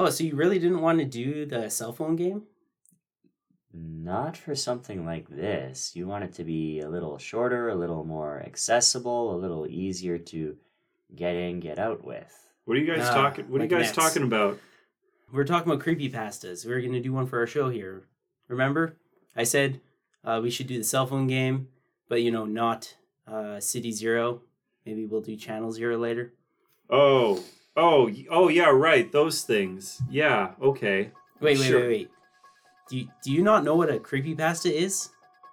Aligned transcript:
Oh, 0.00 0.08
so 0.08 0.24
you 0.24 0.34
really 0.34 0.58
didn't 0.58 0.80
want 0.80 0.98
to 0.98 1.04
do 1.04 1.44
the 1.44 1.68
cell 1.68 1.92
phone 1.92 2.16
game? 2.16 2.44
Not 3.74 4.34
for 4.34 4.54
something 4.54 5.04
like 5.04 5.28
this. 5.28 5.94
You 5.94 6.06
want 6.06 6.24
it 6.24 6.32
to 6.34 6.44
be 6.44 6.80
a 6.80 6.88
little 6.88 7.18
shorter, 7.18 7.68
a 7.68 7.74
little 7.74 8.02
more 8.04 8.42
accessible, 8.44 9.34
a 9.34 9.36
little 9.36 9.66
easier 9.66 10.16
to 10.16 10.56
get 11.14 11.36
in, 11.36 11.60
get 11.60 11.78
out 11.78 12.02
with. 12.02 12.32
What 12.64 12.78
are 12.78 12.80
you 12.80 12.86
guys 12.86 13.06
Ah, 13.10 13.12
talking? 13.14 13.50
What 13.50 13.60
are 13.60 13.64
you 13.64 13.70
guys 13.70 13.86
Nets. 13.86 13.92
talking 13.94 14.22
about? 14.22 14.58
We're 15.30 15.44
talking 15.44 15.70
about 15.70 15.82
creepy 15.82 16.10
pastas. 16.10 16.64
We're 16.66 16.80
going 16.80 16.92
to 16.94 17.00
do 17.00 17.12
one 17.12 17.26
for 17.26 17.38
our 17.38 17.46
show 17.46 17.68
here. 17.68 18.04
Remember? 18.48 18.96
I 19.36 19.44
said 19.44 19.80
uh, 20.24 20.40
we 20.42 20.48
should 20.50 20.66
do 20.66 20.78
the 20.78 20.84
cell 20.84 21.06
phone 21.06 21.26
game, 21.26 21.68
but 22.08 22.22
you 22.22 22.30
know, 22.30 22.46
not 22.46 22.96
uh, 23.28 23.60
City 23.60 23.92
Zero. 23.92 24.40
Maybe 24.86 25.04
we'll 25.04 25.20
do 25.20 25.36
Channel 25.36 25.72
Zero 25.72 25.98
later. 25.98 26.32
Oh, 26.88 27.44
oh, 27.76 28.10
oh, 28.30 28.48
yeah, 28.48 28.70
right. 28.70 29.10
Those 29.10 29.42
things. 29.42 30.00
Yeah. 30.10 30.52
Okay. 30.60 31.10
Wait, 31.40 31.58
wait, 31.58 31.66
Sure. 31.66 31.80
wait, 31.80 31.88
wait. 31.88 32.10
Do 32.88 32.98
you, 32.98 33.08
do 33.22 33.32
you 33.32 33.42
not 33.42 33.64
know 33.64 33.76
what 33.76 33.88
a 33.90 33.98
creepypasta 33.98 34.70
is? 34.70 35.10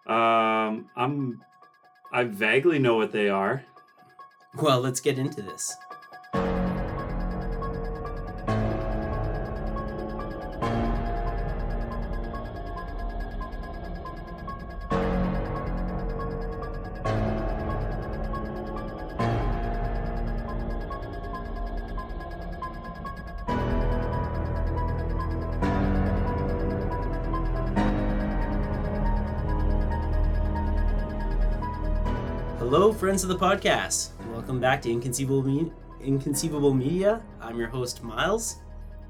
Um, 0.07 0.89
I'm. 0.95 1.41
I 2.11 2.23
vaguely 2.23 2.79
know 2.79 2.95
what 2.95 3.11
they 3.11 3.29
are. 3.29 3.63
Well, 4.61 4.79
let's 4.79 4.99
get 5.01 5.19
into 5.19 5.41
this. 5.41 5.75
Friends 33.17 33.31
of 33.31 33.39
the 33.39 33.45
podcast. 33.47 34.09
Welcome 34.31 34.59
back 34.59 34.79
to 34.83 34.91
Inconceivable, 34.91 35.41
Me- 35.41 35.71
Inconceivable 36.01 36.75
Media. 36.75 37.19
I'm 37.41 37.57
your 37.57 37.67
host, 37.67 38.03
Myles. 38.03 38.57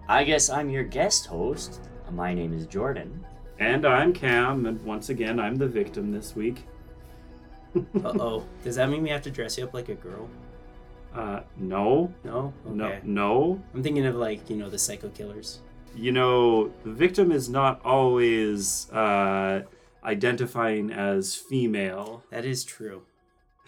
I 0.07 0.23
guess 0.23 0.49
I'm 0.49 0.69
your 0.69 0.85
guest 0.85 1.25
host. 1.25 1.81
My 2.11 2.33
name 2.33 2.53
is 2.53 2.67
Jordan. 2.67 3.25
And 3.59 3.85
I'm 3.85 4.13
Cam, 4.13 4.65
and 4.65 4.81
once 4.85 5.09
again, 5.09 5.41
I'm 5.41 5.55
the 5.57 5.67
victim 5.67 6.13
this 6.13 6.37
week. 6.37 6.63
Uh 7.75 8.13
oh. 8.17 8.45
Does 8.63 8.77
that 8.77 8.89
mean 8.89 9.03
we 9.03 9.09
have 9.09 9.23
to 9.23 9.29
dress 9.29 9.57
you 9.57 9.65
up 9.65 9.73
like 9.73 9.89
a 9.89 9.95
girl? 9.95 10.29
Uh, 11.13 11.41
no, 11.57 12.13
No? 12.23 12.53
Okay. 12.65 12.75
no, 12.75 12.99
no. 13.03 13.61
I'm 13.73 13.83
thinking 13.83 14.05
of 14.05 14.15
like, 14.15 14.49
you 14.49 14.55
know, 14.55 14.69
the 14.69 14.79
psycho 14.79 15.09
killers. 15.09 15.59
You 15.97 16.13
know, 16.13 16.71
the 16.85 16.91
victim 16.93 17.33
is 17.33 17.49
not 17.49 17.81
always 17.83 18.89
uh, 18.93 19.63
identifying 20.05 20.93
as 20.93 21.35
female. 21.35 22.23
That 22.31 22.45
is 22.45 22.63
true. 22.63 23.01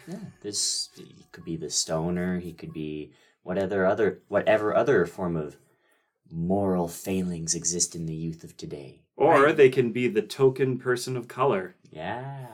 Yeah, 0.09 0.17
this 0.41 0.89
he 0.95 1.25
could 1.31 1.45
be 1.45 1.55
the 1.57 1.69
stoner. 1.69 2.39
He 2.39 2.53
could 2.53 2.73
be 2.73 3.11
whatever 3.43 3.85
other 3.85 4.19
whatever 4.27 4.75
other 4.75 5.05
form 5.05 5.35
of 5.35 5.57
moral 6.31 6.87
failings 6.87 7.55
exist 7.55 7.95
in 7.95 8.05
the 8.05 8.15
youth 8.15 8.43
of 8.43 8.55
today. 8.57 9.01
Or 9.15 9.43
Right. 9.43 9.57
they 9.57 9.69
can 9.69 9.91
be 9.91 10.07
the 10.07 10.21
token 10.21 10.77
person 10.77 11.17
of 11.17 11.27
color. 11.27 11.75
Yeah. 11.91 12.47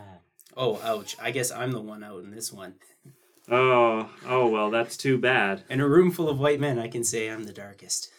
Oh, 0.58 0.80
ouch. 0.84 1.16
I 1.22 1.32
guess 1.32 1.52
I'm 1.52 1.72
the 1.72 1.82
one 1.82 2.04
out 2.04 2.24
in 2.24 2.32
this 2.32 2.52
one. 2.52 2.76
Oh, 3.50 4.10
oh 4.26 4.48
well, 4.48 4.72
that's 4.72 4.98
too 4.98 5.18
bad. 5.18 5.64
In 5.70 5.80
a 5.82 5.88
room 5.88 6.10
full 6.12 6.30
of 6.30 6.40
white 6.40 6.60
men, 6.60 6.80
I 6.80 6.88
can 6.88 7.04
say 7.04 7.28
I'm 7.30 7.44
the 7.44 7.54
darkest. 7.54 8.12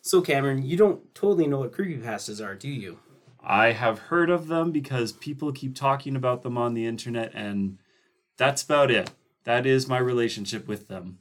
So, 0.00 0.20
Cameron, 0.20 0.62
you 0.64 0.76
don't 0.76 1.14
totally 1.14 1.46
know 1.46 1.58
what 1.60 1.72
creepypastas 1.72 2.44
are, 2.44 2.54
do 2.54 2.68
you? 2.68 2.98
I 3.40 3.72
have 3.72 3.98
heard 3.98 4.30
of 4.30 4.48
them 4.48 4.72
because 4.72 5.12
people 5.12 5.52
keep 5.52 5.74
talking 5.76 6.16
about 6.16 6.42
them 6.42 6.56
on 6.58 6.74
the 6.74 6.86
internet, 6.86 7.32
and 7.34 7.78
that's 8.36 8.62
about 8.62 8.90
it. 8.90 9.10
That 9.44 9.66
is 9.66 9.88
my 9.88 9.98
relationship 9.98 10.66
with 10.66 10.88
them. 10.88 11.18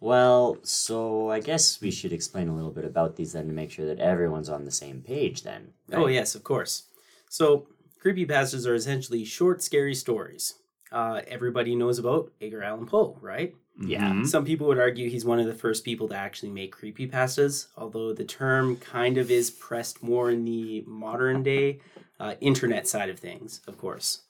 Well, 0.00 0.58
so 0.62 1.30
I 1.30 1.40
guess 1.40 1.80
we 1.80 1.90
should 1.90 2.12
explain 2.12 2.48
a 2.48 2.54
little 2.54 2.70
bit 2.70 2.84
about 2.84 3.16
these 3.16 3.32
then 3.32 3.46
to 3.46 3.52
make 3.52 3.70
sure 3.70 3.86
that 3.86 3.98
everyone's 3.98 4.48
on 4.50 4.64
the 4.64 4.70
same 4.70 5.00
page 5.00 5.42
then. 5.42 5.72
Oh, 5.92 6.06
yes, 6.06 6.34
of 6.34 6.44
course. 6.44 6.84
So, 7.30 7.66
creepypastas 8.04 8.66
are 8.66 8.74
essentially 8.74 9.24
short, 9.24 9.62
scary 9.62 9.94
stories. 9.94 10.54
Uh, 10.92 11.22
everybody 11.26 11.74
knows 11.74 11.98
about 11.98 12.30
Edgar 12.40 12.62
Allan 12.62 12.86
Poe, 12.86 13.18
right? 13.20 13.54
Yeah. 13.80 14.12
Mhm. 14.12 14.26
Some 14.26 14.44
people 14.44 14.66
would 14.68 14.78
argue 14.78 15.10
he's 15.10 15.24
one 15.24 15.40
of 15.40 15.46
the 15.46 15.54
first 15.54 15.84
people 15.84 16.08
to 16.08 16.14
actually 16.14 16.50
make 16.50 16.74
creepypastas, 16.76 17.66
although 17.76 18.12
the 18.12 18.24
term 18.24 18.76
kind 18.76 19.18
of 19.18 19.30
is 19.30 19.50
pressed 19.50 20.02
more 20.02 20.30
in 20.30 20.44
the 20.44 20.84
modern 20.86 21.42
day 21.42 21.80
uh, 22.20 22.34
internet 22.40 22.86
side 22.86 23.10
of 23.10 23.18
things, 23.18 23.60
of 23.66 23.76
course. 23.76 24.22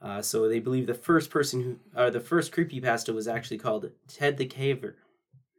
Uh, 0.00 0.20
so 0.22 0.48
they 0.48 0.60
believe 0.60 0.86
the 0.86 0.94
first 0.94 1.30
person 1.30 1.62
who, 1.62 2.00
or 2.00 2.10
the 2.10 2.20
first 2.20 2.52
creepypasta 2.52 3.14
was 3.14 3.26
actually 3.26 3.58
called 3.58 3.90
Ted 4.08 4.36
the 4.36 4.46
Caver, 4.46 4.94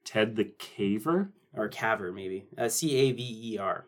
Ted 0.03 0.35
the 0.35 0.45
Caver? 0.45 1.29
or 1.55 1.67
Caver 1.69 2.13
maybe, 2.13 2.45
uh, 2.57 2.69
C 2.69 2.95
A 2.95 3.11
V 3.13 3.53
E 3.53 3.57
R. 3.57 3.87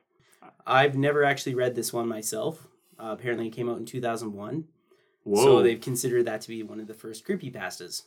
I've 0.66 0.96
never 0.96 1.24
actually 1.24 1.56
read 1.56 1.76
this 1.76 1.94
one 1.94 2.08
myself. 2.08 2.68
Uh, 3.00 3.12
apparently, 3.18 3.48
it 3.48 3.54
came 3.54 3.70
out 3.70 3.78
in 3.78 3.86
2001. 3.86 4.66
Whoa. 5.24 5.44
So 5.44 5.62
they've 5.64 5.80
considered 5.80 6.26
that 6.26 6.42
to 6.42 6.48
be 6.48 6.64
one 6.64 6.80
of 6.80 6.88
the 6.88 6.94
first 6.94 7.26
creepypastas. 7.28 8.04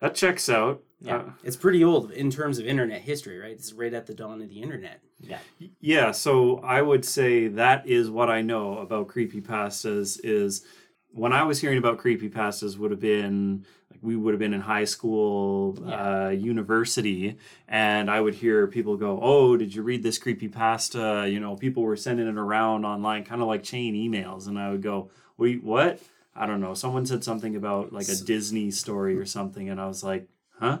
that 0.00 0.14
checks 0.14 0.48
out. 0.48 0.82
Yeah, 1.00 1.16
Uh, 1.16 1.30
it's 1.44 1.56
pretty 1.56 1.84
old 1.84 2.10
in 2.12 2.30
terms 2.30 2.58
of 2.58 2.66
internet 2.66 3.02
history, 3.02 3.38
right? 3.38 3.52
It's 3.52 3.72
right 3.72 3.92
at 3.92 4.06
the 4.06 4.14
dawn 4.14 4.40
of 4.40 4.48
the 4.48 4.62
internet. 4.62 5.00
Yeah. 5.20 5.38
yeah, 5.80 6.10
so 6.12 6.58
I 6.58 6.80
would 6.82 7.04
say 7.04 7.48
that 7.48 7.86
is 7.86 8.08
what 8.10 8.30
I 8.30 8.40
know 8.40 8.78
about 8.78 9.08
creepypastas 9.08 10.20
is 10.24 10.64
when 11.12 11.32
I 11.32 11.42
was 11.44 11.60
hearing 11.60 11.78
about 11.78 11.98
creepypastas 11.98 12.76
would 12.78 12.90
have 12.90 13.00
been 13.00 13.64
like 13.90 14.00
we 14.02 14.16
would 14.16 14.32
have 14.34 14.38
been 14.38 14.54
in 14.54 14.60
high 14.60 14.84
school, 14.84 15.78
uh, 15.90 16.28
university, 16.28 17.36
and 17.66 18.10
I 18.10 18.20
would 18.20 18.34
hear 18.34 18.66
people 18.66 18.96
go, 18.96 19.18
"Oh, 19.22 19.56
did 19.56 19.74
you 19.74 19.82
read 19.82 20.02
this 20.02 20.18
creepypasta?" 20.18 21.30
You 21.32 21.40
know, 21.40 21.56
people 21.56 21.82
were 21.82 21.96
sending 21.96 22.28
it 22.28 22.36
around 22.36 22.84
online, 22.84 23.24
kind 23.24 23.40
of 23.40 23.48
like 23.48 23.62
chain 23.62 23.94
emails, 23.94 24.46
and 24.46 24.58
I 24.58 24.70
would 24.70 24.82
go, 24.82 25.10
"Wait, 25.36 25.62
what?" 25.64 26.00
I 26.36 26.46
don't 26.46 26.60
know. 26.60 26.74
Someone 26.74 27.04
said 27.06 27.24
something 27.24 27.56
about 27.56 27.92
like 27.92 28.08
a 28.08 28.14
So- 28.14 28.24
Disney 28.24 28.70
story 28.70 29.16
or 29.18 29.24
something, 29.26 29.68
and 29.68 29.80
I 29.80 29.86
was 29.88 30.04
like, 30.04 30.28
"Huh?" 30.60 30.80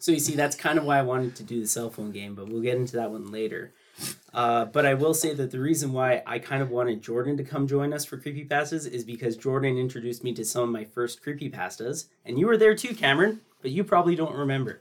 So 0.00 0.12
you 0.12 0.18
see, 0.20 0.34
that's 0.34 0.56
kind 0.56 0.78
of 0.78 0.84
why 0.84 0.98
I 0.98 1.02
wanted 1.02 1.34
to 1.36 1.42
do 1.42 1.60
the 1.60 1.66
cell 1.66 1.90
phone 1.90 2.10
game, 2.10 2.34
but 2.34 2.48
we'll 2.48 2.62
get 2.62 2.76
into 2.76 2.96
that 2.96 3.10
one 3.10 3.30
later. 3.30 3.72
Uh, 4.32 4.64
but 4.64 4.84
I 4.84 4.94
will 4.94 5.14
say 5.14 5.32
that 5.34 5.52
the 5.52 5.60
reason 5.60 5.92
why 5.92 6.22
I 6.26 6.38
kind 6.38 6.62
of 6.62 6.70
wanted 6.70 7.02
Jordan 7.02 7.36
to 7.36 7.44
come 7.44 7.68
join 7.68 7.92
us 7.92 8.04
for 8.04 8.18
creepypastas 8.18 8.90
is 8.90 9.04
because 9.04 9.36
Jordan 9.36 9.78
introduced 9.78 10.24
me 10.24 10.34
to 10.34 10.44
some 10.44 10.64
of 10.64 10.68
my 10.70 10.84
first 10.84 11.22
creepy 11.22 11.48
pastas, 11.48 12.06
and 12.24 12.38
you 12.38 12.46
were 12.46 12.56
there 12.56 12.74
too, 12.74 12.94
Cameron, 12.94 13.42
but 13.62 13.70
you 13.70 13.84
probably 13.84 14.16
don't 14.16 14.34
remember. 14.34 14.80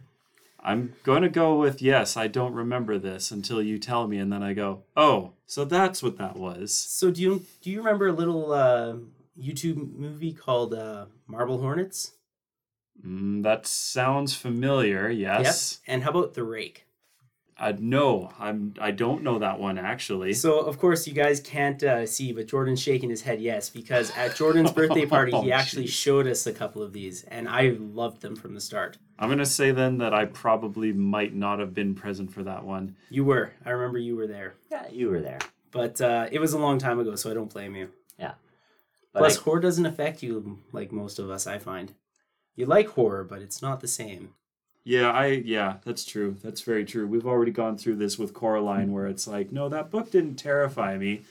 I'm 0.66 0.94
going 1.04 1.24
to 1.24 1.30
go 1.30 1.60
with 1.60 1.82
yes, 1.82 2.16
I 2.16 2.28
don't 2.28 2.54
remember 2.54 2.98
this 2.98 3.32
until 3.32 3.62
you 3.62 3.78
tell 3.78 4.08
me, 4.08 4.18
and 4.18 4.32
then 4.32 4.42
I 4.42 4.54
go, 4.54 4.84
oh, 4.96 5.34
so 5.46 5.66
that's 5.66 6.02
what 6.02 6.18
that 6.18 6.38
was. 6.38 6.74
So 6.74 7.12
do 7.12 7.22
you 7.22 7.46
do 7.62 7.70
you 7.70 7.80
remember 7.80 8.08
a 8.08 8.14
little 8.14 8.54
uh, 8.54 8.96
YouTube 9.40 9.96
movie 9.96 10.34
called 10.34 10.74
uh, 10.74 11.06
Marble 11.28 11.60
Hornets? 11.60 12.14
Mm, 13.06 13.44
that 13.44 13.68
sounds 13.68 14.36
familiar, 14.36 15.10
yes. 15.10 15.80
Yep. 15.86 15.94
And 15.94 16.04
how 16.04 16.12
about 16.12 16.34
The 16.34 16.44
Rake? 16.44 16.86
Uh, 17.60 17.74
no, 17.80 18.32
I'm, 18.40 18.74
I 18.82 18.90
don't 18.92 19.22
know 19.24 19.38
that 19.40 19.60
one 19.60 19.78
actually. 19.78 20.34
So 20.34 20.60
of 20.60 20.80
course 20.80 21.08
you 21.08 21.14
guys 21.14 21.40
can't 21.40 21.82
uh, 21.84 22.06
see, 22.06 22.32
but 22.34 22.48
Jordan's 22.48 22.82
shaking 22.82 23.10
his 23.12 23.22
head 23.22 23.40
yes 23.40 23.70
because 23.70 24.12
at 24.18 24.36
Jordan's 24.36 24.72
birthday 24.80 25.06
party 25.06 25.32
he 25.32 25.52
Oh, 25.52 25.56
actually 25.56 25.86
jeez. 25.86 25.90
showed 25.90 26.26
us 26.28 26.48
a 26.48 26.52
couple 26.54 26.82
of 26.82 26.94
these, 26.94 27.24
and 27.26 27.48
I 27.48 27.76
loved 27.80 28.22
them 28.22 28.36
from 28.36 28.54
the 28.56 28.62
start. 28.62 28.98
I'm 29.20 29.30
going 29.30 29.38
to 29.38 29.46
say 29.46 29.72
then 29.72 30.00
that 30.00 30.14
I 30.14 30.26
probably 30.26 30.92
might 30.94 31.36
not 31.36 31.60
have 31.60 31.74
been 31.76 31.94
present 31.94 32.34
for 32.34 32.42
that 32.44 32.66
one. 32.66 32.96
You 33.10 33.24
were, 33.24 33.52
I 33.64 33.70
remember 33.70 34.00
you 34.00 34.16
were 34.16 34.28
there, 34.28 34.56
Yeah, 34.72 34.88
you 34.92 35.10
were 35.10 35.22
there. 35.22 35.40
but 35.72 36.02
uh, 36.02 36.28
it 36.32 36.40
was 36.40 36.54
a 36.54 36.58
long 36.60 36.80
time 36.80 37.00
ago, 37.00 37.16
so 37.16 37.30
I 37.30 37.34
don't 37.36 37.54
blame 37.54 37.76
you. 37.76 37.90
But 38.20 39.20
Plus, 39.20 39.38
I- 39.38 39.42
horror 39.44 39.60
doesn't 39.60 39.86
affect 39.86 40.24
you 40.24 40.58
like 40.72 40.92
most 40.92 41.20
of 41.20 41.30
us. 41.30 41.46
I 41.46 41.60
find 41.60 41.94
you 42.56 42.66
like 42.66 42.88
horror, 42.90 43.24
but 43.24 43.44
it's 43.44 43.62
not 43.62 43.80
the 43.80 43.88
same. 43.88 44.34
Yeah, 44.84 45.12
I 45.12 45.28
yeah, 45.28 45.78
that's 45.86 46.04
true. 46.04 46.36
That's 46.44 46.62
very 46.62 46.84
true. 46.84 47.08
We've 47.08 47.26
already 47.26 47.52
gone 47.52 47.78
through 47.78 47.96
this 47.96 48.20
with 48.20 48.34
Coraline 48.34 48.92
where 48.92 49.08
it's 49.08 49.28
like, 49.28 49.52
no, 49.52 49.70
that 49.70 49.90
book 49.90 50.12
didn't 50.12 50.36
terrify 50.36 50.98
me. 50.98 51.22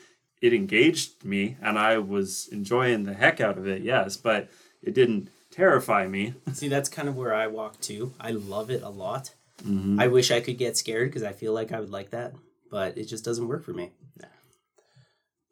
It 0.40 0.54
engaged 0.54 1.24
me 1.24 1.56
and 1.60 1.78
I 1.78 1.98
was 1.98 2.48
enjoying 2.50 3.04
the 3.04 3.14
heck 3.14 3.40
out 3.40 3.58
of 3.58 3.66
it. 3.68 3.82
Yes, 3.82 4.16
but 4.16 4.48
it 4.82 4.94
didn't 4.94 5.28
terrify 5.50 6.06
me. 6.06 6.34
See, 6.54 6.68
that's 6.68 6.88
kind 6.88 7.08
of 7.08 7.16
where 7.16 7.34
I 7.34 7.46
walk 7.46 7.78
too. 7.80 8.14
I 8.18 8.30
love 8.30 8.70
it 8.70 8.82
a 8.82 8.88
lot. 8.88 9.34
Mhm. 9.62 10.00
I 10.00 10.08
wish 10.08 10.30
I 10.30 10.40
could 10.40 10.58
get 10.58 10.76
scared 10.78 11.10
because 11.10 11.22
I 11.22 11.32
feel 11.32 11.52
like 11.52 11.72
I 11.72 11.80
would 11.80 11.90
like 11.90 12.10
that, 12.10 12.32
but 12.70 12.96
it 12.96 13.04
just 13.04 13.24
doesn't 13.24 13.46
work 13.48 13.64
for 13.64 13.72
me. 13.74 13.90
No. 14.20 14.28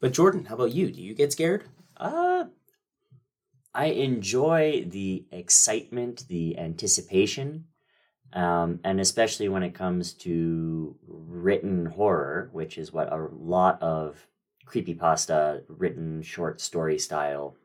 But 0.00 0.12
Jordan, 0.12 0.46
how 0.46 0.54
about 0.54 0.72
you? 0.72 0.90
Do 0.90 1.02
you 1.02 1.14
get 1.14 1.32
scared? 1.32 1.64
Uh, 1.98 2.46
I 3.74 3.86
enjoy 3.86 4.84
the 4.88 5.26
excitement, 5.30 6.24
the 6.28 6.58
anticipation. 6.58 7.66
Um, 8.32 8.78
and 8.84 9.00
especially 9.00 9.48
when 9.48 9.62
it 9.62 9.74
comes 9.74 10.12
to 10.14 10.94
written 11.06 11.86
horror, 11.86 12.48
which 12.52 12.78
is 12.78 12.92
what 12.92 13.12
a 13.12 13.28
lot 13.32 13.82
of 13.82 14.26
creepypasta, 14.66 15.62
written 15.68 16.22
short 16.22 16.60
story 16.60 16.98
style, 16.98 17.56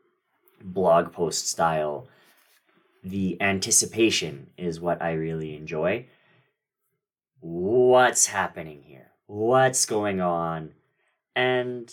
blog 0.60 1.12
post 1.12 1.48
style, 1.48 2.08
the 3.04 3.40
anticipation 3.40 4.50
is 4.56 4.80
what 4.80 5.00
I 5.00 5.12
really 5.12 5.54
enjoy. 5.54 6.06
What's 7.40 8.26
happening 8.26 8.82
here? 8.82 9.12
What's 9.26 9.86
going 9.86 10.20
on? 10.20 10.72
And 11.36 11.92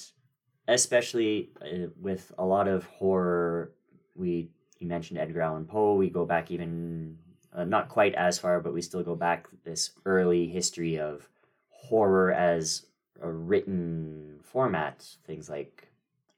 especially 0.68 1.52
uh, 1.62 1.90
with 2.02 2.32
a 2.40 2.46
lot 2.46 2.68
of 2.68 2.86
horror, 2.86 3.72
we 4.16 4.50
you 4.80 4.88
mentioned 4.88 5.20
Edgar 5.20 5.42
Allan 5.42 5.66
Poe. 5.66 5.96
We 5.96 6.10
go 6.10 6.26
back 6.26 6.52
even 6.52 7.18
uh, 7.56 7.64
not 7.64 7.90
quite 7.90 8.16
as 8.16 8.40
far, 8.40 8.60
but 8.60 8.74
we 8.74 8.82
still 8.82 9.04
go 9.04 9.16
back 9.16 9.48
this 9.64 9.92
early 10.06 10.48
history 10.48 11.00
of 11.00 11.30
horror 11.70 12.32
as 12.32 12.86
a 13.22 13.30
written 13.30 14.40
format. 14.44 15.06
Things 15.26 15.50
like 15.50 15.88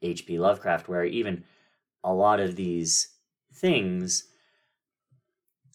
H.P. 0.02 0.40
Lovecraft, 0.40 0.88
where 0.88 1.06
even 1.06 1.44
a 2.04 2.14
lot 2.14 2.40
of 2.40 2.56
these 2.56 3.10
things, 3.54 4.26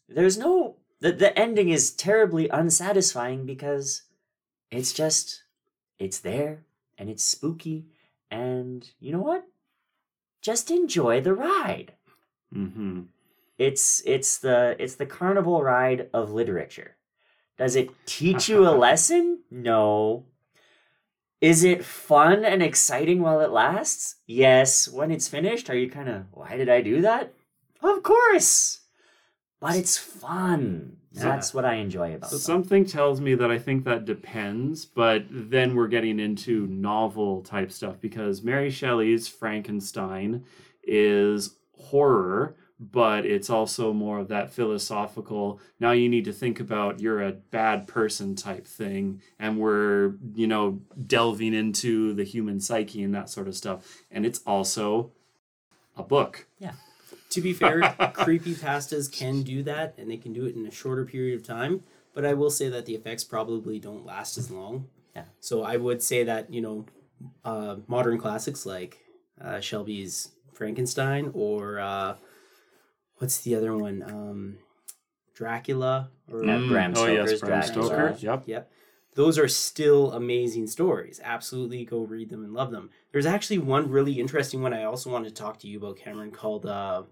there's 0.08 0.38
no 0.38 0.76
the 1.00 1.12
the 1.12 1.37
ending 1.38 1.70
is 1.70 1.92
terribly 1.92 2.48
unsatisfying 2.50 3.46
because 3.46 4.02
it's 4.70 4.92
just 4.92 5.42
it's 5.98 6.19
there 6.19 6.64
and 6.98 7.08
it's 7.08 7.25
spooky 7.25 7.87
and 8.31 8.90
you 9.00 9.12
know 9.12 9.22
what? 9.22 9.44
Just 10.42 10.70
enjoy 10.70 11.20
the 11.20 11.34
ride. 11.34 11.92
Mm-hmm. 12.54 13.02
It's 13.60 14.02
it's 14.06 14.38
the 14.38 14.74
it's 14.78 14.94
the 14.94 15.04
carnival 15.04 15.62
ride 15.62 16.08
of 16.14 16.32
literature. 16.32 16.96
Does 17.58 17.76
it 17.76 17.90
teach 18.06 18.48
you 18.48 18.66
a 18.66 18.72
lesson? 18.86 19.40
No. 19.50 20.24
Is 21.42 21.62
it 21.62 21.84
fun 21.84 22.44
and 22.44 22.62
exciting 22.62 23.20
while 23.20 23.40
it 23.40 23.50
lasts? 23.50 24.16
Yes. 24.26 24.88
When 24.88 25.10
it's 25.10 25.28
finished, 25.28 25.68
are 25.68 25.76
you 25.76 25.90
kind 25.90 26.08
of, 26.08 26.24
why 26.32 26.56
did 26.56 26.68
I 26.70 26.80
do 26.80 27.02
that? 27.02 27.34
Of 27.82 28.02
course. 28.02 28.80
But 29.60 29.76
it's 29.76 29.98
fun. 29.98 30.96
That's 31.12 31.52
what 31.52 31.64
I 31.66 31.74
enjoy 31.74 32.14
about 32.14 32.30
So 32.30 32.36
them. 32.36 32.42
something 32.42 32.84
tells 32.86 33.20
me 33.20 33.34
that 33.34 33.50
I 33.50 33.58
think 33.58 33.84
that 33.84 34.04
depends, 34.06 34.86
but 34.86 35.24
then 35.30 35.74
we're 35.74 35.88
getting 35.88 36.18
into 36.20 36.66
novel 36.68 37.42
type 37.42 37.72
stuff 37.72 37.96
because 38.00 38.42
Mary 38.42 38.70
Shelley's 38.70 39.26
Frankenstein 39.28 40.44
is 40.84 41.56
horror, 41.74 42.56
but 42.80 43.26
it's 43.26 43.50
also 43.50 43.92
more 43.92 44.18
of 44.18 44.28
that 44.28 44.50
philosophical. 44.50 45.60
Now 45.78 45.92
you 45.92 46.08
need 46.08 46.24
to 46.24 46.32
think 46.32 46.58
about 46.58 47.00
you're 47.00 47.22
a 47.22 47.32
bad 47.32 47.86
person 47.86 48.34
type 48.34 48.66
thing, 48.66 49.20
and 49.38 49.58
we're 49.58 50.14
you 50.34 50.46
know 50.46 50.80
delving 51.06 51.52
into 51.52 52.14
the 52.14 52.24
human 52.24 52.58
psyche 52.58 53.02
and 53.02 53.14
that 53.14 53.28
sort 53.28 53.48
of 53.48 53.54
stuff. 53.54 54.02
And 54.10 54.24
it's 54.24 54.40
also 54.46 55.12
a 55.94 56.02
book. 56.02 56.46
Yeah. 56.58 56.72
To 57.30 57.40
be 57.40 57.52
fair, 57.52 57.80
creepy 58.14 58.54
pastas 58.54 59.12
can 59.12 59.42
do 59.42 59.62
that, 59.64 59.94
and 59.98 60.10
they 60.10 60.16
can 60.16 60.32
do 60.32 60.46
it 60.46 60.56
in 60.56 60.66
a 60.66 60.70
shorter 60.70 61.04
period 61.04 61.38
of 61.38 61.46
time. 61.46 61.82
But 62.14 62.24
I 62.24 62.32
will 62.34 62.50
say 62.50 62.68
that 62.70 62.86
the 62.86 62.94
effects 62.94 63.24
probably 63.24 63.78
don't 63.78 64.06
last 64.06 64.38
as 64.38 64.50
long. 64.50 64.88
Yeah. 65.14 65.24
So 65.38 65.62
I 65.62 65.76
would 65.76 66.02
say 66.02 66.24
that 66.24 66.52
you 66.52 66.62
know, 66.62 66.86
uh, 67.44 67.76
modern 67.86 68.18
classics 68.18 68.64
like 68.64 68.98
uh, 69.40 69.60
Shelby's 69.60 70.30
Frankenstein 70.54 71.30
or 71.34 71.78
uh, 71.78 72.16
what's 73.20 73.40
the 73.43 73.55
other 73.55 73.76
one, 73.76 74.02
um, 74.02 74.58
Dracula 75.34 76.11
or 76.31 76.44
Yeah, 76.44 76.67
Bram 76.69 76.94
oh 76.96 77.06
yes, 77.06 77.28
Stoker's 77.28 77.40
Bram 77.40 77.61
Dracula. 77.61 77.87
Stoker. 77.87 78.17
Yep. 78.20 78.43
Yep. 78.46 78.72
Those 79.14 79.38
are 79.38 79.49
still 79.49 80.12
amazing 80.12 80.67
stories. 80.67 81.20
Absolutely 81.22 81.84
go 81.84 82.00
read 82.02 82.31
them 82.31 82.44
and 82.44 82.52
love 82.55 82.70
them. 82.70 82.90
There's 83.12 83.26
actually 83.26 83.58
one 83.58 83.90
really 83.90 84.20
interesting 84.20 84.62
one 84.62 84.72
I 84.75 84.84
also 84.84 85.11
wanted 85.11 85.28
to 85.34 85.34
talk 85.43 85.58
to 85.61 85.69
you 85.69 85.78
about, 85.78 85.96
Cameron, 85.99 86.31
called 86.31 86.67
uh 86.67 87.05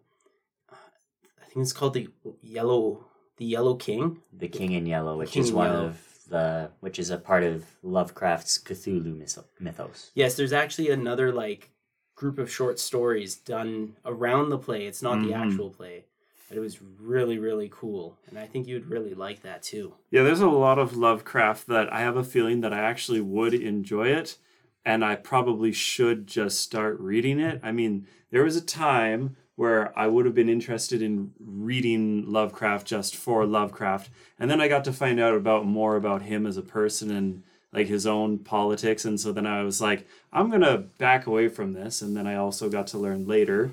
I 0.70 1.44
think 1.46 1.62
it's 1.62 1.72
called 1.72 1.94
the 1.94 2.08
Yellow 2.43 3.04
the 3.38 3.44
Yellow 3.46 3.75
King. 3.76 4.20
The 4.32 4.49
King 4.49 4.72
in 4.72 4.84
Yellow, 4.87 5.16
which 5.16 5.31
King 5.31 5.44
is 5.44 5.52
one 5.52 5.70
Yellow. 5.70 5.87
of 5.87 6.00
the, 6.28 6.70
which 6.81 6.99
is 6.99 7.08
a 7.11 7.16
part 7.16 7.43
of 7.43 7.64
Lovecraft's 7.82 8.58
Cthulhu 8.58 9.16
mythos. 9.61 10.11
Yes, 10.14 10.34
there's 10.37 10.52
actually 10.52 10.90
another 10.90 11.32
like 11.32 11.70
group 12.18 12.36
of 12.38 12.50
short 12.50 12.80
stories 12.80 13.36
done 13.36 13.94
around 14.04 14.50
the 14.50 14.58
play. 14.58 14.86
It's 14.86 15.02
not 15.02 15.20
the 15.22 15.28
Mhm. 15.30 15.46
actual 15.46 15.70
play. 15.70 16.04
But 16.48 16.56
it 16.56 16.60
was 16.60 16.80
really, 17.00 17.38
really 17.38 17.70
cool. 17.72 18.16
And 18.28 18.38
I 18.38 18.46
think 18.46 18.66
you'd 18.66 18.86
really 18.90 19.14
like 19.14 19.42
that 19.42 19.62
too. 19.62 19.94
Yeah, 20.10 20.24
there's 20.24 20.40
a 20.40 20.48
lot 20.48 20.78
of 20.80 20.96
Lovecraft 20.96 21.68
that 21.68 21.92
I 21.92 22.00
have 22.00 22.16
a 22.16 22.24
feeling 22.24 22.60
that 22.62 22.72
I 22.72 22.80
actually 22.80 23.20
would 23.20 23.54
enjoy 23.54 24.08
it, 24.08 24.36
and 24.84 25.04
I 25.04 25.14
probably 25.14 25.70
should 25.72 26.26
just 26.26 26.58
start 26.60 26.98
reading 26.98 27.38
it. 27.38 27.60
I 27.62 27.70
mean, 27.70 28.06
there 28.30 28.42
was 28.42 28.56
a 28.56 28.64
time 28.64 29.36
where 29.54 29.96
I 29.96 30.06
would 30.08 30.24
have 30.24 30.34
been 30.34 30.48
interested 30.48 31.02
in 31.02 31.32
reading 31.38 32.24
Lovecraft 32.26 32.86
just 32.86 33.14
for 33.14 33.44
Lovecraft, 33.46 34.10
and 34.40 34.50
then 34.50 34.60
I 34.60 34.66
got 34.68 34.84
to 34.84 34.92
find 34.92 35.20
out 35.20 35.34
about 35.34 35.66
more 35.66 35.94
about 35.96 36.22
him 36.22 36.46
as 36.46 36.56
a 36.56 36.62
person 36.62 37.10
and 37.10 37.42
like 37.72 37.86
his 37.86 38.06
own 38.06 38.38
politics, 38.38 39.04
and 39.04 39.20
so 39.20 39.32
then 39.32 39.46
I 39.46 39.62
was 39.62 39.80
like, 39.80 40.06
I'm 40.32 40.50
gonna 40.50 40.78
back 40.78 41.26
away 41.26 41.48
from 41.48 41.72
this, 41.72 42.02
and 42.02 42.16
then 42.16 42.26
I 42.26 42.36
also 42.36 42.68
got 42.68 42.86
to 42.88 42.98
learn 42.98 43.26
later 43.26 43.72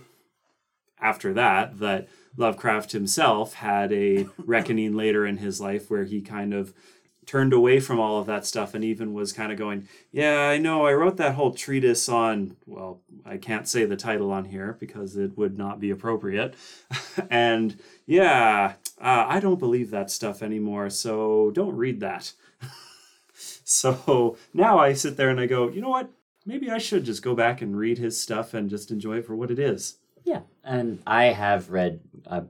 after 0.99 1.33
that 1.33 1.79
that 1.79 2.07
Lovecraft 2.37 2.91
himself 2.91 3.53
had 3.55 3.91
a 3.93 4.27
reckoning 4.37 4.93
later 4.93 5.25
in 5.25 5.37
his 5.37 5.61
life 5.61 5.89
where 5.89 6.03
he 6.03 6.21
kind 6.21 6.53
of 6.53 6.73
turned 7.25 7.53
away 7.53 7.79
from 7.79 7.99
all 7.99 8.19
of 8.19 8.27
that 8.27 8.45
stuff 8.45 8.73
and 8.73 8.83
even 8.83 9.13
was 9.13 9.33
kind 9.33 9.51
of 9.51 9.57
going, 9.57 9.87
Yeah, 10.11 10.47
I 10.47 10.57
know, 10.57 10.85
I 10.85 10.93
wrote 10.93 11.17
that 11.17 11.35
whole 11.35 11.51
treatise 11.51 12.07
on, 12.07 12.55
well, 12.65 13.01
I 13.25 13.37
can't 13.37 13.67
say 13.67 13.85
the 13.85 13.95
title 13.95 14.31
on 14.31 14.45
here 14.45 14.77
because 14.79 15.15
it 15.17 15.37
would 15.37 15.57
not 15.57 15.79
be 15.79 15.89
appropriate. 15.89 16.55
and 17.29 17.79
yeah, 18.05 18.73
uh, 19.01 19.25
I 19.27 19.39
don't 19.39 19.59
believe 19.59 19.89
that 19.91 20.11
stuff 20.11 20.43
anymore, 20.43 20.89
so 20.89 21.51
don't 21.51 21.75
read 21.75 21.99
that. 22.01 22.33
So 23.65 24.37
now 24.53 24.79
I 24.79 24.93
sit 24.93 25.17
there 25.17 25.29
and 25.29 25.39
I 25.39 25.45
go, 25.47 25.67
You 25.69 25.81
know 25.81 25.89
what? 25.89 26.09
Maybe 26.45 26.69
I 26.69 26.77
should 26.77 27.03
just 27.03 27.23
go 27.23 27.35
back 27.35 27.61
and 27.61 27.75
read 27.77 27.97
his 27.97 28.21
stuff 28.21 28.53
and 28.53 28.69
just 28.69 28.91
enjoy 28.91 29.17
it 29.17 29.25
for 29.25 29.35
what 29.35 29.51
it 29.51 29.59
is. 29.59 29.97
Yeah, 30.23 30.41
and 30.63 31.01
I 31.05 31.25
have 31.25 31.69
read 31.71 31.99
a 32.25 32.43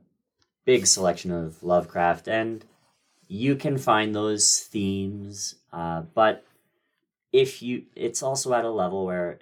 big 0.66 0.86
selection 0.86 1.32
of 1.32 1.64
Lovecraft, 1.64 2.28
and 2.28 2.64
you 3.28 3.56
can 3.56 3.78
find 3.78 4.14
those 4.14 4.60
themes. 4.60 5.56
Uh, 5.72 6.02
but 6.14 6.46
if 7.32 7.62
you, 7.62 7.84
it's 7.96 8.22
also 8.22 8.54
at 8.54 8.66
a 8.66 8.70
level 8.70 9.06
where, 9.06 9.40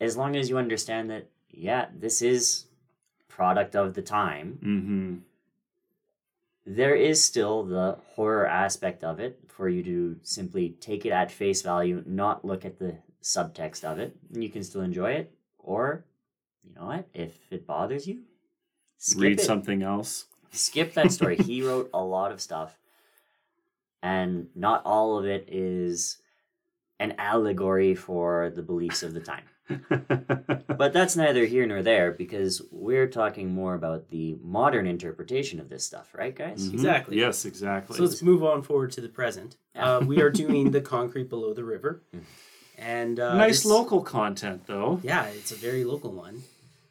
as 0.00 0.16
long 0.16 0.36
as 0.36 0.48
you 0.48 0.58
understand 0.58 1.10
that, 1.10 1.28
yeah, 1.50 1.86
this 1.94 2.22
is 2.22 2.66
product 3.28 3.76
of 3.76 3.94
the 3.94 4.02
time, 4.02 4.58
Mm-hmm. 4.64 5.16
There 6.66 6.96
is 6.96 7.22
still 7.22 7.62
the 7.62 7.96
horror 8.14 8.46
aspect 8.46 9.04
of 9.04 9.20
it 9.20 9.38
for 9.46 9.68
you 9.68 9.82
to 9.84 10.16
simply 10.22 10.70
take 10.80 11.06
it 11.06 11.10
at 11.10 11.30
face 11.30 11.62
value, 11.62 12.02
not 12.04 12.44
look 12.44 12.64
at 12.64 12.78
the 12.78 12.98
subtext 13.22 13.84
of 13.84 13.98
it, 14.00 14.16
and 14.34 14.42
you 14.42 14.50
can 14.50 14.64
still 14.64 14.80
enjoy 14.80 15.12
it. 15.12 15.32
Or, 15.58 16.04
you 16.64 16.74
know 16.74 16.86
what, 16.86 17.08
if 17.14 17.38
it 17.52 17.66
bothers 17.66 18.06
you, 18.06 18.22
skip 18.98 19.22
Read 19.22 19.40
it. 19.40 19.44
something 19.44 19.82
else. 19.82 20.26
Skip 20.50 20.94
that 20.94 21.12
story. 21.12 21.36
he 21.44 21.62
wrote 21.62 21.88
a 21.94 22.02
lot 22.02 22.32
of 22.32 22.40
stuff, 22.40 22.76
and 24.02 24.48
not 24.56 24.82
all 24.84 25.18
of 25.18 25.24
it 25.24 25.48
is 25.50 26.18
an 26.98 27.14
allegory 27.18 27.94
for 27.94 28.50
the 28.50 28.62
beliefs 28.62 29.02
of 29.02 29.14
the 29.14 29.20
time. 29.20 29.44
But 30.76 30.92
that's 30.92 31.16
neither 31.16 31.46
here 31.46 31.66
nor 31.66 31.82
there 31.82 32.12
because 32.12 32.62
we're 32.70 33.06
talking 33.06 33.52
more 33.54 33.74
about 33.74 34.10
the 34.10 34.36
modern 34.42 34.86
interpretation 34.86 35.58
of 35.58 35.68
this 35.68 35.84
stuff, 35.84 36.10
right, 36.14 36.34
guys? 36.34 36.68
Mhm. 36.68 36.74
Exactly. 36.74 37.18
Yes, 37.18 37.44
exactly. 37.44 37.96
So 37.96 38.02
let's 38.04 38.22
move 38.22 38.44
on 38.44 38.62
forward 38.62 38.92
to 38.92 39.00
the 39.00 39.08
present. 39.08 39.56
Uh, 39.74 40.02
we 40.06 40.20
are 40.20 40.30
doing 40.30 40.70
the 40.70 40.80
concrete 40.96 41.28
below 41.30 41.54
the 41.54 41.64
river, 41.64 42.02
and 42.78 43.18
uh, 43.18 43.36
nice 43.36 43.62
this- 43.62 43.64
local 43.66 44.02
content, 44.02 44.66
though. 44.66 45.00
Yeah, 45.02 45.26
it's 45.28 45.50
a 45.52 45.56
very 45.56 45.84
local 45.84 46.12
one. 46.12 46.42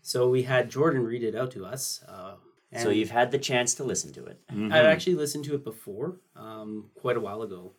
So 0.02 0.30
we 0.30 0.44
had 0.44 0.70
Jordan 0.70 1.04
read 1.06 1.24
it 1.24 1.36
out 1.36 1.52
to 1.52 1.66
us. 1.66 2.04
Uh, 2.08 2.36
and 2.72 2.84
So 2.84 2.90
you've 2.90 3.12
had 3.12 3.32
the 3.32 3.40
chance 3.40 3.74
to 3.76 3.84
listen 3.84 4.12
to 4.14 4.26
it. 4.26 4.40
Mhm. 4.52 4.72
I've 4.74 4.86
actually 4.86 5.16
listened 5.16 5.46
to 5.46 5.56
it 5.56 5.64
before, 5.64 6.18
um, 6.36 6.90
quite 6.96 7.18
a 7.18 7.22
while 7.22 7.42
ago, 7.44 7.74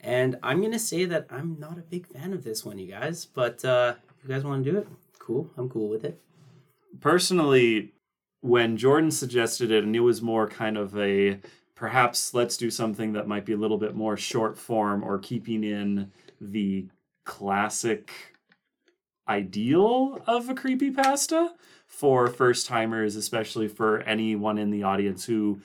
and 0.00 0.36
I'm 0.42 0.60
gonna 0.60 0.78
say 0.78 1.04
that 1.06 1.26
I'm 1.30 1.58
not 1.58 1.78
a 1.78 1.82
big 1.82 2.06
fan 2.06 2.32
of 2.32 2.42
this 2.44 2.64
one, 2.64 2.78
you 2.78 2.88
guys. 2.90 3.24
But 3.24 3.64
uh, 3.64 3.94
if 4.10 4.13
you 4.24 4.34
guys 4.34 4.44
want 4.44 4.64
to 4.64 4.72
do 4.72 4.78
it, 4.78 4.88
cool. 5.18 5.50
I'm 5.56 5.68
cool 5.68 5.88
with 5.88 6.04
it. 6.04 6.20
personally, 7.00 7.92
when 8.40 8.76
Jordan 8.76 9.10
suggested 9.10 9.70
it, 9.70 9.84
and 9.84 9.96
it 9.96 10.00
was 10.00 10.20
more 10.22 10.48
kind 10.48 10.76
of 10.76 10.96
a 10.98 11.40
perhaps 11.74 12.34
let's 12.34 12.56
do 12.56 12.70
something 12.70 13.12
that 13.14 13.26
might 13.26 13.44
be 13.44 13.52
a 13.52 13.56
little 13.56 13.78
bit 13.78 13.94
more 13.94 14.16
short 14.16 14.56
form 14.58 15.02
or 15.02 15.18
keeping 15.18 15.64
in 15.64 16.12
the 16.40 16.86
classic 17.24 18.10
ideal 19.28 20.22
of 20.26 20.48
a 20.48 20.54
creepy 20.54 20.90
pasta 20.90 21.52
for 21.86 22.28
first 22.28 22.66
timers, 22.66 23.16
especially 23.16 23.66
for 23.66 24.00
anyone 24.02 24.58
in 24.58 24.70
the 24.70 24.82
audience 24.82 25.24
who, 25.24 25.58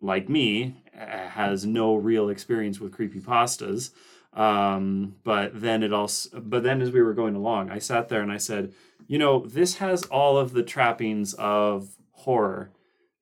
like 0.00 0.28
me, 0.28 0.76
has 0.94 1.64
no 1.66 1.94
real 1.94 2.28
experience 2.28 2.78
with 2.78 2.92
creepy 2.92 3.20
pastas. 3.20 3.90
Um, 4.36 5.16
but 5.24 5.58
then 5.60 5.82
it 5.82 5.94
also, 5.94 6.38
but 6.38 6.62
then 6.62 6.82
as 6.82 6.90
we 6.90 7.00
were 7.00 7.14
going 7.14 7.34
along, 7.34 7.70
I 7.70 7.78
sat 7.78 8.10
there 8.10 8.20
and 8.20 8.30
I 8.30 8.36
said, 8.36 8.74
you 9.08 9.18
know, 9.18 9.46
this 9.46 9.76
has 9.76 10.02
all 10.04 10.36
of 10.36 10.52
the 10.52 10.62
trappings 10.62 11.32
of 11.34 11.96
horror. 12.12 12.70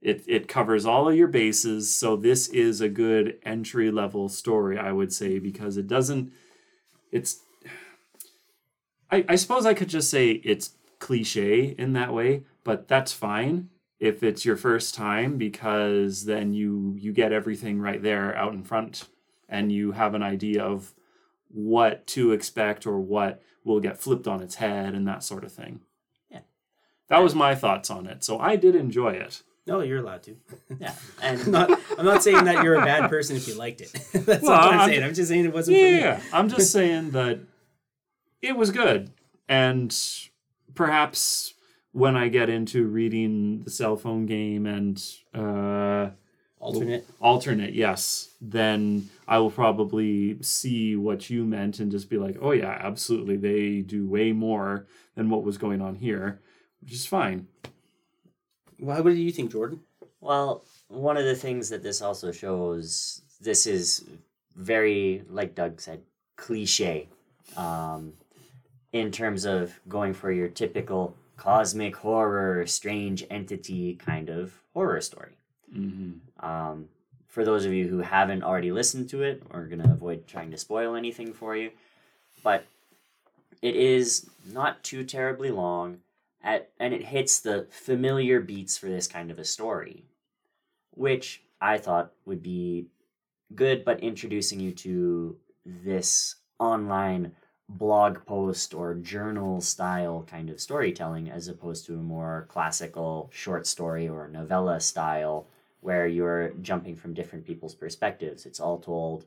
It, 0.02 0.24
it 0.26 0.48
covers 0.48 0.84
all 0.84 1.08
of 1.08 1.14
your 1.14 1.28
bases, 1.28 1.94
so 1.96 2.16
this 2.16 2.48
is 2.48 2.80
a 2.80 2.88
good 2.88 3.38
entry 3.44 3.90
level 3.90 4.28
story, 4.28 4.76
I 4.76 4.92
would 4.92 5.12
say, 5.12 5.38
because 5.38 5.76
it 5.76 5.86
doesn't. 5.86 6.32
It's. 7.10 7.40
I, 9.10 9.24
I 9.28 9.36
suppose 9.36 9.64
I 9.64 9.72
could 9.72 9.88
just 9.88 10.10
say 10.10 10.32
it's 10.32 10.74
cliche 10.98 11.74
in 11.78 11.92
that 11.94 12.12
way, 12.12 12.42
but 12.64 12.88
that's 12.88 13.12
fine 13.12 13.70
if 14.00 14.22
it's 14.22 14.44
your 14.44 14.56
first 14.56 14.94
time 14.94 15.38
because 15.38 16.24
then 16.24 16.52
you 16.52 16.94
you 16.98 17.12
get 17.12 17.32
everything 17.32 17.80
right 17.80 18.02
there 18.02 18.36
out 18.36 18.52
in 18.52 18.62
front 18.62 19.08
and 19.48 19.72
you 19.72 19.92
have 19.92 20.14
an 20.14 20.22
idea 20.22 20.62
of 20.62 20.92
what 21.54 22.06
to 22.08 22.32
expect 22.32 22.86
or 22.86 22.98
what 23.00 23.40
will 23.64 23.80
get 23.80 23.98
flipped 23.98 24.26
on 24.26 24.42
its 24.42 24.56
head 24.56 24.94
and 24.94 25.06
that 25.08 25.22
sort 25.22 25.44
of 25.44 25.52
thing. 25.52 25.80
Yeah. 26.30 26.40
That 27.08 27.22
was 27.22 27.34
my 27.34 27.54
thoughts 27.54 27.90
on 27.90 28.06
it. 28.06 28.22
So 28.24 28.38
I 28.38 28.56
did 28.56 28.74
enjoy 28.74 29.10
it. 29.14 29.42
No, 29.66 29.80
you're 29.80 30.00
allowed 30.00 30.22
to. 30.24 30.36
Yeah, 30.78 30.92
I'm 31.22 31.38
and 31.40 31.48
not. 31.48 31.80
I'm 31.96 32.04
not 32.04 32.22
saying 32.22 32.44
that 32.44 32.62
you're 32.62 32.74
a 32.74 32.84
bad 32.84 33.08
person 33.08 33.36
if 33.36 33.48
you 33.48 33.54
liked 33.54 33.80
it. 33.80 33.92
That's 34.12 34.42
Well, 34.42 34.50
not 34.50 34.64
what 34.66 34.74
I'm, 34.74 34.80
I'm- 34.80 34.88
saying. 34.90 35.02
I'm 35.04 35.14
just 35.14 35.28
saying 35.30 35.44
it 35.46 35.54
wasn't. 35.54 35.78
Yeah, 35.78 36.20
I'm 36.32 36.48
just 36.50 36.70
saying 36.72 37.12
that 37.12 37.38
it 38.42 38.56
was 38.56 38.70
good. 38.70 39.10
And 39.48 39.96
perhaps 40.74 41.54
when 41.92 42.16
I 42.16 42.28
get 42.28 42.50
into 42.50 42.86
reading 42.86 43.62
the 43.62 43.70
cell 43.70 43.96
phone 43.96 44.26
game 44.26 44.66
and 44.66 45.02
uh 45.34 46.10
Alternate. 46.64 47.06
alternate, 47.20 47.74
yes, 47.74 48.30
then 48.40 49.10
I 49.28 49.38
will 49.38 49.50
probably 49.50 50.42
see 50.42 50.96
what 50.96 51.28
you 51.28 51.44
meant 51.44 51.78
and 51.78 51.90
just 51.90 52.08
be 52.08 52.16
like, 52.16 52.36
oh, 52.40 52.52
yeah, 52.52 52.78
absolutely. 52.80 53.36
They 53.36 53.80
do 53.80 54.08
way 54.08 54.32
more 54.32 54.86
than 55.14 55.28
what 55.28 55.44
was 55.44 55.58
going 55.58 55.82
on 55.82 55.96
here, 55.96 56.40
which 56.80 56.92
is 56.92 57.06
fine. 57.06 57.48
Well, 58.80 59.02
what 59.02 59.10
do 59.10 59.16
you 59.16 59.30
think, 59.30 59.52
Jordan? 59.52 59.80
well, 60.24 60.64
one 60.88 61.18
of 61.18 61.26
the 61.26 61.34
things 61.34 61.68
that 61.68 61.82
this 61.82 62.00
also 62.00 62.32
shows, 62.32 63.20
this 63.42 63.66
is 63.66 64.04
very, 64.56 65.22
like 65.28 65.54
Doug 65.54 65.80
said, 65.80 66.00
cliche, 66.36 67.08
um, 67.58 68.14
in 68.92 69.12
terms 69.12 69.44
of 69.44 69.78
going 69.86 70.14
for 70.14 70.32
your 70.32 70.48
typical 70.48 71.14
cosmic 71.36 71.94
horror, 71.96 72.66
strange 72.66 73.22
entity 73.30 73.96
kind 73.96 74.30
of 74.30 74.54
horror 74.72 75.00
story. 75.02 75.36
Mm-hmm. 75.74 76.46
Um, 76.46 76.88
for 77.26 77.44
those 77.44 77.64
of 77.64 77.72
you 77.72 77.88
who 77.88 77.98
haven't 77.98 78.44
already 78.44 78.70
listened 78.70 79.08
to 79.10 79.22
it, 79.22 79.42
we're 79.52 79.66
going 79.66 79.82
to 79.82 79.90
avoid 79.90 80.26
trying 80.26 80.50
to 80.52 80.56
spoil 80.56 80.94
anything 80.94 81.32
for 81.32 81.56
you. 81.56 81.70
But 82.42 82.64
it 83.60 83.76
is 83.76 84.28
not 84.52 84.84
too 84.84 85.04
terribly 85.04 85.50
long, 85.50 85.98
at, 86.42 86.70
and 86.78 86.94
it 86.94 87.04
hits 87.04 87.40
the 87.40 87.66
familiar 87.70 88.40
beats 88.40 88.78
for 88.78 88.86
this 88.86 89.08
kind 89.08 89.30
of 89.30 89.38
a 89.38 89.44
story, 89.44 90.04
which 90.90 91.42
I 91.60 91.78
thought 91.78 92.12
would 92.24 92.42
be 92.42 92.86
good, 93.54 93.84
but 93.84 94.00
introducing 94.00 94.60
you 94.60 94.72
to 94.72 95.36
this 95.64 96.36
online 96.58 97.32
blog 97.68 98.24
post 98.26 98.74
or 98.74 98.94
journal 98.94 99.60
style 99.60 100.24
kind 100.30 100.50
of 100.50 100.60
storytelling 100.60 101.30
as 101.30 101.48
opposed 101.48 101.86
to 101.86 101.94
a 101.94 102.02
more 102.02 102.46
classical 102.50 103.30
short 103.32 103.66
story 103.66 104.06
or 104.06 104.28
novella 104.28 104.78
style 104.78 105.46
where 105.84 106.06
you're 106.06 106.48
jumping 106.62 106.96
from 106.96 107.12
different 107.12 107.44
people's 107.44 107.74
perspectives. 107.74 108.46
It's 108.46 108.58
all 108.58 108.78
told 108.78 109.26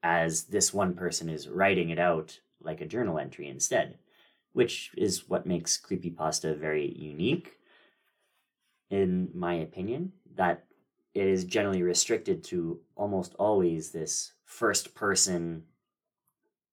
as 0.00 0.44
this 0.44 0.72
one 0.72 0.94
person 0.94 1.28
is 1.28 1.48
writing 1.48 1.90
it 1.90 1.98
out 1.98 2.38
like 2.62 2.80
a 2.80 2.86
journal 2.86 3.18
entry 3.18 3.48
instead, 3.48 3.98
which 4.52 4.92
is 4.96 5.28
what 5.28 5.46
makes 5.46 5.76
creepypasta 5.76 6.56
very 6.56 6.96
unique, 6.96 7.56
in 8.90 9.28
my 9.34 9.54
opinion, 9.54 10.12
that 10.36 10.66
it 11.14 11.26
is 11.26 11.42
generally 11.42 11.82
restricted 11.82 12.44
to 12.44 12.78
almost 12.94 13.34
always 13.36 13.90
this 13.90 14.34
first 14.44 14.94
person 14.94 15.64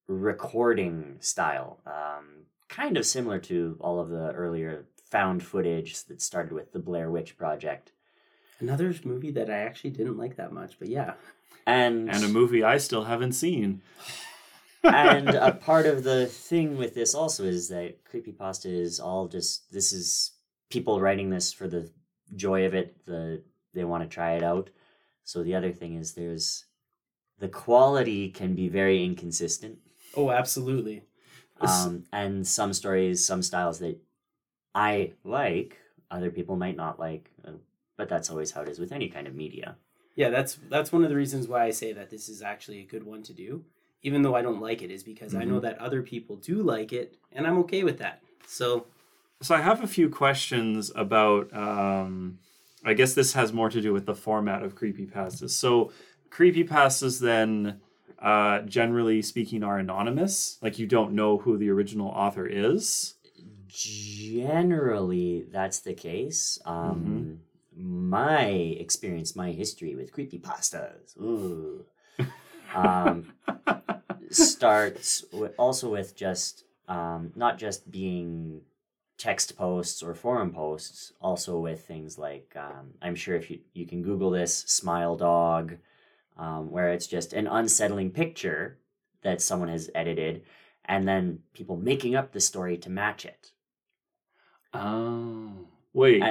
recording 0.07 1.17
style, 1.19 1.79
um, 1.87 2.43
kind 2.69 2.95
of 2.95 3.07
similar 3.07 3.39
to 3.39 3.75
all 3.79 3.99
of 3.99 4.09
the 4.09 4.31
earlier 4.33 4.85
found 5.09 5.41
footage 5.41 6.03
that 6.03 6.21
started 6.21 6.53
with 6.53 6.73
the 6.73 6.79
Blair 6.79 7.09
Witch 7.09 7.35
Project. 7.39 7.93
Another 8.59 8.93
movie 9.03 9.31
that 9.31 9.49
I 9.49 9.57
actually 9.59 9.91
didn't 9.91 10.17
like 10.17 10.35
that 10.37 10.51
much, 10.51 10.79
but 10.79 10.87
yeah. 10.87 11.13
And 11.65 12.09
And 12.09 12.23
a 12.23 12.27
movie 12.27 12.63
I 12.63 12.77
still 12.77 13.03
haven't 13.03 13.33
seen. 13.33 13.81
and 14.83 15.29
a 15.29 15.51
part 15.69 15.85
of 15.85 16.03
the 16.03 16.25
thing 16.27 16.77
with 16.77 16.93
this 16.93 17.13
also 17.13 17.43
is 17.43 17.69
that 17.69 18.03
creepypasta 18.05 18.65
is 18.71 18.99
all 18.99 19.27
just 19.27 19.71
this 19.71 19.91
is 19.91 20.31
people 20.69 21.01
writing 21.01 21.29
this 21.29 21.51
for 21.51 21.67
the 21.67 21.89
joy 22.35 22.65
of 22.65 22.73
it 22.73 23.05
the 23.05 23.41
they 23.73 23.83
want 23.83 24.03
to 24.03 24.09
try 24.09 24.33
it 24.33 24.43
out 24.43 24.69
so 25.23 25.43
the 25.43 25.55
other 25.55 25.71
thing 25.71 25.95
is 25.95 26.13
there's 26.13 26.65
the 27.39 27.47
quality 27.49 28.29
can 28.29 28.53
be 28.55 28.67
very 28.69 29.03
inconsistent 29.03 29.79
Oh, 30.15 30.31
absolutely. 30.31 31.03
Um, 31.61 32.05
and 32.13 32.47
some 32.47 32.71
stories 32.73 33.25
some 33.25 33.41
styles 33.41 33.79
that 33.79 33.97
i 34.75 35.11
like 35.23 35.77
other 36.11 36.29
people 36.31 36.55
might 36.55 36.77
not 36.77 36.99
like 36.99 37.31
uh, 37.45 37.51
but 37.97 38.07
that's 38.07 38.29
always 38.29 38.51
how 38.51 38.61
it 38.61 38.69
is 38.69 38.79
with 38.79 38.91
any 38.91 39.09
kind 39.09 39.27
of 39.27 39.35
media 39.35 39.75
Yeah, 40.15 40.29
that's 40.29 40.57
that's 40.69 40.91
one 40.91 41.03
of 41.03 41.09
the 41.09 41.15
reasons 41.15 41.47
why 41.47 41.65
I 41.65 41.69
say 41.71 41.93
that 41.93 42.09
this 42.09 42.27
is 42.27 42.41
actually 42.41 42.79
a 42.79 42.85
good 42.85 43.03
one 43.03 43.21
to 43.23 43.33
do, 43.33 43.63
even 44.01 44.23
though 44.23 44.35
I 44.35 44.41
don't 44.41 44.61
like 44.61 44.81
it, 44.81 44.89
is 44.89 45.03
because 45.03 45.35
I 45.35 45.43
know 45.43 45.59
that 45.59 45.77
other 45.77 46.01
people 46.01 46.35
do 46.37 46.63
like 46.63 46.91
it, 46.91 47.15
and 47.31 47.45
I'm 47.45 47.59
okay 47.59 47.83
with 47.83 47.99
that. 47.99 48.21
So 48.47 48.87
So 49.41 49.53
I 49.53 49.61
have 49.61 49.83
a 49.83 49.87
few 49.87 50.09
questions 50.09 50.91
about. 50.95 51.53
Um, 51.53 52.39
I 52.83 52.93
guess 52.93 53.13
this 53.13 53.33
has 53.33 53.51
more 53.51 53.69
to 53.69 53.81
do 53.81 53.91
with 53.93 54.05
the 54.05 54.15
format 54.15 54.63
of 54.63 54.75
creepypastas. 54.75 55.49
So 55.51 55.91
creepypastas 56.31 57.19
then, 57.19 57.81
uh, 58.19 58.61
generally 58.61 59.21
speaking, 59.21 59.63
are 59.63 59.77
anonymous. 59.77 60.57
Like 60.61 60.79
you 60.79 60.87
don't 60.87 61.13
know 61.13 61.37
who 61.37 61.57
the 61.57 61.69
original 61.69 62.07
author 62.07 62.47
is. 62.47 63.15
Generally, 63.67 65.47
that's 65.51 65.79
the 65.79 65.93
case. 65.93 66.59
Um, 66.65 67.41
My 67.79 68.45
experience, 68.45 69.35
my 69.35 69.51
history 69.51 69.95
with 69.95 70.11
creepypastas, 70.11 71.15
ooh, 71.21 71.85
um, 72.73 73.33
starts 74.31 75.23
with, 75.31 75.53
also 75.57 75.89
with 75.89 76.15
just 76.15 76.63
um, 76.87 77.31
not 77.35 77.57
just 77.57 77.91
being 77.91 78.61
text 79.17 79.57
posts 79.57 80.01
or 80.01 80.15
forum 80.15 80.51
posts, 80.51 81.13
also 81.21 81.59
with 81.59 81.85
things 81.85 82.17
like 82.17 82.53
um, 82.55 82.93
I'm 83.01 83.15
sure 83.15 83.35
if 83.35 83.51
you 83.51 83.59
you 83.73 83.85
can 83.85 84.01
Google 84.01 84.31
this 84.31 84.55
smile 84.55 85.15
dog, 85.15 85.77
um, 86.37 86.71
where 86.71 86.91
it's 86.91 87.07
just 87.07 87.33
an 87.33 87.47
unsettling 87.47 88.11
picture 88.11 88.77
that 89.21 89.41
someone 89.41 89.69
has 89.69 89.89
edited, 89.93 90.43
and 90.85 91.07
then 91.07 91.39
people 91.53 91.77
making 91.77 92.15
up 92.15 92.31
the 92.31 92.39
story 92.39 92.77
to 92.77 92.89
match 92.89 93.25
it. 93.25 93.51
Oh, 94.73 95.67
wait. 95.93 96.23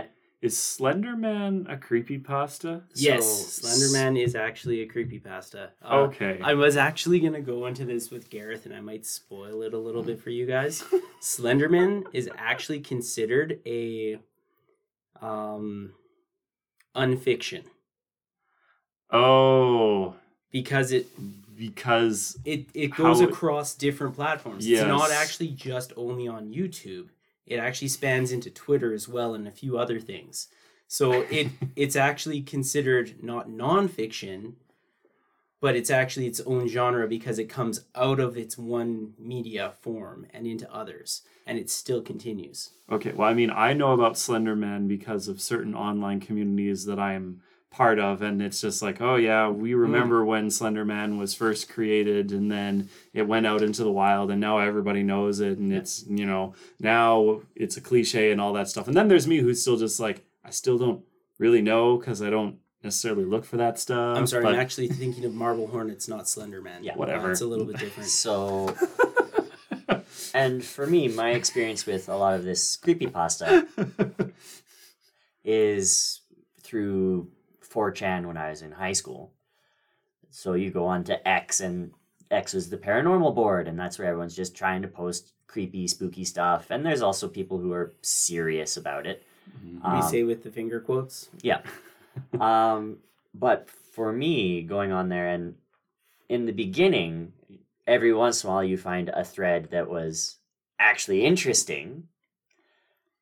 Is 0.43 0.55
Slenderman 0.57 1.71
a 1.73 1.77
creepy 1.77 2.19
pasta? 2.19 2.83
yes, 2.95 3.25
So- 3.55 3.67
Slenderman 3.69 4.23
is 4.23 4.35
actually 4.35 4.81
a 4.83 4.87
creepypasta. 4.89 5.71
Uh, 5.83 5.97
Okay. 6.09 6.39
I 6.43 6.55
was 6.55 6.77
actually 6.77 7.21
gonna 7.21 7.41
go 7.41 7.67
into 7.67 7.85
this 7.85 8.11
with 8.11 8.29
Gareth, 8.31 8.67
and 8.67 8.75
I 8.75 8.81
might 8.81 9.07
spoil 9.07 9.63
it 9.63 9.73
a 9.75 9.79
little 9.79 10.03
bit 10.03 10.21
for 10.21 10.31
you 10.31 10.47
guys. 10.47 10.83
Slenderman 11.23 12.05
is 12.13 12.29
actually 12.37 12.81
considered 12.81 13.61
a 13.67 14.19
um 15.23 15.93
unfiction 16.95 17.65
oh, 19.11 20.15
because 20.51 20.93
it 20.93 21.07
because 21.57 22.39
it 22.45 22.67
it 22.75 22.89
goes 22.89 23.19
How 23.21 23.27
it- 23.27 23.31
across 23.31 23.75
different 23.75 24.15
platforms. 24.15 24.67
Yes. 24.69 24.81
It's 24.83 24.89
not 24.89 25.11
actually 25.11 25.49
just 25.49 25.93
only 25.97 26.29
on 26.29 26.53
YouTube. 26.53 27.09
It 27.47 27.57
actually 27.57 27.89
spans 27.89 28.33
into 28.33 28.51
Twitter 28.51 28.93
as 28.93 29.09
well 29.09 29.35
and 29.35 29.47
a 29.47 29.53
few 29.53 29.79
other 29.79 30.01
things. 30.01 30.49
So 30.89 31.23
it 31.31 31.49
it's 31.77 31.97
actually 31.97 32.43
considered 32.43 33.23
not 33.23 33.49
nonfiction, 33.49 34.55
but 35.61 35.77
it's 35.77 35.91
actually 35.91 36.27
its 36.27 36.41
own 36.41 36.69
genre 36.69 37.09
because 37.09 37.39
it 37.39 37.49
comes 37.49 37.85
out 37.95 38.21
of 38.21 38.37
its 38.37 38.59
one 38.59 39.15
media 39.19 39.73
form 39.81 40.27
and 40.33 40.47
into 40.47 40.73
others, 40.73 41.23
and 41.47 41.59
it 41.59 41.71
still 41.71 42.03
continues. 42.03 42.71
Okay, 42.91 43.13
well, 43.13 43.29
I 43.29 43.35
mean, 43.35 43.51
I 43.51 43.73
know 43.73 43.93
about 43.93 44.19
Slender 44.19 44.55
Man 44.55 44.87
because 44.87 45.29
of 45.29 45.41
certain 45.41 45.75
online 45.75 46.21
communities 46.21 46.85
that 46.87 46.99
I'm 46.99 47.41
part 47.71 47.99
of, 47.99 48.23
and 48.23 48.41
it's 48.41 48.61
just 48.61 48.83
like, 48.83 49.01
oh 49.01 49.17
yeah, 49.17 49.49
we 49.49 49.75
remember 49.75 50.25
when 50.25 50.49
Slenderman 50.49 51.19
was 51.19 51.35
first 51.35 51.69
created, 51.69 52.33
and 52.33 52.51
then 52.51 52.89
it 53.13 53.29
went 53.29 53.47
out 53.47 53.63
into 53.63 53.85
the 53.85 53.93
wild, 53.93 54.31
and 54.31 54.41
now 54.41 54.59
everybody 54.59 55.03
knows 55.03 55.41
it, 55.41 55.59
and 55.59 55.73
it's 55.73 56.05
you 56.09 56.27
know 56.27 56.55
now 56.81 57.43
it's 57.55 57.77
a 57.77 57.81
cliche 57.81 58.31
and 58.31 58.41
all 58.41 58.53
that 58.55 58.69
stuff. 58.69 58.89
And 58.89 58.97
then 58.97 59.09
there's 59.09 59.27
me 59.27 59.39
who's 59.39 59.61
still 59.61 59.77
just 59.77 60.01
like, 60.01 60.25
I 60.45 60.51
still 60.51 60.79
don't 60.79 61.05
really 61.39 61.63
know 61.63 61.99
because 61.99 62.23
I 62.23 62.31
don't 62.31 62.59
necessarily 62.83 63.25
look 63.25 63.45
for 63.45 63.59
that 63.59 63.79
stuff. 63.79 64.17
I'm 64.17 64.27
sorry, 64.27 64.45
but 64.45 64.55
I'm 64.55 64.61
actually 64.61 64.89
thinking 64.89 65.25
of 65.25 65.35
Marble 65.35 65.67
Hornets, 65.67 66.09
not 66.09 66.29
Slender 66.29 66.63
Man. 66.63 66.83
Yeah. 66.83 66.95
Whatever. 66.95 67.29
Uh, 67.29 67.33
it's 67.33 67.41
a 67.43 67.47
little 67.47 67.67
bit 67.67 67.79
different. 67.79 68.09
So, 68.09 68.75
and 70.35 70.65
for 70.65 70.87
me, 70.87 71.09
my 71.09 71.33
experience 71.33 71.85
with 71.85 72.09
a 72.09 72.17
lot 72.17 72.35
of 72.35 72.45
this 72.45 72.77
creepy 72.77 73.09
pasta 73.09 73.67
is 75.45 76.21
through 76.63 77.29
4chan 77.77 78.27
when 78.27 78.37
I 78.37 78.51
was 78.51 78.63
in 78.63 78.73
high 78.73 78.93
school. 78.95 79.33
So 80.31 80.55
you 80.55 80.71
go 80.71 80.87
on 80.87 81.05
to 81.05 81.29
X, 81.29 81.61
and 81.61 81.93
X 82.31 82.55
was 82.55 82.71
the 82.71 82.79
paranormal 82.79 83.35
board, 83.35 83.69
and 83.69 83.79
that's 83.79 83.99
where 83.99 84.09
everyone's 84.09 84.35
just 84.37 84.57
trying 84.57 84.83
to 84.83 84.89
post 84.89 85.33
creepy, 85.47 85.87
spooky 85.87 86.25
stuff. 86.25 86.71
And 86.71 86.85
there's 86.85 87.03
also 87.03 87.29
people 87.29 87.59
who 87.59 87.73
are 87.73 87.95
serious 88.03 88.77
about 88.77 89.07
it. 89.07 89.23
we 89.63 89.79
Um, 89.83 90.03
say 90.03 90.23
with 90.25 90.43
the 90.43 90.51
finger 90.51 90.81
quotes. 90.81 91.29
yeah. 91.43 91.61
um, 92.41 92.99
but 93.35 93.69
for 93.71 94.13
me, 94.13 94.63
going 94.63 94.91
on 94.93 95.09
there, 95.09 95.29
and 95.29 95.55
in 96.29 96.47
the 96.47 96.53
beginning, 96.53 97.33
every 97.87 98.13
once 98.13 98.43
in 98.43 98.51
a 98.51 98.53
while 98.53 98.65
you 98.65 98.77
find 98.77 99.09
a 99.11 99.25
thread 99.25 99.69
that 99.71 99.89
was 99.89 100.37
actually 100.79 101.25
interesting. 101.25 102.09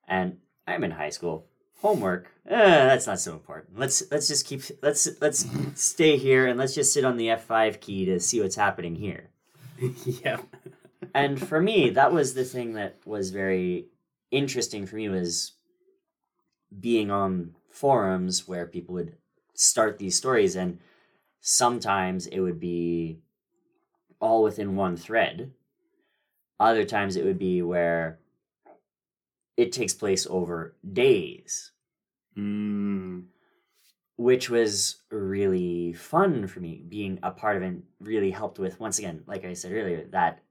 And 0.09 0.39
I'm 0.67 0.85
in 0.85 0.93
high 0.93 1.11
school. 1.11 1.47
Homework, 1.85 2.33
eh, 2.47 2.87
that's 2.87 3.07
not 3.07 3.21
so 3.21 3.35
important. 3.35 3.79
Let's 3.79 4.03
let's 4.11 4.27
just 4.27 4.47
keep 4.47 4.63
let's 4.81 5.07
let's 5.21 5.45
stay 5.75 6.17
here 6.17 6.47
and 6.47 6.59
let's 6.59 6.75
just 6.75 6.95
sit 6.95 7.05
on 7.05 7.19
the 7.19 7.27
F5 7.27 7.79
key 7.79 8.07
to 8.07 8.19
see 8.21 8.41
what's 8.41 8.57
happening 8.57 8.95
here 8.95 9.29
yeah. 10.07 10.39
and 11.15 11.39
for 11.39 11.61
me 11.61 11.91
that 11.91 12.11
was 12.11 12.33
the 12.33 12.45
thing 12.45 12.73
that 12.73 12.97
was 13.05 13.33
very 13.33 13.89
interesting 14.31 14.87
for 14.87 14.97
me 14.97 15.11
was 15.11 15.53
being 16.81 17.11
on 17.11 17.55
forums 17.71 18.49
where 18.49 18.65
people 18.65 18.95
would 18.95 19.17
start 19.53 19.99
these 19.99 20.17
stories 20.17 20.57
and 20.57 20.79
sometimes 21.43 22.27
it 22.29 22.41
would 22.41 22.59
be 22.59 23.19
all 24.21 24.43
within 24.43 24.75
one 24.75 24.97
thread 24.97 25.53
other 26.59 26.87
times 26.87 27.15
it 27.15 27.27
would 27.27 27.39
be 27.39 27.61
where 27.61 28.21
it 29.59 29.71
takes 29.71 29.93
place 29.93 30.27
over 30.31 30.75
days 30.91 31.73
Mm, 32.37 33.25
which 34.17 34.51
was 34.51 34.97
really 35.11 35.93
fun 35.93 36.47
for 36.47 36.61
me 36.61 36.83
being 36.89 37.19
a 37.23 37.31
part 37.31 37.57
of 37.57 37.63
it 37.63 37.77
really 38.01 38.31
helped 38.31 38.59
with 38.59 38.81
once 38.81 38.99
again 38.99 39.23
like 39.27 39.45
i 39.45 39.53
said 39.53 39.73
earlier 39.73 40.05
that 40.11 40.45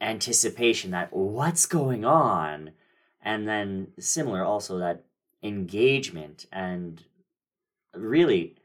anticipation 0.00 0.90
that 0.90 1.12
what's 1.12 1.66
going 1.66 2.04
on? 2.04 2.72
And 3.22 3.48
then 3.48 3.88
similar 3.98 4.44
also 4.44 4.78
that 4.78 5.04
engagement 5.42 6.46
and 6.52 7.02
really 7.94 8.56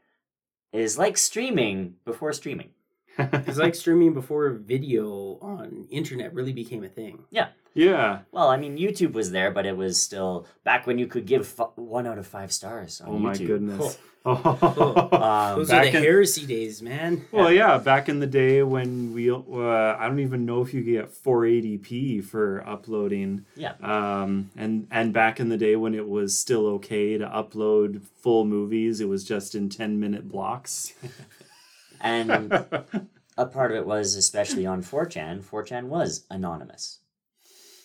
is 0.72 0.98
like 0.98 1.16
streaming 1.18 1.96
before 2.04 2.32
streaming 2.32 2.70
It's 3.48 3.58
like 3.58 3.74
streaming 3.74 4.14
before 4.14 4.50
video 4.50 5.38
on 5.42 5.86
internet 5.90 6.32
really 6.34 6.52
became 6.52 6.82
a 6.84 6.88
thing. 6.88 7.24
yeah. 7.30 7.48
Yeah. 7.74 8.18
Well 8.32 8.48
i 8.48 8.58
mean 8.58 8.76
youtube 8.76 9.12
was 9.14 9.30
there 9.30 9.50
but 9.50 9.64
it 9.64 9.74
was 9.78 9.98
still 10.00 10.46
back 10.62 10.86
when 10.86 10.98
you 10.98 11.06
could 11.06 11.24
give 11.24 11.42
f- 11.58 11.70
one 11.76 12.06
out 12.06 12.18
of 12.18 12.26
five 12.26 12.52
stars 12.52 13.00
on 13.00 13.08
Oh 13.08 13.18
my 13.18 13.32
youtube 13.32 13.46
goodness. 13.46 13.98
um, 14.26 14.36
Those 15.56 15.70
are 15.70 15.80
Back 15.82 15.92
the 15.92 15.98
in- 15.98 16.02
heresy 16.04 16.46
days, 16.46 16.80
man. 16.82 17.24
Well, 17.32 17.50
yeah, 17.50 17.78
back 17.78 18.08
in 18.08 18.20
the 18.20 18.26
day 18.26 18.62
when 18.62 19.12
we, 19.12 19.30
uh, 19.32 19.40
I 19.98 20.06
don't 20.06 20.20
even 20.20 20.44
know 20.46 20.60
if 20.62 20.72
you 20.74 20.82
get 20.82 21.10
480p 21.12 22.22
for 22.24 22.62
uploading. 22.66 23.44
yeah 23.56 23.72
Um, 23.82 24.50
and 24.56 24.86
and 24.90 25.12
back 25.12 25.40
in 25.40 25.48
the 25.48 25.56
day 25.56 25.74
when 25.76 25.94
it 25.94 26.06
was 26.08 26.36
still 26.38 26.66
okay 26.76 27.18
to 27.18 27.26
upload 27.26 28.02
full 28.22 28.44
movies, 28.44 29.00
it 29.00 29.08
was 29.08 29.24
just 29.24 29.54
in 29.56 29.68
10 29.68 29.98
minute 29.98 30.28
blocks. 30.28 30.92
and 32.02 32.52
a 33.38 33.46
part 33.46 33.70
of 33.70 33.78
it 33.78 33.86
was 33.86 34.14
especially 34.14 34.66
on 34.66 34.82
4chan 34.82 35.42
4chan 35.42 35.84
was 35.84 36.26
anonymous 36.30 36.98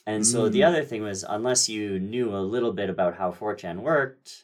and 0.05 0.25
so 0.25 0.49
the 0.49 0.61
Mm. 0.61 0.67
other 0.67 0.83
thing 0.83 1.03
was 1.03 1.23
unless 1.27 1.69
you 1.69 1.99
knew 1.99 2.35
a 2.35 2.39
little 2.39 2.73
bit 2.73 2.89
about 2.89 3.15
how 3.15 3.31
4chan 3.31 3.77
worked 3.77 4.43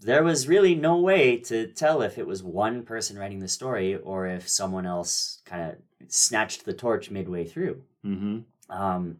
there 0.00 0.24
was 0.24 0.48
really 0.48 0.74
no 0.74 0.96
way 0.96 1.36
to 1.36 1.68
tell 1.68 2.02
if 2.02 2.18
it 2.18 2.26
was 2.26 2.42
one 2.42 2.82
person 2.82 3.16
writing 3.16 3.38
the 3.38 3.46
story 3.46 3.94
or 3.94 4.26
if 4.26 4.48
someone 4.48 4.86
else 4.86 5.40
kind 5.44 5.62
of 5.70 5.76
snatched 6.08 6.64
the 6.64 6.72
torch 6.72 7.10
midway 7.10 7.44
through 7.44 7.82
mm-hmm. 8.04 8.40
um, 8.68 9.18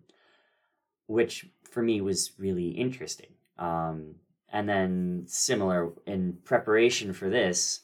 which 1.06 1.46
for 1.70 1.82
me 1.82 2.00
was 2.00 2.32
really 2.38 2.68
interesting. 2.68 3.32
Um, 3.58 4.16
and 4.52 4.68
then, 4.68 5.24
similar 5.26 5.90
in 6.06 6.38
preparation 6.44 7.12
for 7.12 7.30
this, 7.30 7.80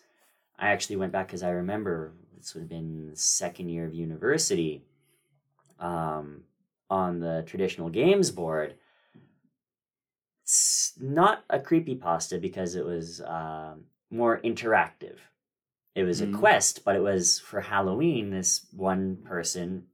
I 0.59 0.69
actually 0.71 0.97
went 0.97 1.13
back 1.13 1.29
because 1.29 1.43
I 1.43 1.51
remember 1.51 2.13
this 2.37 2.55
would 2.55 2.61
have 2.63 2.69
been 2.69 3.13
second 3.15 3.69
year 3.69 3.87
of 3.87 3.95
university 3.95 4.83
um, 5.79 6.43
on 6.91 7.21
the 7.21 7.45
traditional 7.47 7.89
games 7.91 8.31
board. 8.31 8.75
It's 10.43 10.95
not 11.01 11.45
a 11.51 11.61
creepy 11.61 11.95
pasta 11.95 12.39
because 12.39 12.75
it 12.75 12.85
was 12.85 13.21
um, 13.21 13.85
more 14.11 14.41
interactive. 14.41 15.19
It 15.95 16.05
was 16.05 16.21
Mm. 16.23 16.35
a 16.35 16.39
quest, 16.39 16.85
but 16.85 16.97
it 16.97 17.03
was 17.03 17.39
for 17.39 17.61
Halloween. 17.61 18.31
This 18.31 18.67
one 18.73 19.17
person 19.25 19.87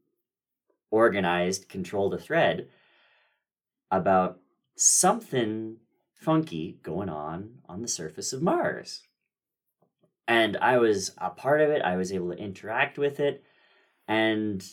organized, 0.91 1.69
controlled 1.69 2.15
a 2.15 2.19
thread 2.19 2.69
about 3.91 4.39
something 4.77 5.79
funky 6.15 6.79
going 6.83 7.09
on 7.09 7.59
on 7.69 7.83
the 7.83 7.89
surface 7.89 8.33
of 8.33 8.43
Mars. 8.43 9.03
And 10.27 10.57
I 10.57 10.79
was 10.79 11.13
a 11.19 11.31
part 11.31 11.61
of 11.61 11.71
it. 11.71 11.83
I 11.83 11.97
was 11.97 12.13
able 12.13 12.31
to 12.31 12.39
interact 12.39 12.99
with 12.99 13.21
it. 13.21 13.45
And 14.09 14.65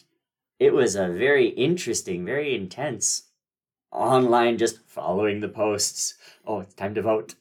it 0.60 0.74
was 0.74 0.96
a 0.96 1.10
very 1.10 1.48
interesting, 1.50 2.26
very 2.26 2.56
intense 2.56 3.24
online, 3.92 4.58
just 4.58 4.80
following 4.88 5.40
the 5.40 5.50
posts. 5.50 6.16
Oh, 6.46 6.60
it's 6.60 6.74
time 6.74 6.96
to 6.96 7.02
vote. 7.02 7.36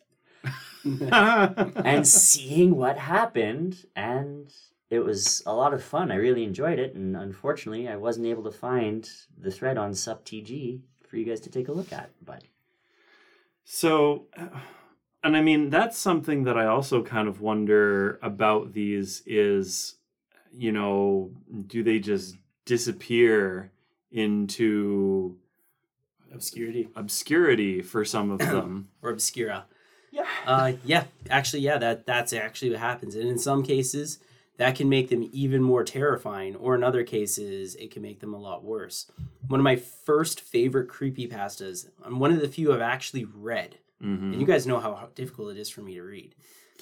and 0.84 2.06
seeing 2.06 2.76
what 2.76 2.98
happened. 2.98 3.84
And 3.94 4.52
it 4.88 5.00
was 5.00 5.42
a 5.46 5.54
lot 5.54 5.72
of 5.72 5.82
fun. 5.82 6.10
I 6.10 6.16
really 6.16 6.42
enjoyed 6.42 6.78
it. 6.78 6.94
And 6.94 7.16
unfortunately, 7.16 7.88
I 7.88 7.96
wasn't 7.96 8.26
able 8.26 8.42
to 8.44 8.50
find 8.50 9.08
the 9.38 9.50
thread 9.52 9.78
on 9.78 9.92
SupTG 9.92 10.80
for 11.08 11.16
you 11.16 11.24
guys 11.24 11.40
to 11.40 11.50
take 11.50 11.68
a 11.68 11.72
look 11.72 11.92
at. 11.92 12.10
But 12.24 12.42
So, 13.64 14.26
and 15.22 15.36
I 15.36 15.40
mean, 15.42 15.70
that's 15.70 15.98
something 15.98 16.44
that 16.44 16.56
I 16.56 16.66
also 16.66 17.02
kind 17.02 17.28
of 17.28 17.40
wonder 17.40 18.18
about 18.22 18.72
these 18.72 19.22
is, 19.26 19.96
you 20.52 20.72
know, 20.72 21.30
do 21.66 21.82
they 21.82 21.98
just 21.98 22.36
disappear 22.64 23.70
into 24.10 25.36
Obscurity 26.32 26.88
obscurity 26.94 27.82
for 27.82 28.04
some 28.04 28.30
of 28.30 28.38
them? 28.54 28.88
or 29.02 29.10
obscura. 29.10 29.66
yeah. 30.12 30.26
Uh, 30.46 30.72
yeah, 30.84 31.04
actually, 31.28 31.60
yeah, 31.62 31.76
that 31.78 32.06
that's 32.06 32.32
actually 32.32 32.70
what 32.70 32.78
happens, 32.80 33.14
and 33.16 33.28
in 33.28 33.36
some 33.38 33.62
cases, 33.64 34.18
that 34.56 34.76
can 34.76 34.88
make 34.88 35.08
them 35.08 35.28
even 35.32 35.60
more 35.62 35.82
terrifying, 35.82 36.54
or 36.54 36.74
in 36.76 36.84
other 36.84 37.02
cases, 37.02 37.74
it 37.76 37.90
can 37.90 38.02
make 38.02 38.20
them 38.20 38.32
a 38.32 38.38
lot 38.38 38.62
worse. 38.62 39.10
One 39.48 39.58
of 39.58 39.64
my 39.64 39.74
first 39.76 40.40
favorite 40.40 40.88
creepypastas, 40.88 41.88
I'm 42.04 42.20
one 42.20 42.30
of 42.32 42.40
the 42.40 42.48
few 42.48 42.72
I've 42.72 42.80
actually 42.80 43.24
read, 43.24 43.78
Mm-hmm. 44.02 44.32
and 44.32 44.40
you 44.40 44.46
guys 44.46 44.66
know 44.66 44.80
how, 44.80 45.08
difficult 45.14 45.50
it 45.50 45.60
is 45.60 45.68
for 45.68 45.82
me 45.82 45.94
to 45.94 46.02
read. 46.02 46.34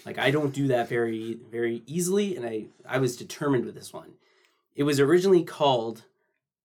Like 0.07 0.19
I 0.19 0.31
don't 0.31 0.55
do 0.55 0.69
that 0.69 0.89
very 0.89 1.39
very 1.51 1.83
easily, 1.87 2.37
and 2.37 2.47
I 2.47 2.67
I 2.89 2.99
was 2.99 3.17
determined 3.17 3.65
with 3.65 3.75
this 3.75 3.93
one. 3.93 4.13
It 4.77 4.85
was 4.85 5.01
originally 5.01 5.43
called 5.43 6.05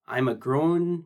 "I'm 0.07 0.27
a 0.27 0.35
grown, 0.35 1.05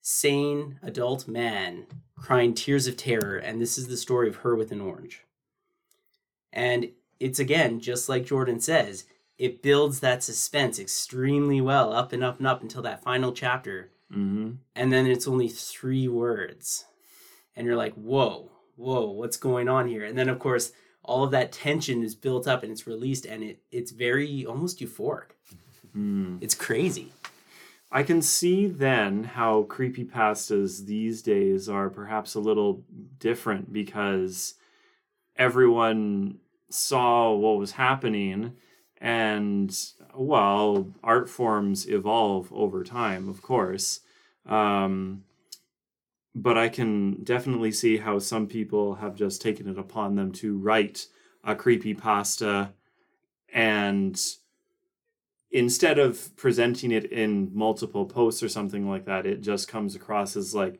sane 0.00 0.78
adult 0.82 1.28
man 1.28 1.86
crying 2.18 2.54
tears 2.54 2.86
of 2.86 2.96
terror," 2.96 3.36
and 3.36 3.60
this 3.60 3.76
is 3.76 3.88
the 3.88 3.96
story 3.98 4.28
of 4.28 4.36
her 4.36 4.56
with 4.56 4.72
an 4.72 4.80
orange. 4.80 5.22
And 6.52 6.92
it's 7.20 7.38
again 7.38 7.80
just 7.80 8.08
like 8.08 8.24
Jordan 8.24 8.60
says, 8.60 9.04
it 9.36 9.62
builds 9.62 10.00
that 10.00 10.22
suspense 10.22 10.78
extremely 10.78 11.60
well, 11.60 11.92
up 11.92 12.12
and 12.14 12.24
up 12.24 12.38
and 12.38 12.46
up 12.46 12.62
until 12.62 12.82
that 12.82 13.02
final 13.02 13.32
chapter 13.32 13.90
Mm-hmm. 14.12 14.52
and 14.76 14.92
then 14.92 15.04
it's 15.08 15.26
only 15.26 15.48
three 15.48 16.06
words 16.06 16.84
and 17.56 17.66
you're 17.66 17.76
like 17.76 17.94
whoa 17.94 18.50
whoa 18.76 19.10
what's 19.10 19.36
going 19.36 19.68
on 19.68 19.88
here? 19.88 20.04
And 20.04 20.16
then 20.16 20.28
of 20.28 20.38
course 20.38 20.72
all 21.02 21.24
of 21.24 21.30
that 21.30 21.52
tension 21.52 22.02
is 22.02 22.14
built 22.14 22.46
up 22.46 22.62
and 22.62 22.72
it's 22.72 22.86
released 22.86 23.26
and 23.26 23.42
it 23.42 23.62
it's 23.70 23.90
very 23.90 24.44
almost 24.44 24.80
euphoric. 24.80 25.30
Mm. 25.96 26.38
it's 26.42 26.54
crazy. 26.54 27.12
I 27.90 28.02
can 28.02 28.20
see 28.20 28.66
then 28.66 29.24
how 29.24 29.62
creepy 29.62 30.04
pastas 30.04 30.84
these 30.84 31.22
days 31.22 31.68
are 31.68 31.88
perhaps 31.88 32.34
a 32.34 32.40
little 32.40 32.84
different 33.18 33.72
because 33.72 34.54
everyone 35.36 36.38
saw 36.68 37.32
what 37.32 37.58
was 37.58 37.72
happening 37.72 38.56
and 39.00 39.74
well 40.14 40.88
art 41.02 41.30
forms 41.30 41.88
evolve 41.88 42.52
over 42.52 42.84
time 42.84 43.28
of 43.28 43.40
course. 43.40 44.00
Um, 44.44 45.24
but 46.36 46.56
i 46.56 46.68
can 46.68 47.22
definitely 47.24 47.72
see 47.72 47.96
how 47.96 48.18
some 48.18 48.46
people 48.46 48.96
have 48.96 49.16
just 49.16 49.42
taken 49.42 49.68
it 49.68 49.78
upon 49.78 50.14
them 50.14 50.30
to 50.30 50.56
write 50.58 51.06
a 51.42 51.54
creepy 51.54 51.94
pasta 51.94 52.72
and 53.52 54.20
instead 55.50 55.98
of 55.98 56.36
presenting 56.36 56.92
it 56.92 57.10
in 57.10 57.50
multiple 57.54 58.04
posts 58.04 58.42
or 58.42 58.48
something 58.48 58.88
like 58.88 59.06
that 59.06 59.26
it 59.26 59.40
just 59.40 59.66
comes 59.66 59.94
across 59.94 60.36
as 60.36 60.54
like 60.54 60.78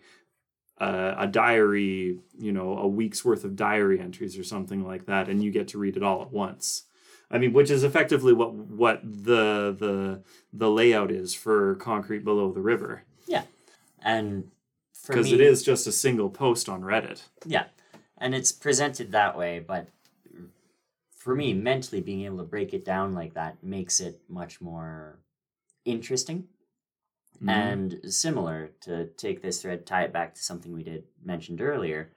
a, 0.79 1.15
a 1.19 1.27
diary 1.27 2.19
you 2.39 2.53
know 2.53 2.77
a 2.79 2.87
week's 2.87 3.25
worth 3.25 3.45
of 3.45 3.57
diary 3.57 4.01
entries 4.01 4.39
or 4.39 4.45
something 4.45 4.85
like 4.85 5.07
that 5.07 5.29
and 5.29 5.43
you 5.43 5.51
get 5.51 5.69
to 5.69 5.79
read 5.79 5.97
it 5.97 6.03
all 6.03 6.23
at 6.23 6.33
once. 6.33 6.85
I 7.31 7.39
mean 7.39 7.53
which 7.53 7.71
is 7.71 7.83
effectively 7.83 8.33
what 8.33 8.53
what 8.55 9.01
the 9.03 9.75
the 9.79 10.23
the 10.53 10.71
layout 10.71 11.11
is 11.11 11.35
for 11.35 11.75
concrete 11.77 12.25
below 12.25 12.53
the 12.53 12.61
river. 12.61 13.05
Yeah, 13.27 13.43
And 14.03 14.45
for 14.45 14.56
because 15.07 15.33
it 15.33 15.41
is 15.41 15.63
just 15.63 15.87
a 15.87 15.93
single 15.93 16.31
post 16.31 16.69
on 16.69 16.83
reddit. 16.83 17.23
Yeah, 17.45 17.67
and 18.19 18.35
it's 18.35 18.53
presented 18.53 19.13
that 19.13 19.37
way, 19.37 19.59
but 19.61 19.89
for 21.11 21.35
me, 21.35 21.53
mentally 21.53 22.01
being 22.01 22.25
able 22.25 22.39
to 22.39 22.45
break 22.45 22.73
it 22.73 22.85
down 22.85 23.15
like 23.15 23.35
that 23.35 23.63
makes 23.63 24.01
it 24.01 24.21
much 24.29 24.61
more 24.61 25.19
interesting. 25.85 26.49
Mhm. 27.43 27.49
and 27.51 28.15
similar 28.15 28.69
to 28.81 29.07
take 29.09 29.43
this 29.43 29.61
thread, 29.61 29.85
tie 29.85 30.05
it 30.05 30.13
back 30.13 30.35
to 30.35 30.43
something 30.43 30.73
we 30.73 30.83
did 30.83 31.05
mentioned 31.23 31.61
earlier, 31.61 32.11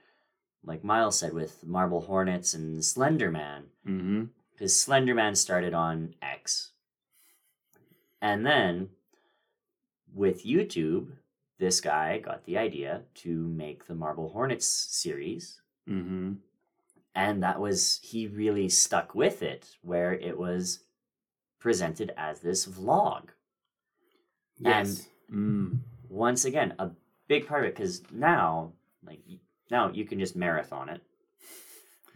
like 0.63 0.83
Myles 0.83 1.19
said 1.19 1.33
with 1.33 1.65
Marble 1.65 2.01
Hornets 2.01 2.53
and 2.53 2.83
Slender 2.83 3.29
Man, 3.29 3.63
mm-hmm. 3.85 4.25
because 4.51 4.73
Slenderman 4.73 5.35
started 5.35 5.73
on 5.73 6.15
X, 6.21 6.71
and 8.21 8.45
then 8.45 8.91
with 10.13 10.45
YouTube, 10.45 11.17
this 11.59 11.81
guy 11.81 12.17
got 12.19 12.45
the 12.45 12.57
idea 12.57 13.01
to 13.13 13.47
make 13.49 13.85
the 13.85 13.95
Marble 13.95 14.29
Hornets 14.29 14.65
series 14.67 15.61
Mm-hmm. 15.89 16.33
and 17.15 17.43
that 17.43 17.59
was 17.59 17.99
he 18.03 18.27
really 18.27 18.69
stuck 18.69 19.15
with 19.15 19.41
it 19.41 19.67
where 19.81 20.13
it 20.13 20.37
was 20.37 20.79
presented 21.59 22.13
as 22.15 22.39
this 22.41 22.65
vlog 22.67 23.29
Yes. 24.59 25.07
Mm. 25.33 25.79
once 26.09 26.45
again 26.45 26.73
a 26.79 26.91
big 27.27 27.47
part 27.47 27.63
of 27.63 27.69
it 27.69 27.75
because 27.75 28.03
now 28.11 28.73
like 29.05 29.21
now 29.71 29.89
you 29.91 30.05
can 30.05 30.19
just 30.19 30.35
marathon 30.35 30.89
it 30.89 31.01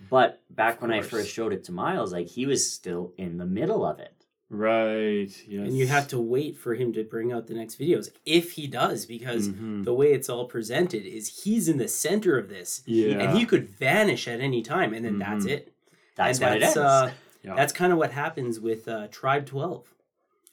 but 0.10 0.42
back 0.50 0.82
when 0.82 0.92
i 0.92 1.02
first 1.02 1.30
showed 1.32 1.54
it 1.54 1.64
to 1.66 1.72
Myles 1.72 2.12
like 2.14 2.28
he 2.28 2.46
was 2.46 2.70
still 2.72 3.14
in 3.18 3.38
the 3.38 3.46
middle 3.46 3.86
of 3.86 4.00
it 4.00 4.12
Right. 4.54 5.30
Yes. 5.48 5.68
and 5.68 5.76
you 5.78 5.88
have 5.88 6.08
to 6.10 6.20
wait 6.20 6.58
for 6.58 6.76
him 6.76 6.94
to 6.94 7.04
bring 7.04 7.32
out 7.34 7.48
the 7.48 7.56
next 7.56 7.80
videos 7.80 8.10
if 8.26 8.52
he 8.52 8.68
does 8.68 9.06
because 9.08 9.50
Mhm. 9.50 9.84
the 9.84 9.94
way 9.94 10.13
it's 10.13 10.30
all 10.30 10.46
presented 10.46 11.06
is 11.06 11.44
he's 11.44 11.68
in 11.68 11.78
the 11.80 11.88
center 11.88 12.38
of 12.38 12.50
this 12.50 12.84
Yeah. 12.86 13.18
and 13.20 13.38
he 13.38 13.46
could 13.46 13.68
vanish 13.68 14.28
at 14.28 14.39
any 14.39 14.62
time 14.62 14.94
and 14.94 15.04
then 15.04 15.18
that's 15.18 15.46
Mhm. 15.46 15.50
it 15.52 15.74
that's 16.16 16.39
and 16.39 16.52
what 16.52 16.60
that's, 16.60 16.76
it 16.76 16.80
is 16.80 16.86
Uh, 16.86 17.12
Yeah. 17.46 17.56
That's 17.56 17.74
kind 17.74 17.92
of 17.92 17.98
what 18.00 18.12
happens 18.12 18.62
with 18.62 18.88
uh, 18.88 19.08
Tribe 19.12 19.46
12. 19.46 19.94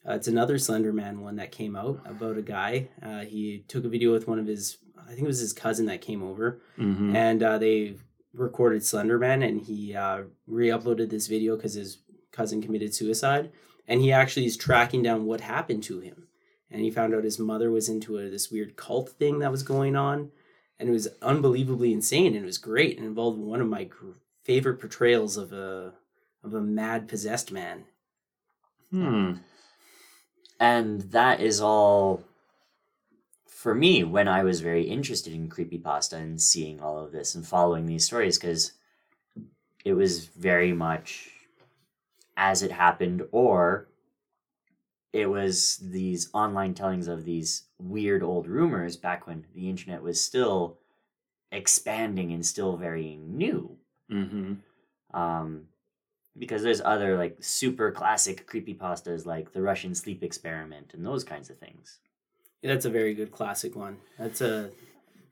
Uh, 0.05 0.13
it's 0.15 0.27
another 0.27 0.55
Slenderman 0.57 1.19
one 1.19 1.37
that 1.37 1.49
came 1.49 1.73
out 1.77 2.01
about 2.05 2.37
a 2.37 2.41
guy. 2.41 2.89
Uh, 3.01 3.21
he 3.21 3.63
took 3.69 3.85
a 3.85 3.87
video 3.87 4.11
with 4.11 4.27
one 4.27 4.39
of 4.39 4.45
his, 4.47 4.77
I 4.99 5.09
think 5.13 5.21
it 5.21 5.27
was 5.27 5.39
his 5.39 5.53
cousin 5.53 5.85
that 5.85 6.01
came 6.01 6.21
over, 6.21 6.59
Mhm. 6.77 7.15
and 7.15 7.41
uh, 7.43 7.57
they 7.59 7.95
recorded 8.33 8.81
Slenderman, 8.81 9.41
and 9.47 9.61
he 9.61 9.95
uh, 9.95 10.23
re-uploaded 10.47 11.09
this 11.11 11.27
video 11.27 11.55
because 11.55 11.75
his 11.75 11.99
cousin 12.33 12.61
committed 12.61 12.93
suicide, 12.93 13.51
and 13.91 13.99
he 13.99 14.13
actually 14.13 14.45
is 14.45 14.55
tracking 14.55 15.03
down 15.03 15.25
what 15.25 15.41
happened 15.41 15.83
to 15.83 15.99
him, 15.99 16.29
and 16.71 16.81
he 16.81 16.89
found 16.89 17.13
out 17.13 17.25
his 17.25 17.37
mother 17.37 17.69
was 17.69 17.89
into 17.89 18.17
a, 18.17 18.29
this 18.29 18.49
weird 18.49 18.77
cult 18.77 19.09
thing 19.09 19.39
that 19.39 19.51
was 19.51 19.63
going 19.63 19.97
on, 19.97 20.31
and 20.79 20.87
it 20.87 20.93
was 20.93 21.09
unbelievably 21.21 21.91
insane, 21.91 22.27
and 22.27 22.43
it 22.43 22.45
was 22.45 22.57
great, 22.57 22.95
and 22.97 23.05
involved 23.05 23.37
one 23.37 23.59
of 23.59 23.67
my 23.67 23.83
gr- 23.83 24.11
favorite 24.45 24.79
portrayals 24.79 25.35
of 25.35 25.51
a 25.51 25.91
of 26.41 26.53
a 26.53 26.61
mad 26.61 27.09
possessed 27.09 27.51
man. 27.51 27.83
Hmm. 28.91 29.33
and 30.59 31.01
that 31.11 31.41
is 31.41 31.61
all 31.61 32.23
for 33.47 33.73
me 33.73 34.03
when 34.03 34.27
i 34.27 34.43
was 34.43 34.59
very 34.59 34.83
interested 34.83 35.33
in 35.33 35.47
creepypasta 35.49 36.17
and 36.17 36.41
seeing 36.41 36.81
all 36.81 36.99
of 36.99 37.13
this 37.13 37.33
and 37.33 37.47
following 37.47 37.85
these 37.85 38.05
stories 38.05 38.37
because 38.37 38.73
it 39.85 39.93
was 39.93 40.25
very 40.25 40.73
much 40.73 41.29
as 42.37 42.63
it 42.63 42.71
happened 42.71 43.23
or 43.31 43.87
it 45.13 45.25
was 45.29 45.77
these 45.81 46.29
online 46.33 46.73
tellings 46.73 47.07
of 47.07 47.25
these 47.25 47.63
weird 47.79 48.23
old 48.23 48.47
rumors 48.47 48.95
back 48.97 49.27
when 49.27 49.45
the 49.53 49.69
internet 49.69 50.01
was 50.01 50.21
still 50.21 50.77
expanding 51.51 52.31
and 52.31 52.45
still 52.45 52.77
very 52.77 53.17
new 53.27 53.77
Mm-hmm. 54.11 54.55
um, 55.17 55.67
because 56.37 56.63
there's 56.63 56.81
other 56.83 57.17
like 57.17 57.37
super 57.39 57.91
classic 57.91 58.45
creepy 58.45 58.73
pastas 58.73 59.25
like 59.25 59.53
the 59.53 59.61
Russian 59.61 59.95
sleep 59.95 60.21
experiment 60.21 60.93
and 60.93 61.05
those 61.05 61.23
kinds 61.23 61.49
of 61.49 61.57
things. 61.57 61.99
That's 62.61 62.83
a 62.85 62.89
very 62.89 63.13
good 63.13 63.31
classic 63.31 63.73
one. 63.75 63.97
That's 64.19 64.41
a 64.41 64.71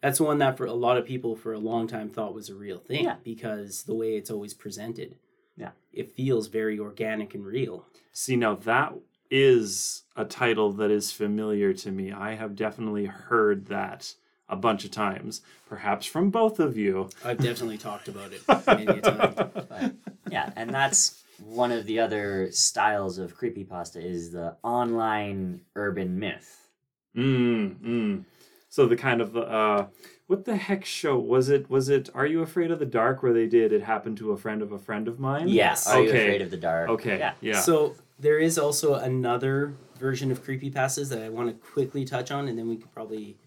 that's 0.02 0.20
one 0.22 0.38
that 0.38 0.56
for 0.56 0.66
a 0.66 0.72
lot 0.74 0.96
of 0.98 1.06
people 1.06 1.36
for 1.36 1.52
a 1.52 1.60
long 1.60 1.88
time 1.88 2.10
thought 2.10 2.34
was 2.34 2.48
a 2.50 2.56
real 2.56 2.80
thing 2.80 3.04
Yeah. 3.04 3.18
because 3.24 3.84
the 3.84 3.94
way 3.94 4.16
it's 4.16 4.32
always 4.32 4.54
presented. 4.54 5.16
Yeah. 5.60 5.72
It 5.94 6.12
feels 6.12 6.48
very 6.48 6.80
organic 6.80 7.36
and 7.36 7.46
real. 7.46 7.86
See, 8.14 8.36
now 8.36 8.56
that 8.56 8.94
is 9.30 10.04
a 10.16 10.26
title 10.26 10.72
that 10.74 10.90
is 10.90 11.12
familiar 11.12 11.74
to 11.74 11.92
me. 11.92 12.12
I 12.12 12.36
have 12.36 12.56
definitely 12.56 13.06
heard 13.06 13.68
that 13.68 14.16
a 14.48 14.56
bunch 14.56 14.84
of 14.84 14.92
times, 14.92 15.42
perhaps 15.68 16.08
from 16.08 16.32
both 16.32 16.60
of 16.60 16.76
you. 16.76 17.10
I've 17.24 17.38
definitely 17.38 17.78
talked 17.78 18.08
about 18.08 18.32
it 18.34 18.42
many 18.68 18.86
a 18.86 19.02
time. 19.02 19.52
But 19.54 19.94
yeah, 20.32 20.52
and 20.56 20.74
that's 20.74 21.22
one 21.44 21.72
of 21.72 21.86
the 21.86 22.00
other 22.00 22.52
styles 22.52 23.18
of 23.18 23.38
creepypasta 23.38 24.04
is 24.04 24.32
the 24.32 24.56
online 24.64 25.62
urban 25.76 26.18
myth. 26.18 26.72
Mm, 27.16 27.76
mm. 27.80 28.24
So 28.70 28.86
the 28.86 28.96
kind 28.96 29.22
of 29.22 29.38
uh, 29.38 29.86
what 30.30 30.46
the 30.46 30.56
heck 30.56 30.86
show 30.86 31.18
was 31.18 31.50
it? 31.50 31.68
Was 31.72 31.90
it 31.90 32.08
Are 32.14 32.26
You 32.28 32.44
Afraid 32.44 32.70
of 32.70 32.78
the 32.78 32.86
Dark? 32.86 33.24
Where 33.24 33.34
they 33.34 33.48
did 33.48 33.74
it 33.74 33.82
happened 33.82 34.18
to 34.20 34.32
a 34.32 34.38
friend 34.38 34.62
of 34.62 34.72
a 34.72 34.78
friend 34.78 35.08
of 35.08 35.20
mine. 35.20 35.48
Yes. 35.50 35.88
Are 35.88 36.00
you 36.00 36.10
Okay. 36.10 36.22
afraid 36.22 36.42
of 36.44 36.52
the 36.52 36.58
dark? 36.58 36.88
Okay. 36.90 37.18
Yeah. 37.18 37.34
Yeah. 37.42 37.60
So 37.62 37.96
there 38.20 38.38
is 38.38 38.60
also 38.60 38.94
another 38.94 39.74
version 39.98 40.32
of 40.32 40.44
creepy 40.44 40.70
pastas 40.70 41.10
that 41.10 41.24
I 41.24 41.30
want 41.30 41.50
to 41.50 41.56
quickly 41.74 42.06
touch 42.06 42.30
on 42.30 42.48
and 42.48 42.56
then 42.60 42.68
we 42.70 42.78
could 42.78 42.94
probably 42.94 43.38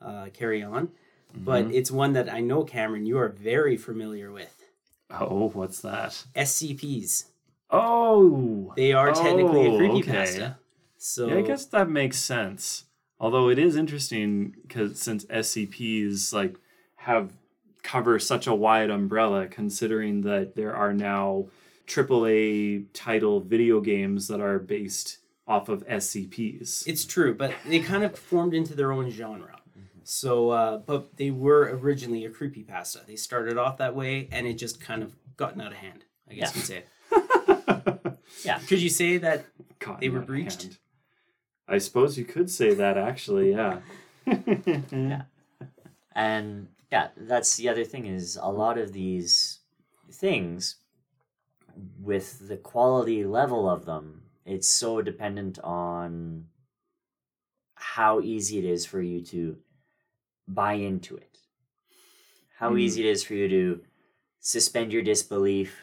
uh, 0.00 0.26
carry 0.34 0.64
on. 0.64 0.88
But 1.32 1.66
Mm-hmm. 1.66 1.74
it's 1.74 1.90
one 1.92 2.12
that 2.14 2.28
I 2.28 2.40
know 2.40 2.64
Cameron 2.64 3.06
you 3.06 3.18
are 3.18 3.28
very 3.28 3.76
familiar 3.76 4.32
with. 4.32 4.54
oh, 5.10 5.48
what's 5.54 5.80
that? 5.82 6.24
SCPs. 6.34 7.26
Oh. 7.70 8.72
They 8.76 8.92
are 8.92 9.12
technically 9.12 9.66
a 9.66 9.70
Oh, 9.70 9.78
creepypasta. 9.78 10.36
okay. 10.42 10.52
So 10.98 11.28
Yeah, 11.28 11.36
I 11.38 11.42
guess 11.42 11.64
that 11.66 11.88
makes 11.88 12.18
sense. 12.18 12.84
Although 13.22 13.48
it 13.50 13.58
is 13.58 13.76
interesting 13.76 14.56
because 14.62 15.00
since 15.00 15.24
SCPs 15.26 16.32
like 16.34 16.56
have 16.96 17.32
cover 17.84 18.18
such 18.18 18.46
a 18.48 18.54
wide 18.54 18.90
umbrella, 18.90 19.46
considering 19.46 20.22
that 20.22 20.56
there 20.56 20.74
are 20.74 20.92
now 20.92 21.46
AAA 21.86 22.86
title 22.92 23.40
video 23.40 23.80
games 23.80 24.26
that 24.28 24.40
are 24.40 24.58
based 24.58 25.18
off 25.46 25.68
of 25.68 25.86
SCPs. 25.86 26.86
It's 26.86 27.04
true, 27.04 27.32
but 27.34 27.54
they 27.66 27.78
kind 27.78 28.02
of 28.04 28.18
formed 28.18 28.54
into 28.54 28.74
their 28.74 28.90
own 28.92 29.10
genre. 29.10 29.60
So, 30.04 30.50
uh, 30.50 30.78
but 30.78 31.16
they 31.16 31.30
were 31.30 31.78
originally 31.80 32.24
a 32.24 32.30
creepypasta. 32.30 33.06
They 33.06 33.14
started 33.14 33.56
off 33.56 33.76
that 33.78 33.94
way, 33.94 34.28
and 34.32 34.48
it 34.48 34.54
just 34.54 34.80
kind 34.80 35.00
of 35.02 35.14
gotten 35.36 35.60
out 35.60 35.70
of 35.70 35.78
hand. 35.78 36.04
I 36.28 36.34
guess 36.34 36.68
Yeah. 36.68 36.76
you 36.80 37.20
could 37.20 38.04
say. 38.04 38.12
Yeah. 38.44 38.58
Could 38.58 38.80
you 38.82 38.88
say 38.88 39.18
that? 39.18 39.44
Caught 39.78 40.00
They 40.00 40.08
were 40.08 40.18
out 40.18 40.22
of 40.22 40.26
breached? 40.26 40.78
I 41.68 41.78
suppose 41.78 42.18
you 42.18 42.24
could 42.24 42.50
say 42.50 42.74
that 42.74 42.98
actually, 42.98 43.52
yeah. 43.52 43.80
Yeah. 44.26 45.22
And 46.14 46.68
yeah, 46.90 47.08
that's 47.16 47.56
the 47.56 47.68
other 47.68 47.84
thing 47.84 48.06
is 48.06 48.38
a 48.40 48.50
lot 48.50 48.78
of 48.78 48.92
these 48.92 49.60
things 50.10 50.76
with 52.00 52.48
the 52.48 52.56
quality 52.56 53.24
level 53.24 53.68
of 53.68 53.84
them, 53.86 54.22
it's 54.44 54.68
so 54.68 55.00
dependent 55.00 55.58
on 55.60 56.46
how 57.74 58.20
easy 58.20 58.58
it 58.58 58.64
is 58.64 58.84
for 58.84 59.00
you 59.00 59.22
to 59.22 59.56
buy 60.46 60.74
into 60.74 61.16
it. 61.16 61.38
How 62.58 62.70
Hmm. 62.70 62.78
easy 62.78 63.06
it 63.06 63.10
is 63.10 63.22
for 63.24 63.34
you 63.34 63.48
to 63.48 63.84
suspend 64.40 64.92
your 64.92 65.02
disbelief 65.02 65.80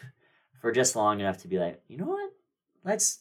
for 0.60 0.72
just 0.72 0.96
long 0.96 1.20
enough 1.20 1.38
to 1.38 1.48
be 1.48 1.58
like, 1.58 1.82
you 1.88 1.96
know 1.96 2.06
what? 2.06 2.32
Let's 2.84 3.20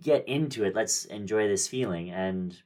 get 0.00 0.28
into 0.28 0.64
it. 0.64 0.74
Let's 0.74 1.04
enjoy 1.06 1.48
this 1.48 1.68
feeling 1.68 2.10
and 2.10 2.56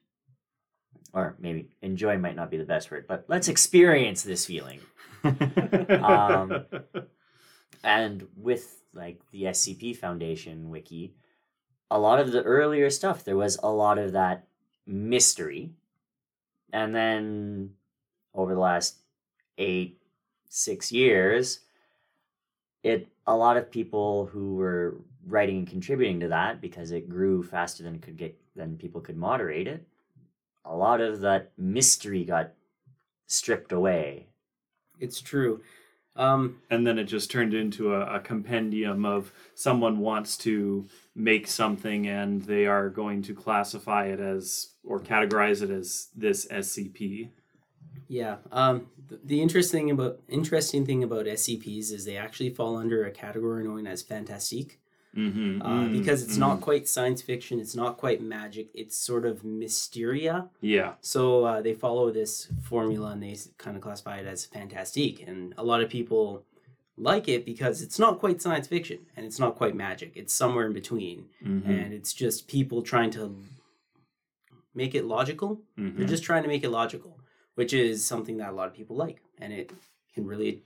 or 1.15 1.37
maybe 1.39 1.71
enjoy 1.81 2.19
might 2.19 2.37
not 2.37 2.51
be 2.51 2.59
the 2.59 2.65
best 2.65 2.91
word, 2.91 3.07
but 3.09 3.25
let's 3.29 3.49
experience 3.49 4.23
this 4.23 4.45
feeling. 4.45 4.81
Um, 5.25 6.67
And 7.83 8.27
with 8.37 8.83
like 8.93 9.21
the 9.31 9.45
SCP 9.45 9.97
Foundation 9.97 10.71
wiki, 10.71 11.15
a 11.91 11.99
lot 11.99 12.21
of 12.21 12.33
the 12.33 12.43
earlier 12.43 12.91
stuff, 12.91 13.25
there 13.25 13.37
was 13.37 13.59
a 13.63 13.71
lot 13.71 13.99
of 13.99 14.13
that 14.13 14.47
mystery. 14.87 15.73
And 16.73 16.95
then 16.95 17.71
over 18.35 18.55
the 18.55 18.61
last 18.61 18.97
eight, 19.57 20.01
six 20.49 20.93
years, 20.93 21.61
it 22.83 23.09
a 23.27 23.37
lot 23.37 23.57
of 23.57 23.71
people 23.71 24.27
who 24.27 24.57
were 24.57 24.97
writing 25.29 25.59
and 25.59 25.69
contributing 25.69 26.21
to 26.21 26.29
that 26.29 26.61
because 26.61 26.91
it 26.91 27.09
grew 27.09 27.43
faster 27.43 27.83
than 27.83 27.97
it 27.97 28.03
could 28.03 28.17
get 28.17 28.39
than 28.57 28.77
people 28.77 29.01
could 29.01 29.17
moderate 29.17 29.69
it. 29.69 29.87
A 30.65 30.75
lot 30.75 31.01
of 31.01 31.21
that 31.21 31.53
mystery 31.57 32.25
got 32.25 32.53
stripped 33.27 33.73
away. 33.73 34.27
It's 34.99 35.21
true. 35.21 35.61
Um, 36.17 36.63
and 36.69 36.85
then 36.85 36.99
it 36.99 37.05
just 37.05 37.31
turned 37.31 37.55
into 37.55 37.95
a, 37.95 38.17
a 38.17 38.21
compendium 38.21 39.05
of 39.05 39.33
someone 39.55 40.01
wants 40.01 40.37
to 40.39 40.89
make 41.15 41.47
something 41.47 42.09
and 42.09 42.43
they 42.43 42.67
are 42.67 42.89
going 42.89 43.23
to 43.23 43.35
classify 43.35 44.07
it 44.07 44.19
as 44.19 44.71
or 44.83 44.99
categorize 44.99 45.63
it 45.63 45.71
as 45.71 46.09
this 46.17 46.49
SCP. 46.49 47.31
yeah. 48.09 48.37
Um, 48.51 48.89
the, 49.07 49.21
the 49.23 49.43
interesting 49.43 49.93
about 49.93 50.19
interesting 50.29 50.85
thing 50.85 51.05
about 51.05 51.27
SCPs 51.27 51.93
is 51.93 52.05
they 52.05 52.17
actually 52.17 52.51
fall 52.51 52.77
under 52.77 53.05
a 53.05 53.13
category 53.13 53.63
known 53.63 53.87
as 53.87 54.03
fantastique. 54.03 54.81
Mm-hmm. 55.17 55.63
Uh, 55.63 55.89
because 55.89 56.23
it's 56.23 56.37
not 56.37 56.61
quite 56.61 56.87
science 56.89 57.23
fiction, 57.23 57.59
it's 57.59 57.75
not 57.75 57.97
quite 57.97 58.21
magic, 58.21 58.69
it's 58.75 58.97
sort 58.97 59.25
of 59.25 59.45
mysteria. 59.45 60.49
Yeah. 60.61 60.95
So 61.01 61.45
uh, 61.45 61.63
they 61.63 61.75
follow 61.75 62.11
this 62.11 62.49
formula 62.63 63.11
and 63.13 63.23
they 63.23 63.37
kind 63.57 63.77
of 63.77 63.83
classify 63.83 64.19
it 64.19 64.27
as 64.27 64.45
fantastique. 64.45 65.25
And 65.27 65.55
a 65.57 65.65
lot 65.65 65.83
of 65.83 65.89
people 65.89 66.45
like 66.97 67.29
it 67.29 67.45
because 67.45 67.81
it's 67.83 67.99
not 67.99 68.19
quite 68.19 68.43
science 68.43 68.67
fiction 68.67 68.99
and 69.17 69.25
it's 69.25 69.39
not 69.39 69.57
quite 69.57 69.75
magic. 69.75 70.13
It's 70.15 70.35
somewhere 70.35 70.67
in 70.67 70.73
between. 70.73 71.27
Mm-hmm. 71.45 71.71
And 71.71 71.93
it's 71.95 72.13
just 72.13 72.49
people 72.49 72.83
trying 72.83 73.11
to 73.13 73.37
make 74.75 74.95
it 74.95 75.05
logical. 75.05 75.61
Mm-hmm. 75.79 75.99
They're 75.99 76.09
just 76.09 76.25
trying 76.25 76.43
to 76.43 76.49
make 76.49 76.65
it 76.65 76.71
logical, 76.71 77.19
which 77.55 77.73
is 77.73 78.05
something 78.05 78.37
that 78.39 78.51
a 78.51 78.53
lot 78.53 78.69
of 78.69 78.75
people 78.75 78.97
like. 78.97 79.23
And 79.39 79.53
it 79.53 79.73
can 80.15 80.27
really 80.27 80.63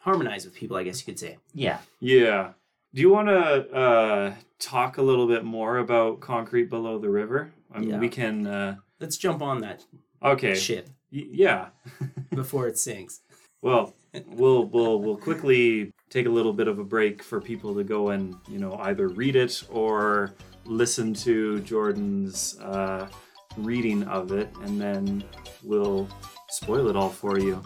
harmonize 0.00 0.44
with 0.44 0.54
people, 0.54 0.76
I 0.76 0.82
guess 0.82 1.00
you 1.00 1.06
could 1.06 1.18
say. 1.18 1.38
Yeah. 1.54 1.78
Yeah. 2.00 2.52
Do 2.92 3.00
you 3.00 3.10
want 3.10 3.28
to 3.28 3.70
uh, 3.72 4.34
talk 4.58 4.98
a 4.98 5.02
little 5.02 5.26
bit 5.28 5.44
more 5.44 5.78
about 5.78 6.20
Concrete 6.20 6.68
Below 6.70 6.98
the 6.98 7.08
River? 7.08 7.52
I 7.72 7.78
mean, 7.78 7.90
Yeah. 7.90 7.98
we 7.98 8.08
can. 8.08 8.46
Uh, 8.46 8.76
Let's 8.98 9.16
jump 9.16 9.42
on 9.42 9.60
that 9.60 9.84
okay. 10.22 10.54
ship 10.54 10.88
Y- 11.12 11.26
yeah. 11.30 11.68
before 12.34 12.66
it 12.66 12.78
sinks. 12.78 13.20
Well, 13.62 13.94
we'll 14.26 14.64
we'll 14.66 14.98
we'll 15.00 15.16
quickly 15.16 15.92
take 16.08 16.26
a 16.26 16.30
little 16.30 16.52
bit 16.52 16.66
of 16.66 16.78
a 16.80 16.84
break 16.84 17.22
for 17.22 17.40
people 17.40 17.74
to 17.76 17.84
go 17.84 18.08
and 18.10 18.34
you 18.48 18.58
know 18.58 18.74
either 18.80 19.06
read 19.08 19.36
it 19.36 19.62
or 19.70 20.34
listen 20.64 21.14
to 21.14 21.60
Jordan's 21.60 22.58
uh, 22.60 23.08
reading 23.56 24.02
of 24.04 24.32
it, 24.32 24.50
and 24.62 24.80
then 24.80 25.22
we'll 25.62 26.08
spoil 26.48 26.88
it 26.88 26.96
all 26.96 27.08
for 27.10 27.38
you. 27.38 27.62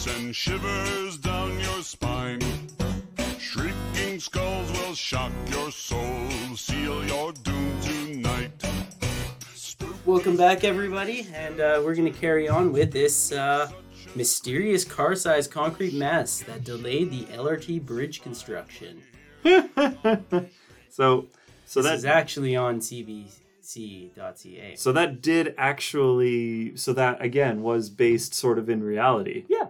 Skeletons 0.00 0.24
and 0.24 0.36
shivers 0.36 1.18
down 1.18 1.60
your 1.60 1.82
spine. 1.82 2.40
Shrieking 3.38 4.18
skulls 4.18 4.70
will 4.72 4.94
shock 4.94 5.32
your 5.48 5.70
soul, 5.70 6.28
seal 6.56 7.04
your 7.06 7.32
doom 7.32 7.80
tonight. 7.80 8.50
Welcome 10.06 10.36
back, 10.36 10.64
everybody, 10.64 11.26
and 11.34 11.60
uh, 11.60 11.82
we're 11.84 11.94
going 11.94 12.10
to 12.10 12.18
carry 12.18 12.48
on 12.48 12.72
with 12.72 12.92
this 12.92 13.32
uh, 13.32 13.70
mysterious 14.14 14.84
car 14.84 15.14
sized 15.14 15.50
concrete 15.50 15.94
mess 15.94 16.40
that 16.40 16.64
delayed 16.64 17.10
the 17.10 17.24
LRT 17.26 17.84
bridge 17.84 18.22
construction. 18.22 19.02
So 20.92 21.28
so 21.66 21.82
this 21.82 21.88
that 21.88 21.98
is 21.98 22.04
actually 22.04 22.56
on 22.56 22.80
CBC.ca. 22.80 24.74
so 24.74 24.90
that 24.90 25.22
did 25.22 25.54
actually 25.56 26.76
so 26.76 26.92
that 26.94 27.22
again 27.22 27.62
was 27.62 27.90
based 27.90 28.34
sort 28.34 28.58
of 28.58 28.68
in 28.68 28.82
reality. 28.82 29.44
Yeah. 29.48 29.68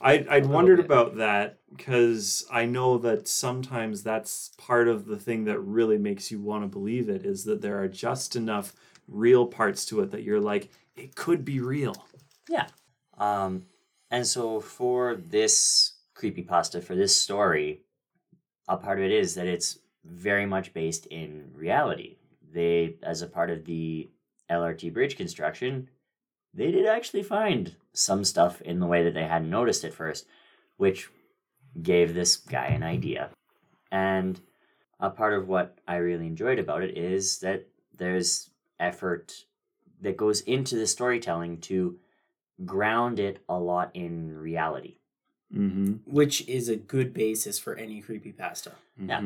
I 0.00 0.24
I'd 0.30 0.46
wondered 0.46 0.76
bit. 0.76 0.86
about 0.86 1.16
that 1.16 1.58
because 1.70 2.46
I 2.50 2.64
know 2.66 2.98
that 2.98 3.28
sometimes 3.28 4.02
that's 4.02 4.50
part 4.56 4.88
of 4.88 5.06
the 5.06 5.16
thing 5.18 5.44
that 5.44 5.58
really 5.60 5.98
makes 5.98 6.30
you 6.30 6.40
want 6.40 6.64
to 6.64 6.68
believe 6.68 7.08
it 7.08 7.24
is 7.24 7.44
that 7.44 7.62
there 7.62 7.80
are 7.82 7.88
just 7.88 8.36
enough 8.36 8.74
real 9.08 9.46
parts 9.46 9.84
to 9.86 10.00
it 10.00 10.10
that 10.12 10.22
you're 10.22 10.40
like 10.40 10.70
it 10.96 11.14
could 11.14 11.44
be 11.44 11.60
real. 11.60 12.06
Yeah. 12.48 12.66
Um, 13.18 13.66
and 14.10 14.26
so 14.26 14.60
for 14.60 15.16
this 15.16 15.92
creepypasta, 16.14 16.82
for 16.82 16.94
this 16.94 17.14
story, 17.14 17.82
a 18.68 18.76
part 18.76 18.98
of 18.98 19.04
it 19.04 19.12
is 19.12 19.34
that 19.34 19.46
it's 19.46 19.78
very 20.04 20.46
much 20.46 20.72
based 20.72 21.06
in 21.06 21.50
reality. 21.54 22.16
They, 22.52 22.96
as 23.02 23.22
a 23.22 23.26
part 23.26 23.50
of 23.50 23.64
the 23.64 24.08
LRT 24.50 24.92
bridge 24.92 25.16
construction, 25.16 25.88
they 26.54 26.70
did 26.70 26.86
actually 26.86 27.22
find 27.22 27.76
some 27.98 28.24
stuff 28.24 28.60
in 28.62 28.78
the 28.78 28.86
way 28.86 29.02
that 29.02 29.14
they 29.14 29.24
hadn't 29.24 29.50
noticed 29.50 29.84
at 29.84 29.92
first, 29.92 30.26
which 30.76 31.08
gave 31.82 32.14
this 32.14 32.36
guy 32.36 32.66
an 32.66 32.82
idea. 32.82 33.30
And 33.90 34.40
a 35.00 35.10
part 35.10 35.34
of 35.34 35.48
what 35.48 35.78
I 35.86 35.96
really 35.96 36.26
enjoyed 36.26 36.58
about 36.58 36.82
it 36.82 36.96
is 36.96 37.38
that 37.38 37.66
there's 37.96 38.50
effort 38.78 39.44
that 40.00 40.16
goes 40.16 40.40
into 40.42 40.76
the 40.76 40.86
storytelling 40.86 41.60
to 41.62 41.98
ground 42.64 43.18
it 43.18 43.42
a 43.48 43.58
lot 43.58 43.90
in 43.94 44.36
reality. 44.36 44.96
Mm-hmm. 45.52 46.12
Which 46.12 46.46
is 46.46 46.68
a 46.68 46.76
good 46.76 47.14
basis 47.14 47.58
for 47.58 47.74
any 47.74 48.02
creepypasta. 48.02 48.72
Yeah. 49.00 49.22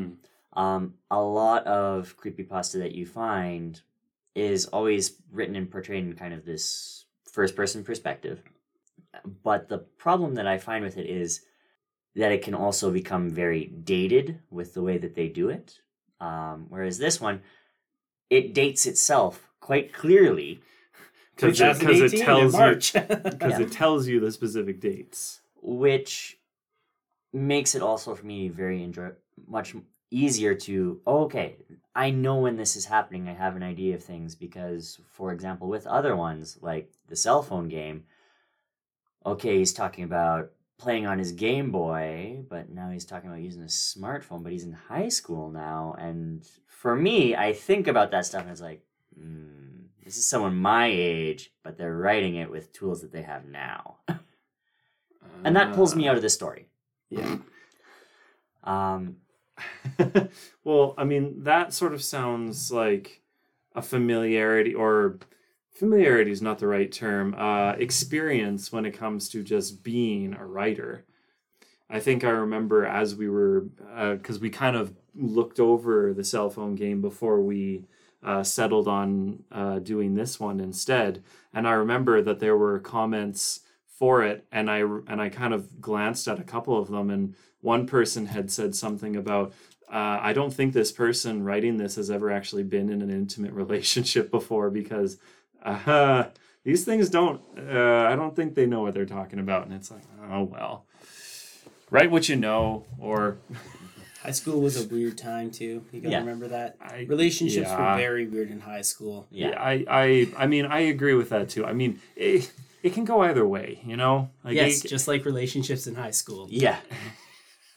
Um, 0.52 0.94
a 1.10 1.20
lot 1.20 1.66
of 1.66 2.16
creepypasta 2.16 2.78
that 2.78 2.92
you 2.92 3.06
find 3.06 3.80
is 4.34 4.66
always 4.66 5.16
written 5.30 5.56
and 5.56 5.70
portrayed 5.70 6.04
in 6.04 6.14
kind 6.14 6.32
of 6.32 6.44
this 6.44 7.06
first 7.30 7.56
person 7.56 7.82
perspective. 7.82 8.42
But 9.42 9.68
the 9.68 9.78
problem 9.78 10.34
that 10.34 10.46
I 10.46 10.58
find 10.58 10.84
with 10.84 10.96
it 10.96 11.06
is 11.06 11.42
that 12.14 12.32
it 12.32 12.42
can 12.42 12.54
also 12.54 12.90
become 12.90 13.30
very 13.30 13.66
dated 13.66 14.40
with 14.50 14.74
the 14.74 14.82
way 14.82 14.98
that 14.98 15.14
they 15.14 15.28
do 15.28 15.48
it. 15.48 15.78
Um, 16.20 16.66
whereas 16.68 16.98
this 16.98 17.20
one, 17.20 17.42
it 18.30 18.54
dates 18.54 18.86
itself 18.86 19.48
quite 19.60 19.92
clearly. 19.92 20.60
Because 21.36 21.60
it 21.60 21.78
2018 21.78 22.20
in 22.20 22.26
tells 22.26 22.54
you 22.54 22.74
because 23.30 23.52
Yeah. 23.58 23.60
it 23.66 23.72
tells 23.72 24.06
you 24.06 24.20
the 24.20 24.30
specific 24.30 24.80
dates. 24.80 25.40
which 25.62 26.38
makes 27.32 27.74
it 27.74 27.82
also 27.82 28.14
for 28.14 28.26
me 28.26 28.48
very 28.48 28.82
enjoy 28.82 29.10
much 29.46 29.74
easier 30.10 30.54
to 30.54 31.00
oh, 31.06 31.24
okay 31.24 31.56
i 31.94 32.10
know 32.10 32.36
when 32.36 32.56
this 32.56 32.76
is 32.76 32.84
happening 32.84 33.28
i 33.28 33.32
have 33.32 33.56
an 33.56 33.62
idea 33.62 33.94
of 33.94 34.04
things 34.04 34.34
because 34.34 35.00
for 35.10 35.32
example 35.32 35.68
with 35.68 35.86
other 35.86 36.14
ones 36.14 36.58
like 36.60 36.90
the 37.08 37.16
cell 37.16 37.42
phone 37.42 37.68
game 37.68 38.04
okay 39.24 39.58
he's 39.58 39.72
talking 39.72 40.04
about 40.04 40.50
playing 40.78 41.06
on 41.06 41.18
his 41.18 41.32
game 41.32 41.70
boy 41.70 42.42
but 42.48 42.70
now 42.70 42.90
he's 42.90 43.04
talking 43.04 43.30
about 43.30 43.40
using 43.40 43.62
a 43.62 43.66
smartphone 43.66 44.42
but 44.42 44.52
he's 44.52 44.64
in 44.64 44.72
high 44.72 45.08
school 45.08 45.50
now 45.50 45.94
and 45.98 46.46
for 46.66 46.96
me 46.96 47.36
i 47.36 47.52
think 47.52 47.86
about 47.86 48.10
that 48.10 48.26
stuff 48.26 48.42
and 48.42 48.50
it's 48.50 48.60
like 48.60 48.82
mm, 49.18 49.84
this 50.04 50.16
is 50.16 50.28
someone 50.28 50.56
my 50.56 50.86
age 50.86 51.52
but 51.62 51.78
they're 51.78 51.96
writing 51.96 52.34
it 52.34 52.50
with 52.50 52.72
tools 52.72 53.00
that 53.00 53.12
they 53.12 53.22
have 53.22 53.46
now 53.46 53.98
and 55.44 55.56
that 55.56 55.74
pulls 55.74 55.94
me 55.94 56.08
out 56.08 56.16
of 56.16 56.22
the 56.22 56.30
story. 56.30 56.66
yeah. 57.10 57.38
Um, 58.64 59.16
well, 60.64 60.94
I 60.96 61.04
mean, 61.04 61.44
that 61.44 61.72
sort 61.72 61.94
of 61.94 62.02
sounds 62.02 62.70
like 62.70 63.22
a 63.74 63.82
familiarity, 63.82 64.74
or 64.74 65.18
familiarity 65.72 66.30
is 66.30 66.42
not 66.42 66.58
the 66.58 66.66
right 66.66 66.90
term, 66.92 67.34
uh, 67.36 67.72
experience 67.72 68.72
when 68.72 68.84
it 68.84 68.92
comes 68.92 69.28
to 69.30 69.42
just 69.42 69.82
being 69.82 70.34
a 70.34 70.46
writer. 70.46 71.04
I 71.90 72.00
think 72.00 72.24
I 72.24 72.30
remember 72.30 72.86
as 72.86 73.14
we 73.14 73.28
were, 73.28 73.66
because 74.12 74.38
we 74.38 74.50
kind 74.50 74.76
of 74.76 74.94
looked 75.14 75.60
over 75.60 76.14
the 76.14 76.24
cell 76.24 76.48
phone 76.48 76.74
game 76.74 77.00
before 77.00 77.40
we 77.40 77.84
uh, 78.22 78.42
settled 78.42 78.88
on 78.88 79.42
uh, 79.50 79.78
doing 79.80 80.14
this 80.14 80.38
one 80.38 80.60
instead. 80.60 81.22
And 81.52 81.66
I 81.66 81.72
remember 81.72 82.22
that 82.22 82.38
there 82.38 82.56
were 82.56 82.78
comments 82.78 83.60
for 83.86 84.22
it, 84.22 84.46
and 84.50 84.70
I 84.70 84.80
and 84.80 85.20
I 85.20 85.28
kind 85.28 85.52
of 85.52 85.80
glanced 85.80 86.26
at 86.28 86.40
a 86.40 86.44
couple 86.44 86.78
of 86.78 86.88
them, 86.88 87.10
and 87.10 87.34
one 87.60 87.86
person 87.86 88.26
had 88.26 88.50
said 88.50 88.74
something 88.74 89.16
about 89.16 89.52
uh, 89.92 90.18
I 90.22 90.32
don't 90.32 90.52
think 90.52 90.72
this 90.72 90.90
person 90.90 91.44
writing 91.44 91.76
this 91.76 91.96
has 91.96 92.10
ever 92.10 92.30
actually 92.30 92.62
been 92.62 92.88
in 92.88 93.02
an 93.02 93.10
intimate 93.10 93.52
relationship 93.62 94.30
before 94.30 94.70
because 94.70 95.18
uh, 95.64 96.24
these 96.64 96.84
things 96.84 97.08
don't. 97.10 97.40
Uh, 97.58 98.06
I 98.10 98.16
don't 98.16 98.34
think 98.36 98.54
they 98.54 98.66
know 98.66 98.82
what 98.82 98.94
they're 98.94 99.06
talking 99.06 99.38
about, 99.38 99.64
and 99.66 99.74
it's 99.74 99.90
like, 99.90 100.02
oh 100.30 100.42
well, 100.44 100.84
write 101.90 102.10
what 102.10 102.28
you 102.28 102.36
know, 102.36 102.84
or 102.98 103.38
High 104.22 104.30
school 104.30 104.60
was 104.60 104.80
a 104.80 104.86
weird 104.86 105.18
time 105.18 105.50
too. 105.50 105.84
You 105.90 106.00
gotta 106.00 106.12
Yeah. 106.12 106.18
remember 106.18 106.46
that. 106.48 106.76
I, 106.80 107.06
Relationships 107.08 107.66
yeah. 107.68 107.92
were 107.94 107.98
very 107.98 108.26
weird 108.28 108.52
in 108.52 108.60
high 108.60 108.82
school. 108.82 109.26
yeah. 109.32 109.48
Yeah, 109.48 109.60
I, 109.60 109.84
I, 109.88 110.28
I 110.38 110.46
mean, 110.46 110.64
I 110.64 110.78
agree 110.80 111.14
with 111.14 111.30
that 111.30 111.48
too. 111.48 111.64
I 111.66 111.72
mean, 111.72 112.00
it, 112.14 112.52
it 112.84 112.92
can 112.94 113.04
go 113.04 113.20
either 113.22 113.44
way, 113.44 113.80
you 113.84 113.96
know. 113.96 114.30
Like 114.44 114.54
yes, 114.54 114.84
it- 114.84 114.88
just 114.88 115.08
like 115.08 115.24
relationships 115.24 115.88
in 115.88 115.96
high 115.96 116.12
school. 116.12 116.46
Yeah. 116.50 116.78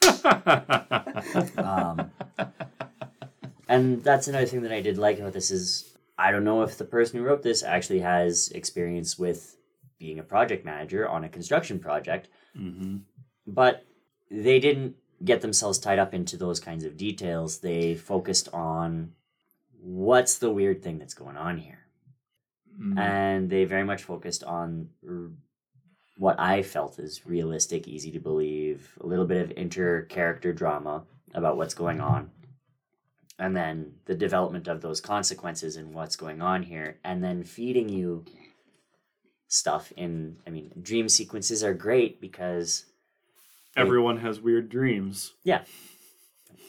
Um, 1.58 2.12
and 3.68 4.04
that's 4.04 4.28
another 4.28 4.46
thing 4.46 4.62
that 4.62 4.72
I 4.72 4.82
did 4.82 4.98
like 4.98 5.20
about 5.20 5.34
this 5.34 5.50
is 5.52 5.95
I 6.18 6.32
don't 6.32 6.44
know 6.44 6.62
if 6.62 6.78
the 6.78 6.86
person 6.86 7.20
who 7.20 7.26
wrote 7.26 7.44
this 7.44 7.64
actually 7.64 8.00
has 8.00 8.50
experience 8.50 9.20
with 9.20 9.58
being 10.00 10.20
a 10.20 10.24
project 10.24 10.66
manager 10.66 11.08
on 11.08 11.24
a 11.24 11.30
construction 11.30 11.80
project, 11.80 12.30
Mm-hmm. 12.58 12.98
but 13.46 13.84
they 14.32 14.60
didn't 14.62 14.96
get 15.24 15.42
themselves 15.42 15.78
tied 15.78 16.00
up 16.00 16.14
into 16.14 16.38
those 16.38 16.60
kinds 16.62 16.86
of 16.86 16.96
details. 16.96 17.60
They 17.60 17.96
focused 17.96 18.48
on 18.54 19.12
what's 19.82 20.38
the 20.38 20.50
weird 20.50 20.82
thing 20.82 20.98
that's 20.98 21.14
going 21.14 21.36
on 21.36 21.58
here. 21.58 21.80
Mm-hmm. 22.80 22.98
And 22.98 23.50
they 23.50 23.66
very 23.66 23.84
much 23.84 24.04
focused 24.04 24.44
on 24.46 24.90
r- 25.08 25.32
what 26.18 26.40
I 26.40 26.64
felt 26.64 26.98
is 26.98 27.26
realistic, 27.26 27.88
easy 27.90 28.12
to 28.12 28.20
believe, 28.20 28.98
a 29.02 29.06
little 29.06 29.26
bit 29.26 29.42
of 29.42 29.58
inter 29.58 30.04
character 30.04 30.54
drama 30.54 31.04
about 31.34 31.58
what's 31.58 31.74
going 31.74 32.00
on. 32.00 32.32
And 33.38 33.56
then 33.56 33.96
the 34.06 34.16
development 34.16 34.68
of 34.68 34.82
those 34.82 35.02
consequences 35.02 35.76
and 35.76 35.94
what's 35.94 36.16
going 36.16 36.42
on 36.42 36.64
here, 36.64 36.98
and 37.04 37.24
then 37.24 37.44
feeding 37.44 37.90
you 37.90 38.26
stuff 39.48 39.92
in. 39.98 40.38
I 40.48 40.50
mean, 40.50 40.72
dream 40.82 41.10
sequences 41.10 41.64
are 41.64 41.74
great 41.74 42.22
because 42.22 42.86
Everyone 43.76 44.18
has 44.18 44.40
weird 44.40 44.70
dreams. 44.70 45.34
Yeah. 45.44 45.64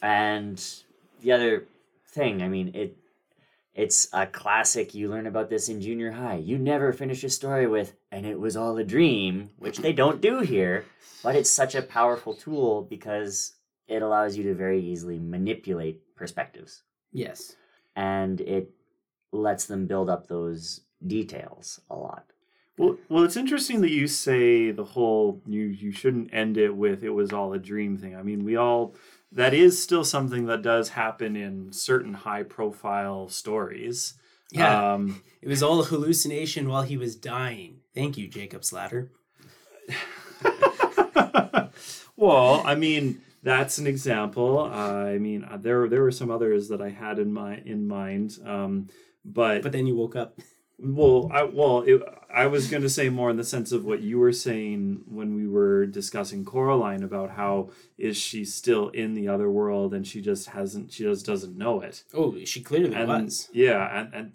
And 0.03 0.63
the 1.23 1.33
other 1.33 1.67
thing, 2.09 2.43
I 2.43 2.49
mean, 2.49 2.73
it 2.75 2.97
it's 3.75 4.09
a 4.13 4.27
classic. 4.27 4.95
You 4.95 5.11
learn 5.11 5.27
about 5.27 5.51
this 5.51 5.69
in 5.69 5.81
junior 5.81 6.13
high. 6.13 6.37
You 6.37 6.59
never 6.59 6.93
finish 6.93 7.23
a 7.23 7.29
story 7.29 7.67
with 7.67 7.95
and 8.11 8.27
it 8.27 8.41
was 8.41 8.57
all 8.57 8.77
a 8.79 8.85
dream, 8.85 9.51
which 9.59 9.79
they 9.79 9.93
don't 9.93 10.21
do 10.21 10.41
here, 10.41 10.85
but 11.23 11.37
it's 11.37 11.51
such 11.51 11.75
a 11.75 11.83
powerful 11.83 12.35
tool 12.35 12.83
because 12.83 13.53
it 13.87 14.03
allows 14.03 14.37
you 14.37 14.43
to 14.45 14.55
very 14.55 14.83
easily 14.83 15.19
manipulate 15.19 16.03
perspectives 16.17 16.83
Yes. 17.13 17.57
and 17.95 18.41
it 18.41 18.71
lets 19.33 19.67
them 19.67 19.87
build 19.87 20.09
up 20.11 20.27
those 20.27 20.81
details 21.07 21.81
a 21.91 21.97
lot. 21.97 22.25
Well, 22.79 22.97
well, 23.09 23.25
it's 23.25 23.37
interesting 23.37 23.81
that 23.83 23.91
you 23.91 24.07
say 24.07 24.71
the 24.71 24.85
whole 24.85 25.41
you 25.47 25.63
you 25.63 25.93
shouldn't 25.93 26.33
end 26.35 26.59
it 26.59 26.77
with 26.77 27.03
it 27.05 27.11
was 27.11 27.33
all 27.33 27.53
a 27.55 27.59
dream 27.59 27.97
thing. 27.97 28.15
I 28.15 28.23
mean, 28.23 28.45
we 28.45 28.57
all 28.57 28.95
that 29.33 29.55
is 29.55 29.83
still 29.83 30.05
something 30.05 30.45
that 30.47 30.61
does 30.63 30.91
happen 30.91 31.37
in 31.37 31.73
certain 31.73 32.13
high 32.15 32.43
profile 32.43 33.29
stories. 33.29 34.15
Yeah. 34.53 34.93
Um, 34.95 35.23
It 35.43 35.49
was 35.49 35.63
all 35.63 35.81
a 35.81 35.85
hallucination 35.85 36.69
while 36.69 36.83
he 36.83 36.97
was 36.99 37.17
dying. 37.17 37.81
Thank 37.95 38.19
you, 38.19 38.29
Jacob's 38.29 38.73
Ladder. 38.73 39.11
well, 42.17 42.63
I 42.65 42.75
mean, 42.75 43.21
that's 43.43 43.79
an 43.79 43.87
example. 43.87 44.59
Uh, 44.61 45.05
I 45.15 45.19
mean, 45.19 45.45
uh, 45.45 45.57
there 45.57 45.89
there 45.89 46.03
were 46.03 46.11
some 46.11 46.31
others 46.31 46.69
that 46.69 46.81
I 46.81 46.91
had 46.91 47.19
in 47.19 47.33
my 47.33 47.59
in 47.65 47.87
mind, 47.89 48.39
um, 48.45 48.89
but 49.25 49.63
But 49.63 49.73
then 49.73 49.87
you 49.87 49.95
woke 49.97 50.17
up. 50.17 50.39
Well, 50.79 51.31
I 51.33 51.43
well, 51.45 51.83
it, 51.87 52.03
I 52.33 52.47
was 52.49 52.69
going 52.69 52.83
to 52.83 52.91
say 52.91 53.09
more 53.09 53.31
in 53.31 53.39
the 53.39 53.45
sense 53.45 53.73
of 53.73 53.85
what 53.87 54.03
you 54.03 54.19
were 54.19 54.33
saying 54.33 55.05
when 55.07 55.35
we 55.35 55.49
were 55.49 55.87
discussing 55.87 56.45
Coraline 56.45 57.03
about 57.03 57.31
how 57.31 57.71
is 57.97 58.17
she 58.19 58.45
still 58.45 58.91
in 58.91 59.15
the 59.15 59.27
other 59.27 59.49
world 59.51 59.95
and 59.95 60.07
she 60.07 60.21
just 60.21 60.51
hasn't, 60.51 60.93
she 60.93 61.05
just 61.05 61.25
doesn't 61.25 61.57
know 61.57 61.81
it. 61.81 62.05
Oh, 62.13 62.37
she 62.45 62.61
clearly 62.61 62.95
And 62.95 63.09
was. 63.09 63.49
yeah, 63.55 64.01
and 64.01 64.13
and 64.15 64.33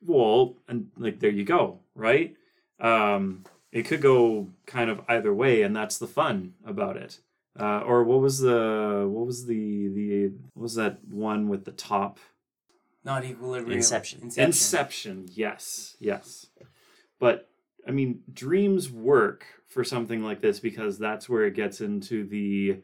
well, 0.00 0.56
and 0.68 0.88
like 0.98 1.20
there 1.20 1.30
you 1.30 1.44
go, 1.44 1.78
right? 1.94 2.34
Um, 2.80 3.44
it 3.70 3.84
could 3.84 4.02
go 4.02 4.50
kind 4.66 4.90
of 4.90 5.02
either 5.08 5.32
way, 5.32 5.62
and 5.62 5.74
that's 5.74 5.98
the 5.98 6.06
fun 6.08 6.54
about 6.66 6.96
it. 6.96 7.20
Uh, 7.58 7.80
or 7.80 8.02
what 8.02 8.20
was 8.20 8.40
the 8.40 9.06
what 9.08 9.26
was 9.26 9.46
the 9.46 9.88
the 9.88 10.32
what 10.54 10.62
was 10.62 10.74
that 10.74 10.98
one 11.08 11.48
with 11.48 11.64
the 11.64 11.72
top 11.72 12.18
Not 13.04 13.24
equilibrium. 13.24 13.78
Inception. 13.78 14.30
Inception. 14.36 15.28
Yes, 15.30 15.96
yes. 16.00 16.46
But 17.20 17.48
I 17.86 17.92
mean, 17.92 18.22
dreams 18.32 18.90
work 18.90 19.44
for 19.68 19.84
something 19.84 20.22
like 20.22 20.40
this 20.40 20.58
because 20.58 20.98
that's 20.98 21.28
where 21.28 21.44
it 21.44 21.54
gets 21.54 21.80
into 21.80 22.26
the 22.26 22.80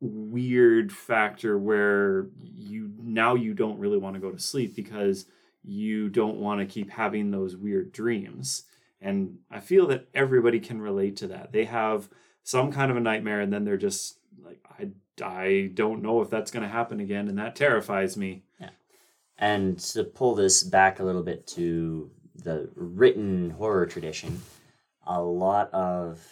weird 0.00 0.92
factor 0.92 1.58
where 1.58 2.28
you 2.42 2.92
now 3.02 3.34
you 3.34 3.54
don't 3.54 3.78
really 3.78 3.98
want 3.98 4.14
to 4.14 4.20
go 4.20 4.30
to 4.30 4.38
sleep 4.38 4.76
because 4.76 5.26
you 5.64 6.08
don't 6.08 6.36
want 6.38 6.60
to 6.60 6.66
keep 6.66 6.90
having 6.90 7.30
those 7.30 7.56
weird 7.56 7.92
dreams. 7.92 8.64
And 9.00 9.38
I 9.50 9.60
feel 9.60 9.86
that 9.88 10.08
everybody 10.14 10.60
can 10.60 10.80
relate 10.80 11.16
to 11.16 11.28
that. 11.28 11.52
They 11.52 11.64
have 11.64 12.08
some 12.48 12.72
kind 12.72 12.90
of 12.90 12.96
a 12.96 13.00
nightmare 13.00 13.40
and 13.42 13.52
then 13.52 13.64
they're 13.64 13.76
just 13.76 14.18
like 14.42 14.58
I 14.78 14.88
I 15.22 15.70
don't 15.74 16.02
know 16.02 16.22
if 16.22 16.30
that's 16.30 16.50
going 16.50 16.62
to 16.62 16.68
happen 16.68 16.98
again 17.00 17.28
and 17.28 17.38
that 17.38 17.54
terrifies 17.56 18.16
me. 18.16 18.42
yeah 18.58 18.70
And 19.36 19.78
to 19.92 20.02
pull 20.04 20.34
this 20.34 20.62
back 20.62 20.98
a 20.98 21.04
little 21.04 21.22
bit 21.22 21.46
to 21.48 22.10
the 22.34 22.70
written 22.74 23.50
horror 23.50 23.84
tradition, 23.84 24.40
a 25.06 25.20
lot 25.20 25.70
of 25.74 26.24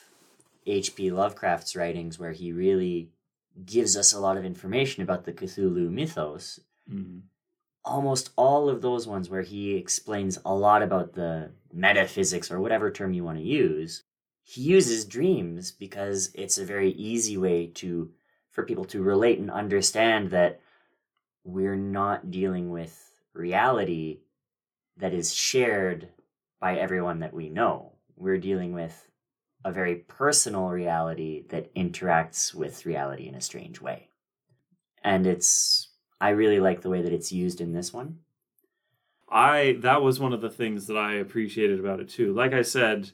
H.P. 0.67 1.11
Lovecraft's 1.11 1.77
writings, 1.77 2.19
where 2.19 2.33
he 2.33 2.51
really 2.53 3.11
gives 3.65 3.97
us 3.97 4.13
a 4.15 4.21
lot 4.21 4.37
of 4.39 4.45
information 4.45 5.03
about 5.03 5.25
the 5.25 5.33
Cthulhu 5.33 5.91
mythos, 5.91 6.61
Mhm. 6.91 7.23
almost 7.85 8.31
all 8.37 8.69
of 8.69 8.81
those 8.83 9.07
ones 9.07 9.29
where 9.29 9.43
he 9.43 9.75
explains 9.75 10.39
a 10.45 10.55
lot 10.55 10.83
about 10.83 11.13
the 11.13 11.51
metaphysics 11.73 12.51
or 12.51 12.59
whatever 12.61 12.91
term 12.91 13.13
you 13.13 13.25
want 13.25 13.39
to 13.39 13.45
use, 13.45 14.03
he 14.49 14.63
uses 14.63 15.05
dreams 15.05 15.73
because 15.73 16.31
it's 16.33 16.57
a 16.57 16.65
very 16.65 16.93
easy 16.93 17.37
way 17.37 17.67
to 17.67 18.13
for 18.53 18.63
people 18.65 18.85
to 18.85 19.03
relate 19.03 19.41
and 19.41 19.51
understand 19.51 20.31
that 20.31 20.61
we're 21.43 21.75
not 21.75 22.31
dealing 22.31 22.71
with 22.71 23.11
reality 23.33 24.21
that 24.97 25.13
is 25.13 25.35
shared 25.35 26.09
by 26.61 26.77
everyone 26.77 27.19
that 27.19 27.35
we 27.35 27.49
know. 27.49 27.93
We're 28.15 28.39
dealing 28.39 28.73
with 28.73 29.09
a 29.65 29.73
very 29.73 29.97
personal 29.97 30.69
reality 30.69 31.45
that 31.49 31.75
interacts 31.75 32.55
with 32.55 32.87
reality 32.87 33.27
in 33.27 33.35
a 33.35 33.41
strange 33.41 33.81
way. 33.81 34.11
And 35.03 35.27
it's, 35.27 35.89
I 36.21 36.31
really 36.31 36.61
like 36.61 36.83
the 36.83 36.91
way 36.91 37.03
that 37.03 37.13
it's 37.13 37.33
used 37.33 37.61
in 37.61 37.73
this 37.73 37.93
one. 37.93 38.21
I 39.29 39.79
that 39.81 40.03
was 40.03 40.21
one 40.21 40.33
of 40.33 40.41
the 40.41 40.51
things 40.51 40.87
that 40.87 40.97
I 40.97 41.15
appreciated 41.15 41.81
about 41.81 41.99
it 41.99 42.09
too. 42.09 42.33
Like 42.33 42.53
I 42.53 42.63
said, 42.63 43.11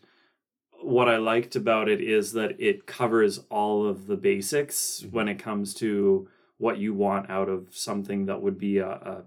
what 0.85 1.09
I 1.09 1.17
liked 1.17 1.57
about 1.57 1.89
it 1.89 2.01
is 2.01 2.33
that 2.33 2.61
it 2.61 2.87
covers 2.87 3.41
all 3.51 3.87
of 3.87 4.07
the 4.07 4.17
basics 4.17 5.03
mm-hmm. 5.03 5.17
when 5.17 5.29
it 5.29 5.39
comes 5.39 5.75
to 5.75 6.29
what 6.59 6.79
you 6.79 6.95
want 6.95 7.29
out 7.29 7.49
of 7.49 7.69
something 7.71 8.27
that 8.27 8.41
would 8.41 8.59
be 8.59 8.79
a, 8.79 8.89
a 8.89 9.23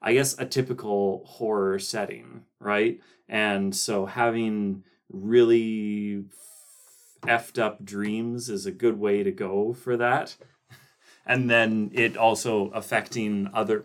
I 0.00 0.12
guess 0.12 0.38
a 0.38 0.46
typical 0.46 1.24
horror 1.26 1.78
setting, 1.78 2.44
right? 2.60 3.00
And 3.28 3.74
so 3.74 4.06
having 4.06 4.84
really 5.10 6.24
effed 7.22 7.58
up 7.58 7.84
dreams 7.84 8.48
is 8.48 8.64
a 8.64 8.70
good 8.70 8.98
way 8.98 9.22
to 9.22 9.32
go 9.32 9.72
for 9.72 9.96
that. 9.96 10.36
And 11.30 11.50
then 11.50 11.90
it 11.92 12.16
also 12.16 12.70
affecting 12.70 13.50
other 13.52 13.84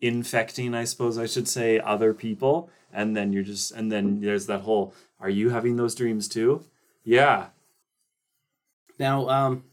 infecting, 0.00 0.72
I 0.72 0.84
suppose 0.84 1.18
I 1.18 1.26
should 1.26 1.48
say, 1.48 1.80
other 1.80 2.14
people. 2.14 2.70
And 2.92 3.16
then 3.16 3.32
you're 3.32 3.42
just, 3.42 3.72
and 3.72 3.90
then 3.90 4.20
there's 4.20 4.46
that 4.46 4.60
whole, 4.60 4.94
are 5.20 5.30
you 5.30 5.50
having 5.50 5.76
those 5.76 5.94
dreams 5.94 6.28
too? 6.28 6.64
Yeah. 7.04 7.46
Now, 8.98 9.28
um, 9.28 9.64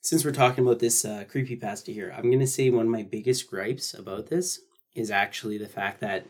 since 0.00 0.24
we're 0.24 0.32
talking 0.32 0.64
about 0.64 0.78
this 0.78 1.04
uh, 1.04 1.24
creepy 1.28 1.56
pasta 1.56 1.90
here, 1.90 2.14
I'm 2.16 2.30
gonna 2.30 2.46
say 2.46 2.70
one 2.70 2.86
of 2.86 2.92
my 2.92 3.02
biggest 3.02 3.50
gripes 3.50 3.94
about 3.94 4.26
this 4.28 4.60
is 4.94 5.10
actually 5.10 5.58
the 5.58 5.66
fact 5.68 6.00
that 6.00 6.26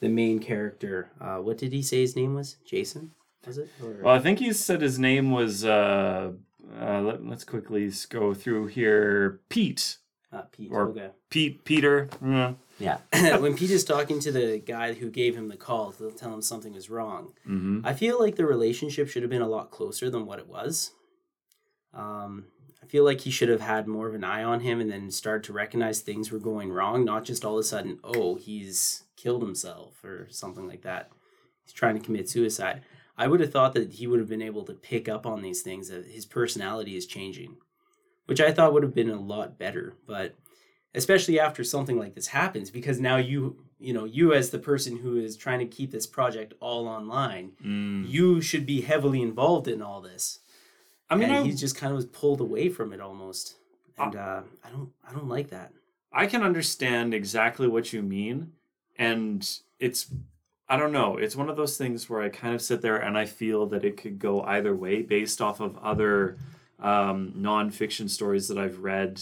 the 0.00 0.08
main 0.08 0.38
character, 0.38 1.10
uh, 1.20 1.36
what 1.38 1.58
did 1.58 1.72
he 1.72 1.82
say 1.82 2.00
his 2.00 2.14
name 2.16 2.34
was? 2.34 2.56
Jason, 2.64 3.12
was 3.46 3.58
it? 3.58 3.68
Or, 3.82 3.96
Well, 4.02 4.14
I 4.14 4.20
think 4.20 4.38
he 4.38 4.52
said 4.52 4.80
his 4.80 4.98
name 4.98 5.30
was, 5.30 5.64
uh, 5.64 6.32
uh, 6.80 7.00
let, 7.00 7.26
let's 7.26 7.44
quickly 7.44 7.90
go 8.10 8.34
through 8.34 8.66
here. 8.66 9.40
Pete. 9.48 9.96
uh, 10.32 10.42
Pete. 10.52 10.70
or- 10.70 10.88
okay. 10.90 11.10
Pete, 11.30 11.64
Peter. 11.64 12.06
Mm. 12.22 12.56
Yeah. 12.78 12.98
when 13.38 13.56
Pete 13.56 13.70
is 13.70 13.84
talking 13.84 14.20
to 14.20 14.32
the 14.32 14.58
guy 14.58 14.94
who 14.94 15.10
gave 15.10 15.36
him 15.36 15.48
the 15.48 15.56
call 15.56 15.92
to 15.92 16.10
tell 16.12 16.32
him 16.32 16.42
something 16.42 16.74
is 16.74 16.90
wrong, 16.90 17.32
hmm 17.44 17.80
I 17.84 17.92
feel 17.92 18.20
like 18.20 18.36
the 18.36 18.46
relationship 18.46 19.08
should 19.08 19.22
have 19.22 19.30
been 19.30 19.42
a 19.42 19.48
lot 19.48 19.70
closer 19.70 20.10
than 20.10 20.26
what 20.26 20.38
it 20.38 20.48
was. 20.48 20.92
Um, 21.94 22.46
I 22.82 22.86
feel 22.86 23.04
like 23.04 23.20
he 23.20 23.30
should 23.30 23.48
have 23.48 23.60
had 23.60 23.86
more 23.86 24.08
of 24.08 24.14
an 24.14 24.24
eye 24.24 24.42
on 24.42 24.60
him 24.60 24.80
and 24.80 24.90
then 24.90 25.10
started 25.10 25.44
to 25.44 25.52
recognize 25.52 26.00
things 26.00 26.30
were 26.30 26.38
going 26.38 26.70
wrong, 26.70 27.04
not 27.04 27.24
just 27.24 27.44
all 27.44 27.54
of 27.54 27.60
a 27.60 27.64
sudden, 27.64 27.98
oh, 28.04 28.36
he's 28.36 29.04
killed 29.16 29.42
himself 29.42 30.02
or 30.04 30.26
something 30.30 30.66
like 30.66 30.82
that. 30.82 31.10
He's 31.64 31.72
trying 31.72 31.98
to 31.98 32.04
commit 32.04 32.28
suicide. 32.28 32.82
I 33.16 33.26
would 33.26 33.40
have 33.40 33.52
thought 33.52 33.74
that 33.74 33.94
he 33.94 34.06
would 34.06 34.20
have 34.20 34.28
been 34.28 34.42
able 34.42 34.64
to 34.64 34.72
pick 34.72 35.08
up 35.08 35.26
on 35.26 35.42
these 35.42 35.60
things, 35.60 35.88
that 35.88 36.06
his 36.06 36.24
personality 36.24 36.96
is 36.96 37.04
changing, 37.04 37.56
which 38.26 38.40
I 38.40 38.52
thought 38.52 38.72
would 38.72 38.84
have 38.84 38.94
been 38.94 39.10
a 39.10 39.20
lot 39.20 39.58
better. 39.58 39.94
But 40.06 40.36
especially 40.98 41.40
after 41.40 41.62
something 41.64 41.98
like 41.98 42.14
this 42.14 42.26
happens, 42.28 42.70
because 42.70 43.00
now 43.00 43.16
you, 43.16 43.56
you 43.78 43.92
know, 43.94 44.04
you 44.04 44.34
as 44.34 44.50
the 44.50 44.58
person 44.58 44.96
who 44.98 45.16
is 45.16 45.36
trying 45.36 45.60
to 45.60 45.66
keep 45.76 45.90
this 45.90 46.06
project 46.06 46.52
all 46.60 46.86
online, 46.86 47.52
Mm. 47.64 48.08
you 48.08 48.40
should 48.42 48.66
be 48.66 48.80
heavily 48.82 49.22
involved 49.22 49.68
in 49.68 49.80
all 49.80 50.00
this. 50.00 50.40
I 51.10 51.14
mean, 51.14 51.30
and 51.30 51.38
I, 51.38 51.42
he 51.44 51.52
just 51.52 51.76
kind 51.76 51.90
of 51.92 51.96
was 51.96 52.06
pulled 52.06 52.40
away 52.40 52.68
from 52.68 52.92
it 52.92 53.00
almost, 53.00 53.54
and 53.96 54.14
uh, 54.14 54.42
I 54.64 54.68
don't, 54.70 54.90
I 55.08 55.12
don't 55.14 55.28
like 55.28 55.48
that. 55.50 55.72
I 56.12 56.26
can 56.26 56.42
understand 56.42 57.14
exactly 57.14 57.66
what 57.68 57.92
you 57.92 58.02
mean, 58.02 58.52
and 58.98 59.48
it's 59.78 60.12
I 60.70 60.76
don't 60.76 60.92
know. 60.92 61.16
It's 61.16 61.34
one 61.36 61.48
of 61.48 61.56
those 61.56 61.78
things 61.78 62.10
where 62.10 62.20
I 62.20 62.28
kind 62.28 62.54
of 62.54 62.60
sit 62.60 62.82
there 62.82 62.96
and 62.98 63.16
I 63.16 63.24
feel 63.24 63.64
that 63.72 63.84
it 63.84 63.96
could 63.96 64.18
go 64.18 64.42
either 64.42 64.74
way 64.76 65.00
based 65.00 65.40
off 65.40 65.60
of 65.60 65.78
other 65.78 66.36
um, 66.78 67.32
nonfiction 67.36 68.10
stories 68.10 68.48
that 68.48 68.58
I've 68.58 68.80
read 68.80 69.20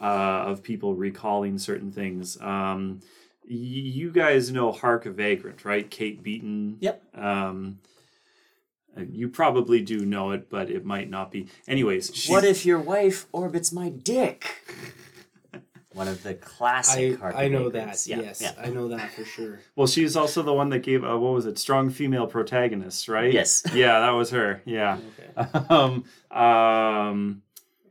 uh, 0.00 0.44
of 0.46 0.62
people 0.62 0.94
recalling 0.94 1.58
certain 1.58 1.92
things. 1.92 2.40
Um, 2.40 3.00
y- 3.44 3.56
you 3.56 4.10
guys 4.10 4.50
know 4.50 4.72
Hark 4.72 5.06
a 5.06 5.10
Vagrant, 5.10 5.64
right? 5.64 5.88
Kate 5.90 6.22
Beaton. 6.22 6.76
Yep. 6.80 7.02
Um, 7.14 7.78
uh, 8.96 9.02
you 9.10 9.28
probably 9.28 9.82
do 9.82 10.04
know 10.04 10.32
it, 10.32 10.50
but 10.50 10.68
it 10.70 10.84
might 10.84 11.08
not 11.10 11.30
be. 11.30 11.48
Anyways, 11.68 12.10
she's, 12.14 12.30
What 12.30 12.44
if 12.44 12.66
your 12.66 12.78
wife 12.80 13.26
orbits 13.32 13.72
my 13.72 13.88
dick? 13.88 14.56
One 15.92 16.06
of 16.06 16.22
the 16.22 16.30
I, 16.30 16.34
classic. 16.34 17.18
Harker 17.18 17.36
I 17.36 17.48
know 17.48 17.68
Bakers. 17.68 18.04
that. 18.04 18.10
Yeah, 18.16 18.22
yes, 18.22 18.40
yeah. 18.40 18.52
I 18.62 18.68
know 18.70 18.88
that 18.88 19.12
for 19.12 19.24
sure. 19.24 19.58
Well, 19.74 19.88
she's 19.88 20.16
also 20.16 20.40
the 20.42 20.52
one 20.52 20.68
that 20.70 20.80
gave 20.80 21.04
uh, 21.04 21.18
what 21.18 21.32
was 21.34 21.46
it? 21.46 21.58
Strong 21.58 21.90
female 21.90 22.28
protagonists, 22.28 23.08
right? 23.08 23.32
Yes. 23.32 23.64
Yeah, 23.74 23.98
that 24.00 24.10
was 24.10 24.30
her. 24.30 24.62
Yeah. 24.64 24.98
Okay. 25.36 25.66
um, 25.68 26.04
um, 26.30 27.42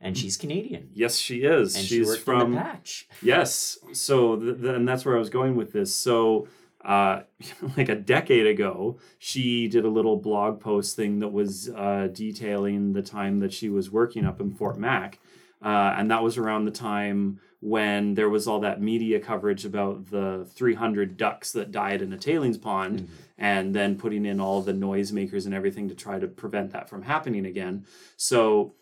And 0.01 0.17
she's 0.17 0.37
Canadian. 0.37 0.89
yes, 0.93 1.17
she 1.17 1.39
is. 1.39 1.75
And 1.75 1.85
she's 1.85 2.07
worked 2.07 2.21
from 2.21 2.55
patch. 2.55 3.07
yes. 3.21 3.77
So, 3.93 4.37
th- 4.37 4.61
th- 4.61 4.75
and 4.75 4.87
that's 4.87 5.03
where 5.05 5.15
I 5.15 5.19
was 5.19 5.29
going 5.29 5.55
with 5.55 5.73
this. 5.73 5.93
So, 5.93 6.47
uh, 6.85 7.21
like 7.77 7.89
a 7.89 7.95
decade 7.95 8.47
ago, 8.47 8.97
she 9.17 9.67
did 9.67 9.83
a 9.83 9.89
little 9.89 10.15
blog 10.15 10.61
post 10.61 10.95
thing 10.95 11.19
that 11.19 11.27
was 11.29 11.69
uh, 11.69 12.07
detailing 12.13 12.93
the 12.93 13.01
time 13.01 13.39
that 13.39 13.51
she 13.51 13.69
was 13.69 13.91
working 13.91 14.25
up 14.25 14.39
in 14.39 14.51
Fort 14.53 14.77
Mac, 14.77 15.19
uh, 15.61 15.93
and 15.97 16.09
that 16.11 16.23
was 16.23 16.37
around 16.37 16.63
the 16.63 16.71
time 16.71 17.41
when 17.61 18.13
there 18.13 18.29
was 18.29 18.47
all 18.47 18.61
that 18.61 18.81
media 18.81 19.19
coverage 19.19 19.65
about 19.65 20.09
the 20.09 20.47
300 20.53 21.17
ducks 21.17 21.51
that 21.51 21.71
died 21.71 22.01
in 22.01 22.13
a 22.13 22.17
tailings 22.17 22.57
pond 22.57 23.09
and 23.37 23.75
then 23.75 23.97
putting 23.97 24.25
in 24.25 24.39
all 24.39 24.61
the 24.61 24.71
noisemakers 24.71 25.43
and 25.45 25.53
everything 25.53 25.89
to 25.89 25.93
try 25.95 26.17
to 26.17 26.25
prevent 26.25 26.71
that 26.71 26.89
from 26.89 27.01
happening 27.01 27.45
again. 27.45 27.85
So 28.15 28.75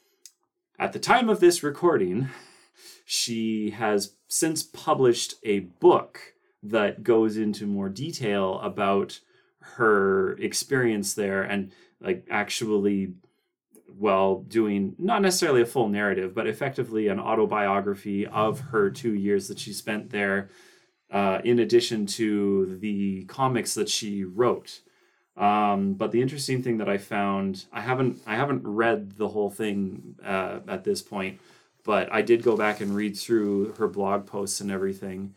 at 0.80 0.94
the 0.94 1.00
time 1.00 1.30
of 1.30 1.40
this 1.40 1.64
recording, 1.64 2.30
she 3.06 3.72
has 3.72 4.14
since 4.28 4.64
published 4.64 5.36
a 5.44 5.60
book 5.60 6.34
that 6.62 7.04
goes 7.04 7.38
into 7.38 7.66
more 7.66 7.90
detail 7.90 8.60
about 8.60 9.20
her 9.60 10.34
experience 10.38 11.14
there 11.14 11.44
and 11.44 11.72
like 12.02 12.26
actually 12.30 13.14
well 13.90 14.44
doing 14.48 14.96
not 14.98 15.22
necessarily 15.22 15.62
a 15.62 15.66
full 15.66 15.90
narrative 15.90 16.34
but 16.34 16.48
effectively 16.48 17.08
an 17.08 17.20
autobiography 17.20 18.26
of 18.28 18.60
her 18.60 18.90
two 18.90 19.14
years 19.14 19.48
that 19.48 19.60
she 19.60 19.74
spent 19.74 20.10
there 20.10 20.50
uh, 21.12 21.40
in 21.44 21.60
addition 21.60 22.06
to 22.06 22.78
the 22.82 23.24
comics 23.26 23.74
that 23.74 23.90
she 23.90 24.24
wrote 24.24 24.82
um, 25.38 25.94
but 25.94 26.12
the 26.12 26.22
interesting 26.22 26.62
thing 26.64 26.78
that 26.78 26.90
i 26.90 26.98
found 26.98 27.66
i 27.72 27.82
haven't 27.82 28.20
i 28.26 28.36
haven't 28.36 28.62
read 28.66 29.18
the 29.18 29.28
whole 29.28 29.50
thing 29.50 30.16
uh, 30.24 30.60
at 30.68 30.84
this 30.84 31.02
point 31.02 31.40
but 31.84 32.12
i 32.12 32.22
did 32.22 32.44
go 32.44 32.58
back 32.58 32.82
and 32.82 32.96
read 32.96 33.16
through 33.18 33.74
her 33.74 33.88
blog 33.88 34.26
posts 34.26 34.60
and 34.62 34.72
everything. 34.72 35.34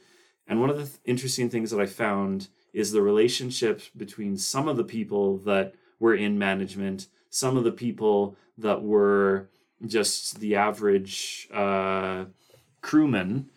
And 0.47 0.61
one 0.61 0.69
of 0.69 0.77
the 0.77 0.85
th- 0.85 0.99
interesting 1.05 1.49
things 1.49 1.71
that 1.71 1.81
i 1.81 1.87
found 1.87 2.49
is 2.73 2.93
the 2.93 3.03
relationship 3.03 3.83
between 3.97 4.37
some 4.37 4.69
of 4.69 4.77
the 4.77 4.85
people 4.85 5.39
that 5.39 5.75
were 5.99 6.15
in 6.15 6.39
management 6.39 7.07
some 7.31 7.57
of 7.57 7.65
the 7.65 7.73
people 7.73 8.37
that 8.59 8.83
were 8.83 9.49
just 9.87 10.41
the 10.41 10.57
average 10.57 11.49
uh, 11.55 12.25
crewman 12.83 13.49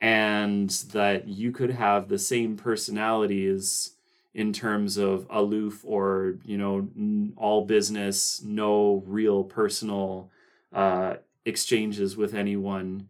and 0.00 0.70
that 0.92 1.26
you 1.26 1.50
could 1.50 1.70
have 1.70 2.08
the 2.08 2.18
same 2.18 2.56
personalities 2.56 3.92
in 4.34 4.52
terms 4.52 4.96
of 4.96 5.26
aloof 5.30 5.82
or 5.84 6.36
you 6.44 6.56
know 6.56 7.32
all 7.36 7.64
business 7.64 8.42
no 8.44 9.02
real 9.06 9.42
personal 9.42 10.30
uh, 10.72 11.14
exchanges 11.44 12.16
with 12.16 12.34
anyone 12.34 13.08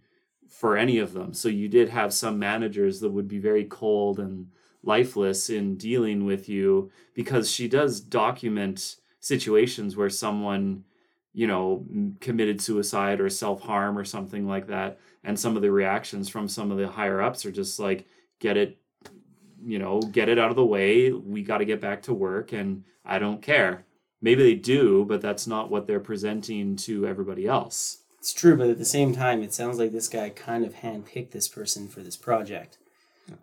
for 0.48 0.76
any 0.76 0.98
of 0.98 1.12
them. 1.12 1.34
So 1.34 1.48
you 1.48 1.68
did 1.68 1.88
have 1.90 2.12
some 2.14 2.38
managers 2.38 3.00
that 3.00 3.10
would 3.10 3.28
be 3.28 3.38
very 3.38 3.64
cold 3.64 4.18
and 4.18 4.48
lifeless 4.82 5.50
in 5.50 5.76
dealing 5.76 6.24
with 6.24 6.48
you 6.48 6.90
because 7.14 7.50
she 7.50 7.68
does 7.68 8.00
document 8.00 8.96
situations 9.20 9.96
where 9.96 10.08
someone 10.08 10.84
you 11.34 11.46
know 11.46 11.84
committed 12.20 12.60
suicide 12.60 13.20
or 13.20 13.28
self-harm 13.28 13.98
or 13.98 14.04
something 14.04 14.46
like 14.46 14.68
that. 14.68 14.98
And 15.24 15.38
some 15.38 15.56
of 15.56 15.62
the 15.62 15.70
reactions 15.70 16.28
from 16.28 16.48
some 16.48 16.70
of 16.70 16.78
the 16.78 16.88
higher 16.88 17.20
ups 17.20 17.44
are 17.44 17.52
just 17.52 17.78
like 17.78 18.06
get 18.38 18.56
it 18.56 18.78
you 19.64 19.78
know 19.78 20.00
get 20.00 20.28
it 20.28 20.38
out 20.38 20.50
of 20.50 20.56
the 20.56 20.64
way 20.64 21.10
we 21.12 21.42
got 21.42 21.58
to 21.58 21.64
get 21.64 21.80
back 21.80 22.02
to 22.02 22.14
work 22.14 22.52
and 22.52 22.84
i 23.04 23.18
don't 23.18 23.42
care 23.42 23.84
maybe 24.20 24.42
they 24.42 24.54
do 24.54 25.04
but 25.04 25.20
that's 25.20 25.46
not 25.46 25.70
what 25.70 25.86
they're 25.86 26.00
presenting 26.00 26.76
to 26.76 27.06
everybody 27.06 27.46
else 27.46 27.98
It's 28.18 28.32
true, 28.32 28.56
but 28.56 28.68
at 28.68 28.78
the 28.78 28.84
same 28.84 29.14
time, 29.14 29.42
it 29.42 29.54
sounds 29.54 29.78
like 29.78 29.92
this 29.92 30.08
guy 30.08 30.28
kind 30.30 30.64
of 30.66 30.74
handpicked 30.74 31.30
this 31.30 31.48
person 31.48 31.88
for 31.88 32.00
this 32.02 32.16
project, 32.16 32.76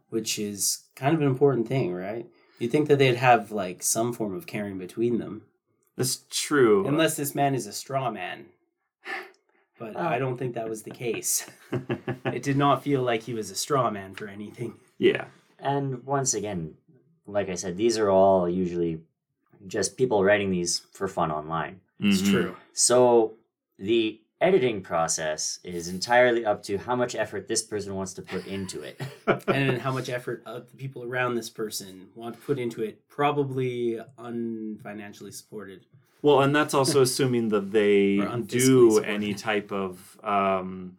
which 0.10 0.38
is 0.38 0.84
kind 0.96 1.16
of 1.16 1.22
an 1.22 1.28
important 1.28 1.68
thing, 1.68 1.94
right? 1.94 2.26
You'd 2.60 2.72
think 2.72 2.88
that 2.90 3.00
they'd 3.00 3.16
have 3.16 3.52
like 3.52 3.82
some 3.84 4.12
form 4.14 4.36
of 4.36 4.46
caring 4.46 4.78
between 4.78 5.18
them, 5.18 5.44
that's 5.98 6.26
true 6.30 6.86
unless 6.88 7.16
this 7.16 7.34
man 7.34 7.56
is 7.56 7.68
a 7.68 7.74
straw 7.74 8.12
man. 8.12 8.48
But. 9.80 9.98
I 9.98 10.20
don't 10.20 10.38
think 10.38 10.56
that 10.56 10.70
was 10.70 10.84
the 10.84 10.92
case. 10.92 11.46
it 12.38 12.44
did 12.44 12.56
not 12.58 12.82
feel 12.84 13.02
like 13.02 13.24
he 13.24 13.34
was 13.34 13.50
a 13.52 13.56
straw 13.56 13.90
man 13.90 14.14
for 14.16 14.28
anything. 14.28 14.76
yeah 14.98 15.26
And 15.60 16.04
once 16.06 16.34
again, 16.34 16.76
like 17.26 17.50
I 17.50 17.56
said, 17.56 17.78
these 17.78 17.98
are 17.98 18.10
all 18.10 18.48
usually 18.50 19.00
just 19.68 19.98
people 19.98 20.24
writing 20.24 20.52
these 20.52 20.80
for 20.92 21.08
fun 21.08 21.32
online. 21.32 21.82
It's 22.00 22.22
Mhm. 22.22 22.30
true. 22.32 22.56
So 22.74 23.34
the 23.80 24.20
editing 24.42 24.82
process 24.82 25.60
is 25.64 25.88
entirely 25.88 26.46
up 26.46 26.62
to 26.62 26.78
how 26.78 26.96
much 26.96 27.16
effort 27.16 27.48
this 27.48 27.64
person 27.64 27.96
wants 27.96 28.14
to 28.14 28.22
put 28.22 28.46
into 28.46 28.82
it. 28.84 29.00
and 29.28 29.42
then 29.70 29.80
how 29.80 29.92
much 29.92 30.10
effort 30.10 30.44
uh, 30.46 30.60
the 30.60 30.78
people 30.78 31.04
around 31.04 31.36
this 31.36 31.50
person 31.50 32.10
want 32.16 32.36
to 32.36 32.42
put 32.42 32.60
into 32.60 32.84
it, 32.84 33.08
probably 33.08 34.00
unfinancially 34.20 35.34
supported. 35.34 35.86
Well, 36.22 36.42
and 36.42 36.56
that's 36.56 36.74
also 36.74 37.02
assuming 37.08 37.50
that 37.50 37.72
they 37.72 38.18
do 38.46 38.92
supported. 38.92 39.10
any 39.10 39.34
type 39.34 39.72
of 39.72 40.20
um, 40.24 40.98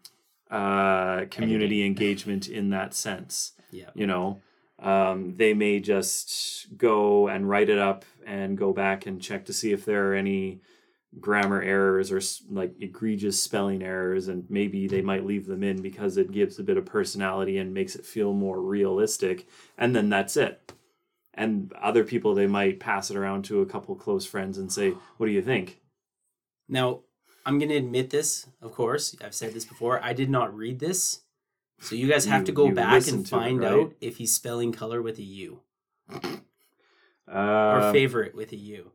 uh, 0.51 1.27
community 1.31 1.85
engagement 1.85 2.49
in 2.49 2.71
that 2.71 2.95
sense. 2.95 3.53
Yeah. 3.77 3.91
You 3.95 4.07
know, 4.07 4.41
um, 4.79 5.35
they 5.37 5.55
may 5.55 5.81
just 5.81 6.77
go 6.77 7.29
and 7.29 7.49
write 7.49 7.69
it 7.69 7.79
up 7.79 8.05
and 8.27 8.59
go 8.59 8.73
back 8.73 9.07
and 9.07 9.21
check 9.21 9.47
to 9.47 9.53
see 9.53 9.73
if 9.73 9.85
there 9.85 10.13
are 10.13 10.15
any 10.15 10.61
grammar 11.21 11.63
errors 11.63 12.13
or 12.13 12.21
like 12.53 12.75
egregious 12.81 13.41
spelling 13.43 13.83
errors, 13.83 14.29
and 14.29 14.45
maybe 14.51 14.87
they 14.87 15.03
might 15.03 15.25
leave 15.25 15.47
them 15.47 15.63
in 15.63 15.81
because 15.81 16.17
it 16.17 16.33
gives 16.33 16.59
a 16.59 16.65
bit 16.65 16.77
of 16.77 16.85
personality 16.85 17.59
and 17.59 17.73
makes 17.73 17.95
it 17.95 18.05
feel 18.05 18.33
more 18.33 18.61
realistic, 18.61 19.47
and 19.79 19.95
then 19.95 20.09
that's 20.09 20.37
it 20.37 20.73
and 21.39 21.71
other 21.75 22.03
people 22.03 22.35
they 22.35 22.47
might 22.47 22.81
pass 22.81 23.11
it 23.11 23.17
around 23.17 23.45
to 23.45 23.61
a 23.61 23.67
couple 23.67 23.95
close 23.95 24.25
friends 24.25 24.57
and 24.57 24.73
say 24.73 24.95
what 25.19 25.27
do 25.27 25.33
you 25.33 25.43
think 25.43 25.83
Now, 26.69 27.01
I'm 27.45 27.59
going 27.59 27.69
to 27.69 27.77
admit 27.77 28.11
this, 28.11 28.49
of 28.61 28.73
course. 28.73 29.15
I've 29.25 29.35
said 29.35 29.55
this 29.55 29.65
before. 29.65 30.03
I 30.03 30.13
did 30.13 30.29
not 30.29 30.55
read 30.55 30.81
this. 30.81 31.21
So 31.81 31.95
you 31.95 32.09
guys 32.09 32.25
have 32.27 32.41
You- 32.43 32.47
to 32.47 32.53
go 32.53 32.71
back 32.71 33.07
and 33.09 33.25
to 33.27 33.37
it, 33.37 33.39
find 33.41 33.61
right? 33.61 33.73
out 33.73 33.93
if 34.01 34.17
he's 34.17 34.33
spelling 34.35 34.73
color 34.73 35.03
with 35.03 35.19
a 35.19 35.23
U 35.23 35.61
or 37.29 37.35
uh, 37.37 37.93
favorite 37.93 38.35
with 38.35 38.53
a 38.53 38.57
U. 38.57 38.93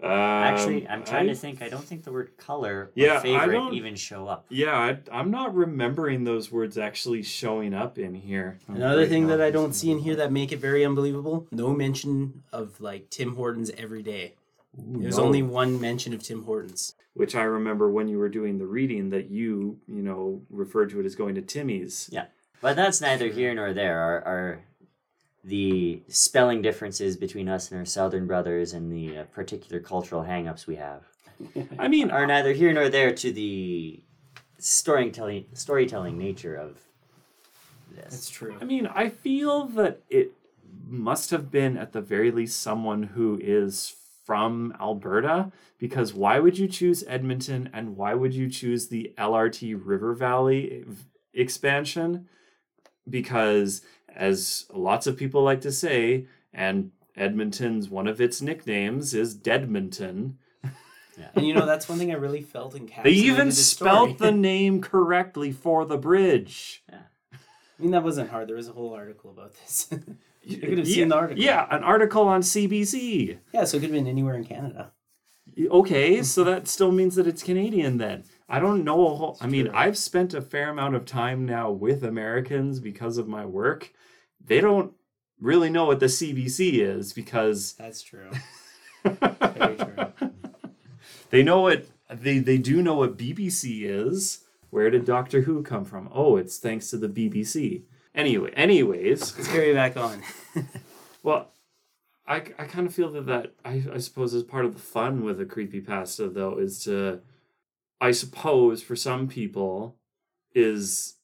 Actually, 0.00 0.86
um, 0.86 0.92
I'm 1.00 1.04
trying 1.04 1.24
I- 1.28 1.32
to 1.32 1.34
think. 1.34 1.60
I 1.60 1.68
don't 1.68 1.82
think 1.82 2.04
the 2.04 2.12
word 2.12 2.36
color 2.36 2.72
or 2.72 2.90
Yeah, 2.94 3.16
I 3.18 3.20
favorite 3.20 3.52
don't- 3.52 3.74
even 3.74 3.96
show 3.96 4.28
up. 4.28 4.46
yeah 4.48 4.76
I, 4.78 4.98
i'm 5.10 5.30
not 5.32 5.54
remembering 5.56 6.22
those 6.22 6.52
words 6.52 6.78
actually 6.78 7.22
showing 7.24 7.74
up 7.74 7.98
in 7.98 8.14
here 8.14 8.58
Another 8.68 9.06
thing 9.06 9.26
that 9.26 9.40
I 9.40 9.50
don't 9.50 9.72
see 9.74 9.90
in 9.90 9.98
here 9.98 10.14
that 10.16 10.30
make 10.30 10.52
it 10.52 10.58
very 10.60 10.84
unbelievable, 10.84 11.48
no 11.50 11.74
mention 11.74 12.44
of 12.52 12.80
like 12.80 13.10
Tim 13.10 13.34
Hortons 13.34 13.70
every 13.76 14.02
day. 14.04 14.34
There's 14.74 15.18
no. 15.18 15.24
only 15.24 15.42
one 15.42 15.80
mention 15.80 16.12
of 16.14 16.22
Tim 16.22 16.44
Hortons. 16.44 16.94
which 17.14 17.34
i 17.34 17.42
remember 17.42 17.90
when 17.90 18.08
you 18.08 18.18
were 18.18 18.28
doing 18.28 18.58
the 18.58 18.66
reading 18.66 19.10
that 19.10 19.30
you 19.30 19.78
you 19.86 20.02
know 20.02 20.42
referred 20.50 20.90
to 20.90 21.00
it 21.00 21.06
as 21.06 21.14
going 21.14 21.34
to 21.34 21.42
timmy's 21.42 22.08
Yeah. 22.12 22.26
But 22.60 22.74
that's 22.74 23.00
neither 23.00 23.28
here 23.28 23.54
nor 23.54 23.72
there. 23.72 24.00
Are, 24.00 24.20
are 24.24 24.64
the 25.44 26.02
spelling 26.08 26.60
differences 26.60 27.16
between 27.16 27.48
us 27.48 27.70
and 27.70 27.78
our 27.78 27.84
southern 27.84 28.26
brothers 28.26 28.72
and 28.72 28.92
the 28.92 29.18
uh, 29.18 29.24
particular 29.26 29.80
cultural 29.80 30.24
hang-ups 30.24 30.66
we 30.66 30.74
have 30.76 31.02
i 31.78 31.86
mean 31.88 32.10
are 32.10 32.26
neither 32.26 32.52
here 32.52 32.72
nor 32.72 32.88
there 32.88 33.14
to 33.14 33.32
the 33.32 34.02
storytelling 34.58 35.46
storytelling 35.54 36.18
nature 36.18 36.54
of 36.56 36.78
this. 37.90 38.04
That's 38.10 38.30
true. 38.30 38.56
I 38.60 38.64
mean, 38.64 38.86
I 38.86 39.08
feel 39.08 39.66
that 39.68 40.02
it 40.10 40.32
must 40.86 41.30
have 41.30 41.50
been 41.50 41.76
at 41.76 41.92
the 41.92 42.00
very 42.00 42.30
least 42.30 42.60
someone 42.60 43.02
who 43.02 43.38
is 43.42 43.94
from 44.28 44.76
Alberta 44.78 45.50
because 45.78 46.12
why 46.12 46.38
would 46.38 46.58
you 46.58 46.68
choose 46.68 47.02
Edmonton 47.08 47.70
and 47.72 47.96
why 47.96 48.12
would 48.12 48.34
you 48.34 48.50
choose 48.50 48.88
the 48.88 49.14
LRT 49.16 49.80
River 49.82 50.12
Valley 50.12 50.84
expansion? 51.32 52.28
Because 53.08 53.80
as 54.14 54.66
lots 54.70 55.06
of 55.06 55.16
people 55.16 55.42
like 55.42 55.62
to 55.62 55.72
say, 55.72 56.26
and 56.52 56.90
Edmonton's 57.16 57.88
one 57.88 58.06
of 58.06 58.20
its 58.20 58.42
nicknames 58.42 59.14
is 59.14 59.34
Deadmonton. 59.34 60.34
And 61.34 61.46
you 61.46 61.54
know 61.54 61.64
that's 61.64 61.88
one 61.88 61.96
thing 61.96 62.12
I 62.12 62.16
really 62.16 62.42
felt 62.42 62.74
in 62.74 62.86
Cats. 62.86 63.04
They 63.04 63.12
even 63.12 63.50
spelt 63.50 64.18
the 64.18 64.30
name 64.30 64.82
correctly 64.82 65.52
for 65.52 65.86
the 65.86 65.96
bridge. 65.96 66.84
I 67.78 67.82
mean, 67.82 67.92
that 67.92 68.02
wasn't 68.02 68.30
hard. 68.30 68.48
There 68.48 68.56
was 68.56 68.68
a 68.68 68.72
whole 68.72 68.92
article 68.94 69.30
about 69.30 69.54
this. 69.54 69.88
you 70.42 70.58
could 70.58 70.78
have 70.78 70.86
seen 70.86 71.08
the 71.08 71.14
article. 71.16 71.42
Yeah, 71.42 71.66
an 71.70 71.84
article 71.84 72.22
on 72.26 72.40
CBC. 72.40 73.38
Yeah, 73.52 73.64
so 73.64 73.76
it 73.76 73.80
could 73.80 73.90
have 73.90 73.98
been 73.98 74.08
anywhere 74.08 74.34
in 74.34 74.44
Canada. 74.44 74.92
Okay, 75.70 76.22
so 76.22 76.44
that 76.44 76.68
still 76.68 76.92
means 76.92 77.16
that 77.16 77.26
it's 77.26 77.42
Canadian 77.42 77.98
then. 77.98 78.24
I 78.48 78.60
don't 78.60 78.84
know 78.84 79.08
a 79.08 79.14
whole 79.14 79.36
I 79.40 79.46
mean, 79.46 79.66
true. 79.66 79.74
I've 79.74 79.98
spent 79.98 80.32
a 80.34 80.40
fair 80.40 80.70
amount 80.70 80.94
of 80.94 81.04
time 81.04 81.44
now 81.44 81.70
with 81.70 82.04
Americans 82.04 82.80
because 82.80 83.18
of 83.18 83.28
my 83.28 83.44
work. 83.44 83.92
They 84.44 84.60
don't 84.60 84.92
really 85.40 85.68
know 85.70 85.84
what 85.84 86.00
the 86.00 86.06
CBC 86.06 86.74
is 86.74 87.12
because 87.12 87.74
That's 87.78 88.02
true. 88.02 88.30
Very 89.04 89.76
true. 89.76 90.32
they 91.30 91.42
know 91.42 91.60
what 91.60 91.86
they 92.10 92.38
they 92.38 92.58
do 92.58 92.82
know 92.82 92.94
what 92.94 93.18
BBC 93.18 93.82
is. 93.82 94.44
Where 94.70 94.90
did 94.90 95.04
Doctor 95.04 95.42
Who 95.42 95.62
come 95.62 95.84
from? 95.84 96.08
Oh, 96.12 96.36
it's 96.36 96.58
thanks 96.58 96.90
to 96.90 96.96
the 96.98 97.08
BBC. 97.08 97.82
Anyway, 98.14 98.52
anyways, 98.54 99.36
Let's 99.36 99.48
carry 99.48 99.70
it 99.70 99.74
back 99.74 99.96
on. 99.96 100.22
Well, 101.22 101.52
I, 102.26 102.36
I 102.36 102.64
kind 102.64 102.86
of 102.86 102.94
feel 102.94 103.10
that 103.12 103.26
that 103.26 103.54
I, 103.64 103.82
I 103.92 103.98
suppose 103.98 104.34
is 104.34 104.42
part 104.42 104.64
of 104.64 104.74
the 104.74 104.80
fun 104.80 105.24
with 105.24 105.40
a 105.40 105.44
creepypasta 105.44 106.32
though 106.32 106.58
is 106.58 106.84
to 106.84 107.20
I 108.00 108.12
suppose 108.12 108.82
for 108.82 108.94
some 108.94 109.28
people 109.28 109.96
is 110.54 111.16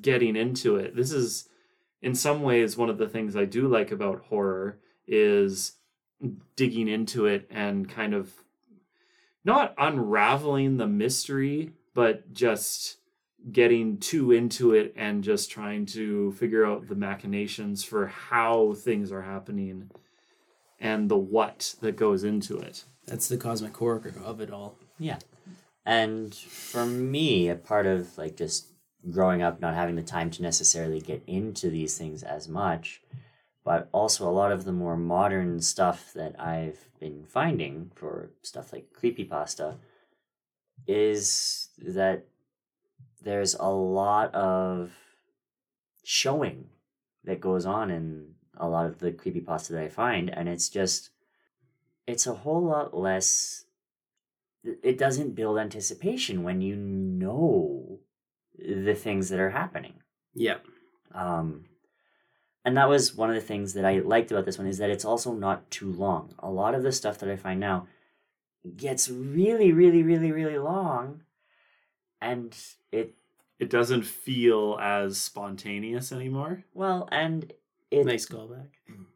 getting 0.00 0.36
into 0.36 0.76
it. 0.76 0.94
This 0.94 1.12
is 1.12 1.48
in 2.02 2.14
some 2.14 2.42
ways 2.42 2.76
one 2.76 2.90
of 2.90 2.98
the 2.98 3.08
things 3.08 3.36
I 3.36 3.44
do 3.44 3.68
like 3.68 3.90
about 3.90 4.26
horror 4.26 4.78
is 5.06 5.72
digging 6.56 6.88
into 6.88 7.26
it 7.26 7.46
and 7.50 7.88
kind 7.88 8.14
of 8.14 8.32
not 9.44 9.74
unraveling 9.78 10.76
the 10.76 10.86
mystery, 10.86 11.72
but 11.98 12.32
just 12.32 12.98
getting 13.50 13.98
too 13.98 14.30
into 14.30 14.72
it 14.72 14.94
and 14.96 15.24
just 15.24 15.50
trying 15.50 15.84
to 15.84 16.30
figure 16.34 16.64
out 16.64 16.86
the 16.86 16.94
machinations 16.94 17.82
for 17.82 18.06
how 18.06 18.72
things 18.74 19.10
are 19.10 19.22
happening 19.22 19.90
and 20.78 21.08
the 21.08 21.16
what 21.16 21.74
that 21.80 21.96
goes 21.96 22.22
into 22.22 22.56
it. 22.56 22.84
That's 23.04 23.26
the 23.26 23.36
cosmic 23.36 23.76
horror 23.76 24.14
of 24.24 24.40
it 24.40 24.52
all. 24.52 24.78
Yeah. 25.00 25.18
And 25.84 26.32
for 26.32 26.86
me, 26.86 27.48
a 27.48 27.56
part 27.56 27.86
of 27.86 28.16
like 28.16 28.36
just 28.36 28.68
growing 29.10 29.42
up, 29.42 29.60
not 29.60 29.74
having 29.74 29.96
the 29.96 30.02
time 30.02 30.30
to 30.30 30.42
necessarily 30.42 31.00
get 31.00 31.24
into 31.26 31.68
these 31.68 31.98
things 31.98 32.22
as 32.22 32.46
much, 32.46 33.02
but 33.64 33.88
also 33.90 34.28
a 34.28 34.30
lot 34.30 34.52
of 34.52 34.64
the 34.64 34.72
more 34.72 34.96
modern 34.96 35.60
stuff 35.60 36.12
that 36.14 36.40
I've 36.40 36.78
been 37.00 37.24
finding 37.24 37.90
for 37.96 38.30
stuff 38.42 38.72
like 38.72 38.92
creepypasta 38.92 39.78
is 40.86 41.67
that 41.80 42.26
there's 43.22 43.54
a 43.54 43.68
lot 43.68 44.34
of 44.34 44.92
showing 46.04 46.66
that 47.24 47.40
goes 47.40 47.66
on 47.66 47.90
in 47.90 48.34
a 48.56 48.68
lot 48.68 48.86
of 48.86 48.98
the 48.98 49.12
creepy 49.12 49.40
pasta 49.40 49.72
that 49.72 49.82
I 49.82 49.88
find, 49.88 50.30
and 50.30 50.48
it's 50.48 50.68
just 50.68 51.10
it's 52.06 52.26
a 52.26 52.34
whole 52.34 52.62
lot 52.62 52.96
less 52.96 53.64
it 54.82 54.98
doesn't 54.98 55.34
build 55.34 55.58
anticipation 55.58 56.42
when 56.42 56.60
you 56.60 56.76
know 56.76 58.00
the 58.58 58.94
things 58.94 59.28
that 59.28 59.40
are 59.40 59.50
happening. 59.50 59.94
Yeah. 60.34 60.56
Um, 61.14 61.66
and 62.64 62.76
that 62.76 62.88
was 62.88 63.14
one 63.14 63.30
of 63.30 63.34
the 63.34 63.40
things 63.40 63.74
that 63.74 63.84
I 63.84 64.00
liked 64.00 64.30
about 64.30 64.44
this 64.44 64.58
one 64.58 64.66
is 64.66 64.78
that 64.78 64.90
it's 64.90 65.04
also 65.04 65.32
not 65.32 65.70
too 65.70 65.92
long. 65.92 66.34
A 66.38 66.50
lot 66.50 66.74
of 66.74 66.82
the 66.82 66.92
stuff 66.92 67.18
that 67.18 67.30
I 67.30 67.36
find 67.36 67.60
now 67.60 67.86
gets 68.76 69.08
really, 69.08 69.72
really, 69.72 70.02
really, 70.02 70.32
really 70.32 70.58
long, 70.58 71.22
and 72.20 72.56
it 72.92 73.14
It 73.58 73.70
doesn't 73.70 74.04
feel 74.04 74.78
as 74.80 75.18
spontaneous 75.18 76.12
anymore. 76.12 76.64
well, 76.74 77.08
and 77.10 77.52
it 77.90 78.04
Nice 78.06 78.26
callback. 78.26 78.68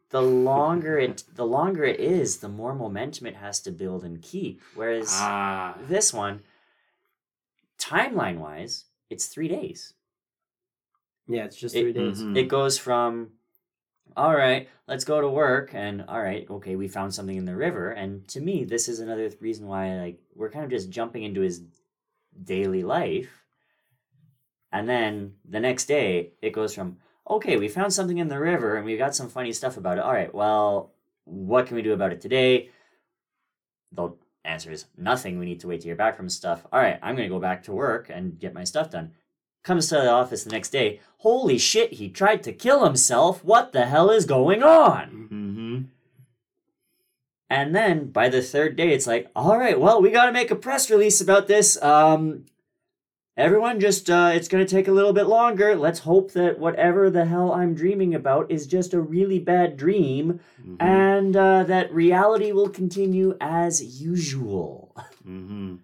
the 0.09 0.21
longer 0.21 0.97
it 0.99 1.23
the 1.35 1.45
longer 1.45 1.83
it 1.83 1.99
is, 1.99 2.37
the 2.39 2.49
more 2.49 2.73
momentum 2.75 3.27
it 3.27 3.35
has 3.35 3.59
to 3.61 3.71
build 3.71 4.03
and 4.03 4.21
keep. 4.21 4.61
Whereas 4.75 5.09
Ah, 5.11 5.77
this 5.87 6.13
one, 6.13 6.41
timeline 7.79 8.37
wise, 8.37 8.85
it's 9.09 9.27
three 9.27 9.47
days. 9.47 9.93
Yeah, 11.27 11.45
it's 11.45 11.55
just 11.55 11.75
It- 11.75 11.81
three 11.81 11.93
days. 11.93 12.21
Mhm. 12.21 12.37
It 12.37 12.47
goes 12.49 12.77
from, 12.77 13.31
all 14.17 14.35
right, 14.35 14.67
let's 14.87 15.05
go 15.05 15.21
to 15.21 15.29
work, 15.29 15.73
and 15.73 16.01
all 16.07 16.21
right, 16.21 16.49
okay, 16.49 16.75
we 16.75 16.87
found 16.87 17.13
something 17.13 17.37
in 17.37 17.45
the 17.45 17.55
river. 17.55 17.91
And 17.91 18.27
to 18.29 18.41
me, 18.41 18.63
this 18.65 18.87
is 18.89 18.99
another 18.99 19.29
reason 19.39 19.67
why 19.67 19.97
like 19.99 20.19
we're 20.35 20.49
kind 20.51 20.65
of 20.65 20.71
just 20.71 20.89
jumping 20.89 21.23
into 21.23 21.41
his 21.41 21.61
daily 22.41 22.83
life. 22.83 23.43
And 24.71 24.89
then 24.89 25.33
the 25.47 25.59
next 25.59 25.85
day, 25.85 26.33
it 26.41 26.51
goes 26.51 26.73
from, 26.73 26.97
okay, 27.29 27.57
we 27.57 27.67
found 27.67 27.93
something 27.93 28.17
in 28.17 28.27
the 28.27 28.39
river 28.39 28.75
and 28.75 28.85
we 28.85 28.97
got 28.97 29.15
some 29.15 29.29
funny 29.29 29.53
stuff 29.53 29.77
about 29.77 29.97
it. 29.97 30.03
All 30.03 30.13
right, 30.13 30.33
well, 30.33 30.93
what 31.25 31.67
can 31.67 31.75
we 31.75 31.81
do 31.81 31.93
about 31.93 32.11
it 32.11 32.21
today? 32.21 32.69
The 33.91 34.09
answer 34.43 34.71
is 34.71 34.85
nothing. 34.97 35.37
We 35.39 35.45
need 35.45 35.59
to 35.61 35.67
wait 35.67 35.81
to 35.81 35.87
hear 35.87 35.95
back 35.95 36.17
from 36.17 36.29
stuff. 36.29 36.65
All 36.71 36.81
right, 36.81 36.99
I'm 37.01 37.15
going 37.15 37.29
to 37.29 37.33
go 37.33 37.39
back 37.39 37.63
to 37.63 37.71
work 37.71 38.09
and 38.09 38.39
get 38.39 38.53
my 38.53 38.63
stuff 38.63 38.89
done. 38.89 39.11
Comes 39.63 39.87
to 39.89 39.95
the 39.95 40.09
office 40.09 40.43
the 40.43 40.49
next 40.49 40.71
day. 40.71 40.99
Holy 41.19 41.57
shit, 41.57 41.93
he 41.93 42.09
tried 42.09 42.43
to 42.43 42.51
kill 42.51 42.83
himself. 42.83 43.43
What 43.45 43.71
the 43.71 43.85
hell 43.85 44.09
is 44.09 44.25
going 44.25 44.63
on? 44.63 45.27
hmm 45.29 45.42
And 47.49 47.75
then 47.75 48.09
by 48.11 48.29
the 48.29 48.41
third 48.41 48.75
day, 48.75 48.93
it's 48.93 49.05
like, 49.07 49.29
all 49.35 49.57
right, 49.57 49.79
well, 49.79 50.01
we 50.01 50.09
got 50.09 50.25
to 50.25 50.31
make 50.31 50.49
a 50.51 50.55
press 50.55 50.89
release 50.89 51.21
about 51.21 51.47
this. 51.47 51.79
Um, 51.83 52.45
everyone, 53.37 53.79
just 53.79 54.09
uh, 54.09 54.31
it's 54.33 54.47
going 54.47 54.65
to 54.65 54.69
take 54.75 54.87
a 54.87 54.91
little 54.91 55.13
bit 55.13 55.27
longer. 55.27 55.75
Let's 55.75 55.99
hope 55.99 56.31
that 56.31 56.57
whatever 56.57 57.09
the 57.11 57.25
hell 57.25 57.51
I'm 57.51 57.75
dreaming 57.75 58.15
about 58.15 58.49
is 58.49 58.65
just 58.65 58.93
a 58.93 58.99
really 59.01 59.39
bad 59.39 59.77
dream, 59.77 60.39
Mm-hmm. 60.63 60.75
and 60.81 61.35
uh, 61.35 61.63
that 61.65 61.93
reality 61.93 62.53
will 62.53 62.69
continue 62.69 63.35
as 63.41 64.01
usual. 64.01 64.95
hmm 65.23 65.75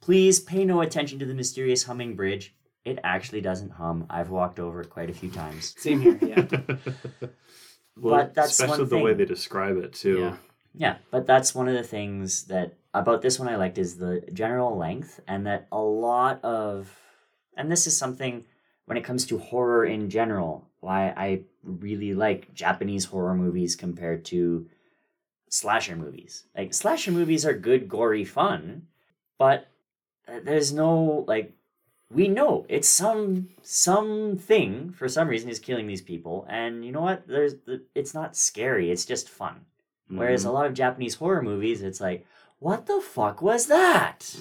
Please 0.00 0.40
pay 0.40 0.64
no 0.64 0.80
attention 0.80 1.18
to 1.20 1.26
the 1.26 1.34
mysterious 1.34 1.84
humming 1.84 2.16
bridge. 2.16 2.54
It 2.84 2.98
actually 3.04 3.42
doesn't 3.42 3.70
hum. 3.72 4.06
I've 4.10 4.30
walked 4.30 4.58
over 4.58 4.80
it 4.80 4.88
quite 4.90 5.10
a 5.10 5.12
few 5.12 5.30
times. 5.30 5.74
Same 5.78 6.00
here. 6.00 6.18
Yeah. 6.22 6.46
well, 6.50 7.30
But 7.96 8.34
that's 8.34 8.52
especially 8.52 8.80
one 8.84 8.88
the 8.88 8.98
way 8.98 9.12
they 9.14 9.24
describe 9.26 9.76
it 9.76 9.92
too. 9.92 10.18
Yeah. 10.18 10.36
Yeah, 10.74 10.96
but 11.10 11.26
that's 11.26 11.54
one 11.54 11.68
of 11.68 11.74
the 11.74 11.82
things 11.82 12.44
that 12.44 12.74
about 12.94 13.22
this 13.22 13.38
one 13.38 13.48
I 13.48 13.56
liked 13.56 13.78
is 13.78 13.96
the 13.96 14.22
general 14.32 14.76
length 14.76 15.20
and 15.26 15.46
that 15.46 15.66
a 15.72 15.80
lot 15.80 16.42
of 16.44 16.90
and 17.56 17.70
this 17.70 17.86
is 17.86 17.96
something 17.96 18.44
when 18.86 18.96
it 18.96 19.04
comes 19.04 19.26
to 19.26 19.38
horror 19.38 19.84
in 19.84 20.08
general 20.08 20.68
why 20.80 21.08
I 21.16 21.42
really 21.62 22.14
like 22.14 22.54
Japanese 22.54 23.06
horror 23.06 23.34
movies 23.34 23.76
compared 23.76 24.24
to 24.26 24.68
slasher 25.50 25.96
movies. 25.96 26.44
Like 26.56 26.72
slasher 26.72 27.10
movies 27.10 27.44
are 27.44 27.54
good 27.54 27.88
gory 27.88 28.24
fun, 28.24 28.86
but 29.38 29.68
there's 30.44 30.72
no 30.72 31.24
like 31.26 31.52
we 32.10 32.28
know 32.28 32.64
it's 32.68 32.88
some 32.88 33.48
something 33.62 34.92
for 34.92 35.08
some 35.08 35.28
reason 35.28 35.50
is 35.50 35.58
killing 35.58 35.86
these 35.86 36.02
people 36.02 36.46
and 36.48 36.84
you 36.84 36.92
know 36.92 37.00
what 37.02 37.26
there's 37.26 37.54
the, 37.66 37.82
it's 37.94 38.14
not 38.14 38.36
scary 38.36 38.90
it's 38.90 39.04
just 39.04 39.28
fun 39.28 39.60
Whereas 40.08 40.44
Mhm. 40.44 40.48
a 40.48 40.52
lot 40.52 40.66
of 40.66 40.74
Japanese 40.74 41.14
horror 41.16 41.42
movies, 41.42 41.82
it's 41.82 42.00
like, 42.00 42.26
what 42.58 42.86
the 42.86 43.00
fuck 43.00 43.42
was 43.42 43.66
that? 43.66 44.36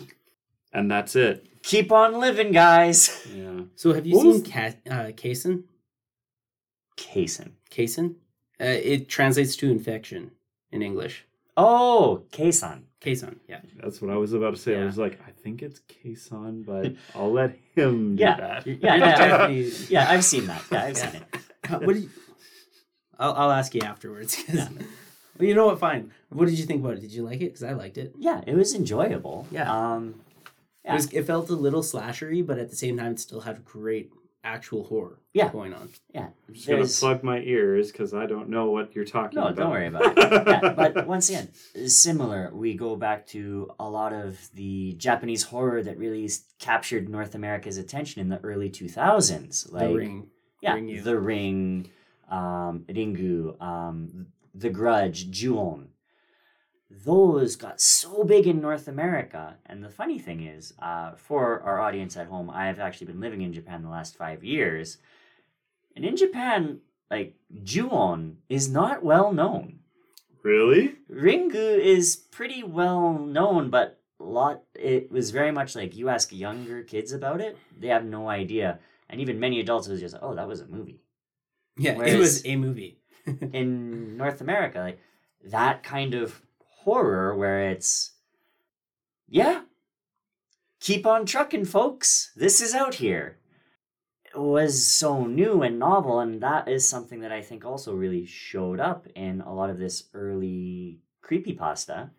and 0.74 0.92
that's 0.92 1.16
it. 1.16 1.48
Keep 1.64 1.92
on 1.92 2.20
living, 2.20 2.52
guys. 2.52 3.26
Yeah. 3.34 3.62
So 3.76 3.94
have 3.94 4.06
you 4.06 4.16
What 4.16 4.22
seen 4.24 4.32
was- 4.34 4.42
Cat 4.44 4.80
uh, 4.90 5.12
Cason? 5.16 5.64
Cason. 6.98 7.52
Cason? 7.72 8.16
Uh, 8.60 8.66
it 8.66 9.08
translates 9.10 9.56
to 9.58 9.70
infection 9.72 10.32
in 10.72 10.82
English. 10.82 11.26
Oh, 11.56 12.24
Cason. 12.32 12.84
Cason, 13.02 13.38
yeah. 13.48 13.62
That's 13.82 14.02
what 14.02 14.12
I 14.12 14.18
was 14.18 14.34
about 14.34 14.56
to 14.56 14.62
say. 14.62 14.76
I 14.76 14.80
Yeah. 14.80 14.86
was 14.86 14.98
like, 14.98 15.20
I 15.28 15.32
think 15.32 15.62
it's 15.62 15.82
Kason, 15.82 16.66
but 16.66 16.94
I'll 17.16 17.32
let 17.32 17.58
him 17.76 18.16
do 18.16 18.22
Yeah. 18.24 18.38
that. 18.38 18.68
Yeah, 18.68 18.74
You're 18.96 18.98
yeah, 19.08 19.18
Japanese. 19.18 19.90
yeah, 19.96 20.10
I've 20.10 20.24
seen 20.26 20.48
that. 20.48 20.64
Yeah, 20.72 20.84
I've 20.84 20.98
Yeah. 20.98 21.12
seen 21.12 21.22
it. 21.22 21.36
Uh, 21.72 21.80
what 21.80 21.94
did 21.94 22.04
you... 22.04 22.10
I'll, 23.20 23.34
I'll 23.34 23.52
ask 23.52 23.74
you 23.76 23.82
afterwards. 23.82 24.36
'cause- 24.36 24.70
Well, 25.40 25.48
you 25.48 25.56
know 25.56 25.66
what? 25.68 25.80
Fine. 25.80 26.12
What 26.30 26.46
did 26.48 26.58
you 26.60 26.66
think 26.66 26.82
about 26.84 26.96
it? 26.98 27.02
Did 27.02 27.12
you 27.14 27.24
like 27.24 27.42
it? 27.42 27.46
Because 27.54 27.64
I 27.64 27.74
liked 27.74 27.98
it. 27.98 28.14
Yeah, 28.18 28.42
it 28.48 28.56
was 28.56 28.74
enjoyable. 28.76 29.48
Yeah. 29.52 29.72
Um, 29.72 30.22
It, 30.84 30.94
was, 30.94 31.12
it 31.14 31.24
felt 31.26 31.50
a 31.50 31.54
little 31.56 31.82
slashery, 31.82 32.46
but 32.46 32.58
at 32.58 32.70
the 32.70 32.76
same 32.76 32.98
time, 32.98 33.12
it 33.14 33.20
still 33.20 33.42
had 33.42 33.66
great 33.66 34.10
actual 34.44 34.84
horror 34.86 35.20
Yeah. 35.34 35.52
going 35.52 35.74
on. 35.74 35.90
yeah. 36.14 36.28
I'm 36.48 36.54
just 36.54 36.66
gonna 36.68 36.78
There's- 36.78 37.00
plug 37.02 37.22
my 37.24 37.40
ears 37.42 37.92
because 37.92 38.14
I 38.14 38.26
don't 38.26 38.48
know 38.48 38.72
what 38.72 38.96
you're 38.96 39.04
talking 39.04 39.36
No, 39.38 39.48
about. 39.48 39.56
don't 39.58 39.72
worry 39.72 39.88
about 39.88 40.18
it. 40.18 40.48
yeah, 40.48 40.74
but 40.74 41.06
once 41.06 41.28
again, 41.30 41.50
similar. 41.88 42.52
We 42.54 42.76
go 42.76 42.96
back 42.96 43.28
to 43.28 43.70
a 43.80 43.90
lot 43.90 44.14
of 44.14 44.40
the 44.54 44.94
Japanese 44.94 45.44
horror 45.44 45.84
that 45.84 45.98
really 45.98 46.30
captured 46.60 47.10
North 47.10 47.36
America's 47.36 47.78
attention 47.78 48.22
in 48.22 48.30
the 48.30 48.40
early 48.40 48.70
2000s. 48.70 49.70
Like, 49.74 49.90
the 49.90 49.94
Ring. 49.96 50.28
yeah, 50.62 50.76
Ringu. 50.78 51.04
The 51.04 51.20
Ring, 51.20 51.90
um, 52.32 52.86
Ringu, 52.88 53.62
um, 53.62 54.28
The 54.58 54.70
Grudge, 54.70 55.30
Ju-on. 55.30 55.90
Those 56.90 57.56
got 57.56 57.82
so 57.82 58.24
big 58.24 58.48
in 58.48 58.62
North 58.62 58.88
America. 58.88 59.58
And 59.66 59.84
the 59.84 59.90
funny 59.90 60.20
thing 60.20 60.48
is, 60.48 60.74
uh, 60.82 61.12
for 61.16 61.62
our 61.62 61.80
audience 61.82 62.18
at 62.18 62.28
home, 62.28 62.50
I 62.50 62.68
have 62.68 62.80
actually 62.80 63.08
been 63.08 63.20
living 63.20 63.42
in 63.42 63.54
Japan 63.54 63.84
the 63.84 63.90
last 63.90 64.16
five 64.16 64.44
years. 64.44 64.98
And 65.96 66.06
in 66.06 66.16
Japan, 66.16 66.80
like, 67.12 67.36
Ju-on 67.64 68.38
is 68.50 68.70
not 68.70 69.04
well 69.04 69.34
known. 69.34 69.80
Really? 70.44 70.96
Ringu 71.12 71.78
is 71.78 72.16
pretty 72.16 72.64
well 72.64 73.20
known, 73.20 73.70
but 73.70 74.00
lot 74.20 74.64
it 74.74 75.12
was 75.12 75.32
very 75.32 75.52
much 75.52 75.76
like 75.76 75.96
you 75.96 76.10
ask 76.10 76.34
younger 76.34 76.82
kids 76.84 77.12
about 77.12 77.42
it, 77.42 77.58
they 77.78 77.88
have 77.88 78.06
no 78.06 78.30
idea. 78.30 78.80
And 79.10 79.22
even 79.22 79.40
many 79.40 79.60
adults 79.60 79.88
was 79.88 80.00
just, 80.00 80.16
oh, 80.22 80.36
that 80.36 80.48
was 80.48 80.62
a 80.62 80.68
movie. 80.68 81.02
Yeah, 81.78 82.02
it 82.02 82.18
was 82.18 82.46
a 82.46 82.56
movie. 82.56 82.97
In 83.54 84.18
North 84.18 84.42
America, 84.42 84.80
like 84.80 85.00
that 85.44 85.84
kind 85.84 86.14
of 86.14 86.42
horror 86.84 87.36
where 87.36 87.70
it's 87.70 88.12
yeah. 89.28 89.62
Keep 90.80 91.06
on 91.06 91.26
trucking, 91.26 91.66
folks. 91.66 92.32
This 92.36 92.62
is 92.62 92.74
out 92.74 92.96
here. 92.96 93.40
It 94.24 94.40
was 94.40 94.86
so 94.88 95.26
new 95.26 95.64
and 95.64 95.80
novel, 95.80 96.20
and 96.20 96.42
that 96.42 96.68
is 96.68 96.88
something 96.88 97.22
that 97.22 97.32
I 97.32 97.42
think 97.42 97.66
also 97.66 97.94
really 97.94 98.26
showed 98.26 98.80
up 98.80 99.08
in 99.16 99.42
a 99.42 99.54
lot 99.54 99.70
of 99.70 99.80
this 99.80 100.04
early 100.14 101.00
creepypasta. 101.24 102.12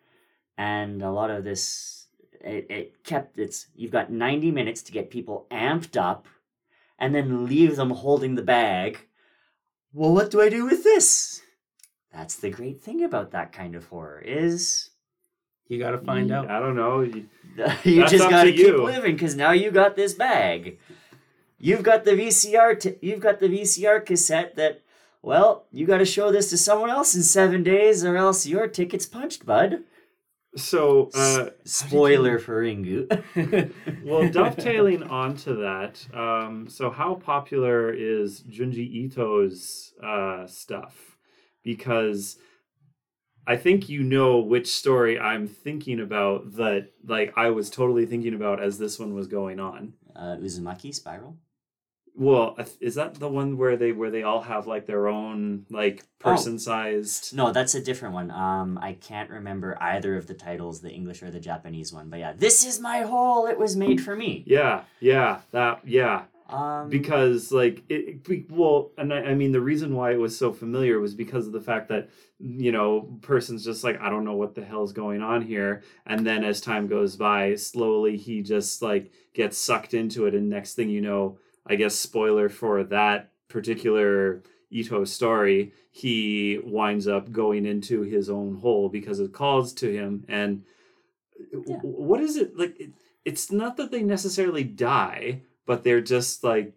And 0.56 1.02
a 1.02 1.12
lot 1.12 1.30
of 1.30 1.44
this 1.44 2.08
it, 2.40 2.66
it 2.68 3.04
kept 3.04 3.38
its 3.38 3.68
you've 3.74 3.92
got 3.92 4.10
90 4.10 4.50
minutes 4.50 4.82
to 4.82 4.92
get 4.92 5.10
people 5.10 5.46
amped 5.50 6.00
up 6.00 6.26
and 6.98 7.14
then 7.14 7.46
leave 7.46 7.76
them 7.76 7.90
holding 7.90 8.34
the 8.34 8.42
bag 8.42 9.07
well, 9.92 10.12
what 10.12 10.30
do 10.30 10.40
I 10.40 10.48
do 10.48 10.64
with 10.64 10.84
this? 10.84 11.42
That's 12.12 12.36
the 12.36 12.50
great 12.50 12.80
thing 12.82 13.02
about 13.04 13.30
that 13.32 13.52
kind 13.52 13.74
of 13.74 13.86
horror 13.86 14.20
is 14.24 14.90
You 15.68 15.78
got 15.78 15.90
to 15.92 15.98
find 15.98 16.30
out. 16.32 16.50
I 16.50 16.58
don't 16.60 16.76
know. 16.76 17.00
You- 17.00 17.28
you 17.84 18.06
just 18.06 18.28
got 18.30 18.44
to 18.44 18.50
to 18.52 18.56
keep 18.56 18.66
you. 18.66 18.84
living 18.84 19.14
because 19.14 19.34
now 19.34 19.50
you 19.52 19.70
got 19.70 19.96
this 19.96 20.14
bag. 20.14 20.78
You've 21.58 21.82
got 21.82 22.04
the 22.04 22.12
VCR. 22.12 22.78
T- 22.80 22.96
you've 23.02 23.20
got 23.20 23.40
the 23.40 23.48
VCR 23.48 24.04
cassette 24.04 24.54
that. 24.56 24.82
Well, 25.20 25.66
you 25.72 25.84
got 25.84 25.98
to 25.98 26.04
show 26.04 26.30
this 26.30 26.48
to 26.50 26.56
someone 26.56 26.90
else 26.90 27.16
in 27.16 27.24
seven 27.24 27.64
days, 27.64 28.04
or 28.04 28.16
else 28.16 28.46
your 28.46 28.68
ticket's 28.68 29.06
punched, 29.06 29.44
bud. 29.44 29.82
So, 30.56 31.10
uh, 31.14 31.50
Spoiler 31.64 32.38
for 32.38 32.62
Ringu. 32.64 33.06
well, 34.04 34.28
dovetailing 34.32 35.02
onto 35.02 35.60
that, 35.60 36.04
um, 36.14 36.68
so 36.68 36.90
how 36.90 37.14
popular 37.14 37.92
is 37.92 38.42
Junji 38.42 39.04
Ito's 39.04 39.92
uh, 40.02 40.46
stuff? 40.46 41.18
Because 41.62 42.38
I 43.46 43.56
think 43.56 43.88
you 43.88 44.02
know 44.02 44.38
which 44.38 44.68
story 44.68 45.18
I'm 45.18 45.46
thinking 45.46 46.00
about 46.00 46.52
that, 46.56 46.88
like, 47.06 47.32
I 47.36 47.50
was 47.50 47.70
totally 47.70 48.06
thinking 48.06 48.34
about 48.34 48.62
as 48.62 48.78
this 48.78 48.98
one 48.98 49.14
was 49.14 49.26
going 49.26 49.60
on. 49.60 49.94
uh, 50.16 50.36
Uzumaki 50.36 50.94
Spiral. 50.94 51.36
Well, 52.18 52.56
is 52.80 52.96
that 52.96 53.14
the 53.14 53.28
one 53.28 53.56
where 53.56 53.76
they 53.76 53.92
where 53.92 54.10
they 54.10 54.24
all 54.24 54.42
have 54.42 54.66
like 54.66 54.86
their 54.86 55.08
own 55.08 55.66
like 55.70 56.02
Oh. 56.24 56.30
person 56.34 56.58
sized? 56.58 57.36
No, 57.36 57.52
that's 57.52 57.76
a 57.76 57.80
different 57.80 58.12
one. 58.12 58.32
Um, 58.32 58.76
I 58.82 58.94
can't 58.94 59.30
remember 59.30 59.78
either 59.80 60.16
of 60.16 60.26
the 60.26 60.34
titles, 60.34 60.80
the 60.80 60.90
English 60.90 61.22
or 61.22 61.30
the 61.30 61.38
Japanese 61.38 61.92
one. 61.92 62.10
But 62.10 62.18
yeah, 62.18 62.32
this 62.36 62.66
is 62.66 62.80
my 62.80 63.02
hole. 63.02 63.46
It 63.46 63.56
was 63.56 63.76
made 63.76 64.00
for 64.02 64.16
me. 64.16 64.42
Yeah, 64.46 64.82
yeah, 64.98 65.38
that 65.52 65.80
yeah. 65.86 66.24
Um, 66.50 66.88
because 66.88 67.52
like 67.52 67.84
it, 67.88 68.20
it 68.28 68.50
well 68.50 68.90
and 68.96 69.12
I, 69.12 69.18
I 69.18 69.34
mean 69.34 69.52
the 69.52 69.60
reason 69.60 69.94
why 69.94 70.12
it 70.12 70.18
was 70.18 70.36
so 70.36 70.50
familiar 70.50 70.98
was 70.98 71.14
because 71.14 71.46
of 71.46 71.52
the 71.52 71.60
fact 71.60 71.88
that 71.90 72.08
you 72.40 72.72
know 72.72 73.02
person's 73.20 73.62
just 73.66 73.84
like 73.84 74.00
i 74.00 74.08
don't 74.08 74.24
know 74.24 74.34
what 74.36 74.54
the 74.54 74.64
hell's 74.64 74.94
going 74.94 75.20
on 75.20 75.42
here 75.42 75.82
and 76.06 76.26
then 76.26 76.44
as 76.44 76.62
time 76.62 76.86
goes 76.86 77.16
by 77.16 77.54
slowly 77.56 78.16
he 78.16 78.40
just 78.40 78.80
like 78.80 79.12
gets 79.34 79.58
sucked 79.58 79.92
into 79.92 80.24
it 80.24 80.34
and 80.34 80.48
next 80.48 80.72
thing 80.72 80.88
you 80.88 81.02
know 81.02 81.36
i 81.68 81.74
guess 81.76 81.94
spoiler 81.94 82.48
for 82.48 82.82
that 82.84 83.32
particular 83.48 84.42
ito 84.70 85.04
story 85.04 85.72
he 85.90 86.58
winds 86.64 87.08
up 87.08 87.30
going 87.32 87.64
into 87.66 88.02
his 88.02 88.28
own 88.30 88.56
hole 88.56 88.88
because 88.88 89.20
it 89.20 89.32
calls 89.32 89.72
to 89.72 89.90
him 89.92 90.24
and 90.28 90.62
Yeah. 91.66 91.76
what 91.82 92.20
is 92.20 92.36
it 92.36 92.56
like 92.56 92.78
it, 92.80 92.90
it's 93.24 93.50
not 93.52 93.76
that 93.76 93.90
they 93.90 94.02
necessarily 94.02 94.64
die 94.64 95.42
but 95.66 95.84
they're 95.84 96.00
just 96.00 96.42
like 96.44 96.74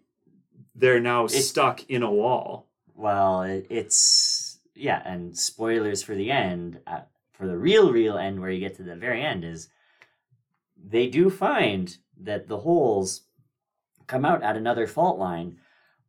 they're 0.75 0.99
now 1.01 1.25
It- 1.25 1.29
stuck 1.29 1.83
in 1.89 2.01
a 2.03 2.11
wall. 2.11 2.67
well, 2.95 3.41
it, 3.43 3.67
it's 3.69 4.59
yeah, 4.75 5.01
and 5.05 5.37
spoilers 5.37 6.01
for 6.01 6.15
the 6.15 6.31
end, 6.31 6.79
uh, 6.87 7.01
for 7.33 7.45
the 7.47 7.57
real, 7.57 7.91
real 7.91 8.17
end, 8.17 8.39
where 8.39 8.49
you 8.49 8.59
get 8.59 8.75
to 8.77 8.83
the 8.83 8.95
very 8.95 9.21
end, 9.21 9.43
is 9.43 9.69
they 10.77 11.07
do 11.07 11.29
find 11.29 11.97
that 12.21 12.47
the 12.47 12.59
holes 12.59 13.21
come 14.11 14.25
out 14.25 14.43
at 14.43 14.57
another 14.57 14.85
fault 14.87 15.17
line, 15.17 15.57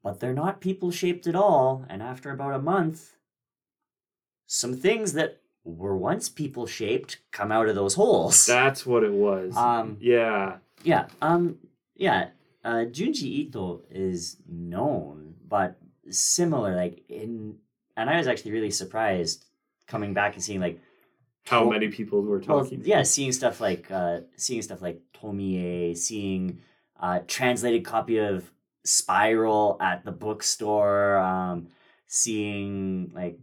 but 0.02 0.18
they're 0.18 0.34
not 0.44 0.60
people 0.60 0.90
shaped 0.90 1.26
at 1.28 1.36
all. 1.36 1.84
And 1.88 2.02
after 2.02 2.30
about 2.32 2.54
a 2.54 2.58
month, 2.58 3.14
some 4.46 4.74
things 4.74 5.12
that 5.12 5.40
were 5.64 5.96
once 5.96 6.28
people 6.28 6.66
shaped 6.66 7.18
come 7.30 7.52
out 7.52 7.68
of 7.68 7.76
those 7.76 7.94
holes. 7.94 8.44
That's 8.46 8.84
what 8.84 9.04
it 9.04 9.12
was. 9.12 9.56
um, 9.56 9.96
yeah. 10.00 10.56
Yeah, 10.82 11.06
um, 11.20 11.58
yeah. 11.94 12.30
Uh, 12.64 12.84
Junji 12.96 13.28
Ito 13.46 13.82
is 13.90 14.36
known, 14.48 15.34
but 15.48 15.78
similar, 16.10 16.74
like 16.74 17.04
in, 17.08 17.56
and 17.96 18.10
I 18.10 18.16
was 18.18 18.26
actually 18.26 18.50
really 18.52 18.70
surprised 18.72 19.44
coming 19.86 20.12
back 20.14 20.34
and 20.34 20.42
seeing 20.42 20.60
like, 20.60 20.80
How 21.46 21.64
To- 21.64 21.70
many 21.70 21.88
people 21.88 22.20
were 22.22 22.38
well, 22.46 22.60
talking? 22.64 22.82
yeah, 22.84 23.02
seeing 23.04 23.30
stuff 23.32 23.60
like, 23.60 23.88
uh, 23.90 24.20
seeing 24.36 24.62
stuff 24.62 24.82
like 24.82 25.00
Tomie, 25.14 25.96
seeing 25.96 26.58
uh, 27.02 27.18
translated 27.26 27.84
copy 27.84 28.16
of 28.18 28.50
Spiral 28.84 29.76
at 29.80 30.04
the 30.04 30.12
bookstore, 30.12 31.18
um, 31.18 31.68
seeing 32.06 33.10
like 33.14 33.38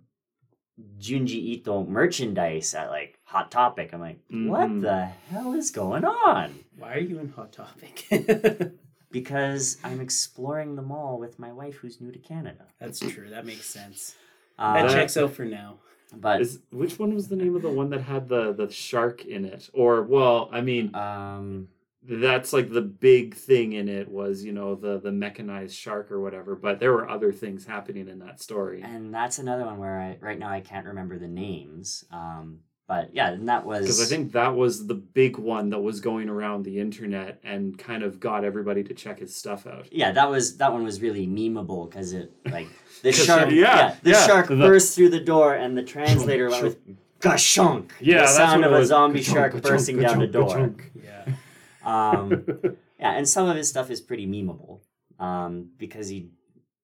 Junji 1.00 1.36
Ito 1.56 1.86
merchandise 1.86 2.74
at 2.74 2.90
like 2.90 3.20
Hot 3.26 3.52
Topic. 3.52 3.92
I'm 3.94 4.00
like, 4.02 4.20
what 4.30 4.70
Mhm. 4.70 4.82
the 4.82 5.06
hell 5.30 5.54
is 5.54 5.72
going 5.72 6.06
on? 6.06 6.54
Why 6.78 6.94
are 6.96 7.00
you 7.00 7.20
in 7.20 7.30
Hot 7.30 7.52
Topic? 7.52 8.06
because 9.12 9.78
I'm 9.84 10.00
exploring 10.02 10.76
the 10.76 10.82
mall 10.82 11.20
with 11.20 11.40
my 11.40 11.52
wife 11.52 11.76
who's 11.76 12.00
new 12.00 12.12
to 12.12 12.20
Canada. 12.20 12.66
That's 12.80 13.00
true. 13.00 13.30
That 13.30 13.46
makes 13.46 13.66
sense. 13.66 14.16
Uh, 14.58 14.74
That 14.74 14.82
That- 14.88 14.94
checks 14.94 15.18
out 15.18 15.34
for 15.34 15.46
now. 15.46 15.80
but 16.16 16.42
Is 16.42 16.60
which 16.72 16.98
one 16.98 17.14
was 17.14 17.28
the 17.28 17.36
name 17.36 17.56
of 17.56 17.62
the 17.62 17.70
one 17.70 17.90
that 17.92 18.02
had 18.02 18.30
the 18.30 18.52
the 18.54 18.70
shark 18.72 19.26
in 19.26 19.46
it? 19.46 19.70
Or 19.74 20.02
well, 20.04 20.50
I 20.52 20.62
mean, 20.62 20.94
um, 20.96 21.68
that's 22.04 22.54
like 22.54 22.72
the 22.72 22.82
big 22.82 23.36
thing 23.36 23.74
in 23.74 23.88
it 23.90 24.08
was 24.10 24.44
you 24.44 24.52
know 24.54 24.76
the 24.76 25.00
the 25.00 25.12
mechanized 25.12 25.76
shark 25.76 26.12
or 26.12 26.22
whatever. 26.22 26.56
But 26.56 26.80
there 26.80 26.92
were 26.94 27.10
other 27.10 27.32
things 27.32 27.66
happening 27.66 28.08
in 28.08 28.20
that 28.20 28.42
story. 28.42 28.82
and 28.82 29.14
that's 29.14 29.40
another 29.40 29.66
one 29.66 29.78
where 29.78 30.00
I 30.00 30.18
right 30.22 30.40
now 30.40 30.50
I 30.50 30.62
can't 30.62 30.86
remember 30.88 31.18
the 31.20 31.28
names. 31.28 32.06
Um, 32.12 32.60
but 32.88 33.14
yeah, 33.14 33.30
and 33.34 33.48
that 33.50 33.66
was 33.68 33.82
Because 33.82 34.02
I 34.02 34.06
think 34.06 34.32
that 34.32 34.56
was 34.56 34.88
the 34.88 34.96
big 34.96 35.38
one 35.38 35.70
that 35.70 35.80
was 35.80 36.00
going 36.00 36.28
around 36.28 36.64
the 36.64 36.80
internet 36.80 37.40
and 37.44 37.78
kind 37.78 38.02
of 38.02 38.20
got 38.20 38.44
everybody 38.44 38.84
to 38.86 38.96
check 38.96 39.20
his 39.20 39.36
stuff 39.36 39.68
out. 39.68 39.88
yeah 39.92 40.12
that 40.12 40.28
was 40.30 40.58
that 40.58 40.74
one 40.74 40.84
was 40.84 41.00
really 41.02 41.28
memeable 41.28 41.88
because 41.88 42.14
it 42.14 42.32
like 42.50 42.68
the 43.04 43.12
'Cause, 43.12 43.26
shark 43.26 43.50
yeah, 43.52 43.56
yeah, 43.56 43.96
the 44.02 44.10
yeah, 44.12 44.26
shark 44.26 44.48
the- 44.48 44.56
burst 44.56 44.96
through 44.96 45.10
the 45.10 45.20
door 45.20 45.54
and 45.54 45.78
the 45.78 45.84
translator 45.84 46.50
went 46.50 46.64
with 46.64 46.78
gashunk 47.20 47.92
Yeah, 48.00 48.16
the 48.16 48.22
that's 48.22 48.36
sound 48.38 48.62
what 48.64 48.74
of 48.74 48.80
a 48.80 48.86
zombie 48.88 49.20
Ka-chunk, 49.20 49.38
shark 49.38 49.52
ka-chunk, 49.52 49.64
bursting 49.66 50.00
down 50.00 50.20
the 50.20 50.28
ka-chunk, 50.28 50.34
door. 50.34 50.48
ka-chunk. 50.56 50.92
Yeah. 51.04 51.34
Um, 51.90 52.46
yeah, 53.00 53.14
and 53.18 53.28
some 53.28 53.50
of 53.50 53.56
his 53.58 53.70
stuff 53.70 53.90
is 53.90 54.00
pretty 54.02 54.28
memeable 54.28 54.82
um, 55.20 55.70
because 55.78 56.08
he 56.08 56.30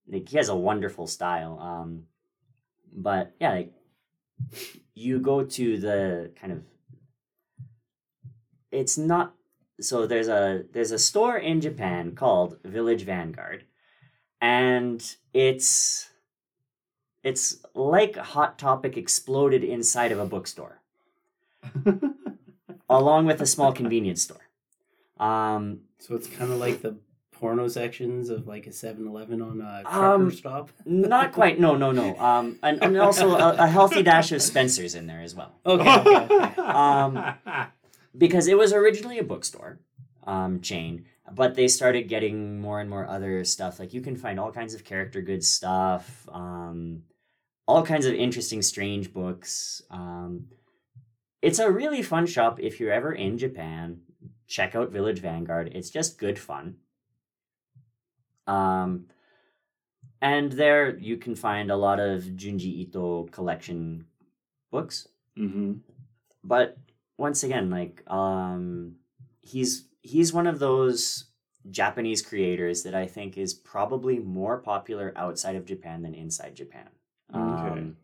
like 0.08 0.28
he 0.30 0.38
has 0.38 0.50
a 0.50 0.56
wonderful 0.56 1.08
style. 1.08 1.60
Um, 1.60 2.04
but 2.92 3.34
yeah, 3.40 3.52
like, 3.52 3.74
you 4.94 5.20
go 5.20 5.44
to 5.44 5.78
the 5.78 6.32
kind 6.40 6.54
of 6.54 6.64
it's 8.72 8.98
not 8.98 9.34
so 9.80 10.08
there's 10.08 10.28
a 10.28 10.64
there's 10.74 10.92
a 10.92 11.00
store 11.00 11.38
in 11.38 11.62
Japan 11.62 12.16
called 12.16 12.58
Village 12.64 13.04
Vanguard, 13.04 13.66
and 14.42 15.16
it's 15.34 16.10
it's 17.24 17.58
like 17.74 18.16
Hot 18.16 18.58
Topic 18.58 18.98
exploded 18.98 19.64
inside 19.64 20.12
of 20.12 20.20
a 20.20 20.26
bookstore 20.26 20.82
along 22.90 23.26
with 23.26 23.42
a 23.42 23.46
small 23.46 23.72
convenience 23.72 24.22
store. 24.22 24.45
Um, 25.18 25.82
So 26.00 26.16
it's 26.16 26.28
kind 26.28 26.52
of 26.52 26.58
like 26.60 26.82
the 26.82 26.98
porno 27.32 27.68
sections 27.68 28.30
of 28.30 28.48
like 28.48 28.66
a 28.66 28.70
7-Eleven 28.70 29.42
on 29.42 29.60
a 29.62 29.82
trucker 29.84 29.98
Um, 30.14 30.32
stop. 30.32 30.70
not 30.86 31.32
quite. 31.34 31.60
No, 31.60 31.76
no, 31.76 31.92
no. 31.92 32.16
Um, 32.18 32.58
and, 32.64 32.82
and 32.82 32.98
also 32.98 33.36
a, 33.36 33.56
a 33.56 33.68
healthy 33.68 34.04
dash 34.04 34.32
of 34.32 34.42
Spencer's 34.42 34.96
in 34.96 35.06
there 35.08 35.22
as 35.22 35.36
well, 35.36 35.54
Okay. 35.66 36.00
okay, 36.00 36.36
okay. 36.36 36.62
Um, 36.62 37.36
because 38.18 38.48
it 38.48 38.58
was 38.58 38.72
originally 38.72 39.20
a 39.20 39.24
bookstore 39.24 39.80
um, 40.26 40.62
chain, 40.62 41.06
but 41.32 41.56
they 41.56 41.68
started 41.68 42.08
getting 42.08 42.60
more 42.62 42.80
and 42.80 42.90
more 42.90 43.06
other 43.08 43.44
stuff. 43.44 43.80
Like 43.80 43.94
you 43.94 44.02
can 44.02 44.16
find 44.16 44.40
all 44.40 44.52
kinds 44.52 44.74
of 44.74 44.84
character 44.86 45.22
goods 45.22 45.48
stuff. 45.50 46.28
Um, 46.32 47.04
all 47.68 47.84
kinds 47.84 48.06
of 48.06 48.14
interesting, 48.14 48.62
strange 48.62 49.12
books. 49.12 49.82
Um, 49.92 50.48
it's 51.42 51.60
a 51.60 51.70
really 51.70 52.02
fun 52.02 52.28
shop 52.28 52.60
if 52.62 52.80
you're 52.80 52.94
ever 52.94 53.12
in 53.12 53.38
Japan. 53.38 54.02
Check 54.48 54.76
out 54.76 54.92
Village 54.92 55.20
Vanguard. 55.20 55.72
It's 55.74 55.90
just 55.90 56.18
good 56.18 56.38
fun. 56.38 56.78
Um, 58.48 59.08
and 60.22 60.52
there 60.52 60.98
you 60.98 61.18
can 61.18 61.36
find 61.36 61.72
a 61.72 61.76
lot 61.76 62.00
of 62.00 62.24
Junji 62.24 62.88
Ito 62.88 63.30
collection 63.32 64.06
books. 64.72 65.08
Mm-hmm. 65.38 65.74
But 66.44 66.78
once 67.18 67.44
again, 67.44 67.70
like 67.70 68.04
um, 68.10 68.96
he's 69.42 69.88
he's 70.02 70.34
one 70.34 70.48
of 70.48 70.60
those 70.60 71.26
Japanese 71.70 72.22
creators 72.22 72.84
that 72.84 72.94
I 72.94 73.08
think 73.08 73.38
is 73.38 73.54
probably 73.54 74.20
more 74.20 74.58
popular 74.58 75.12
outside 75.16 75.56
of 75.56 75.66
Japan 75.66 76.04
than 76.04 76.14
inside 76.14 76.56
Japan. 76.56 76.90
Okay. 77.34 77.42
Um, 77.42 77.98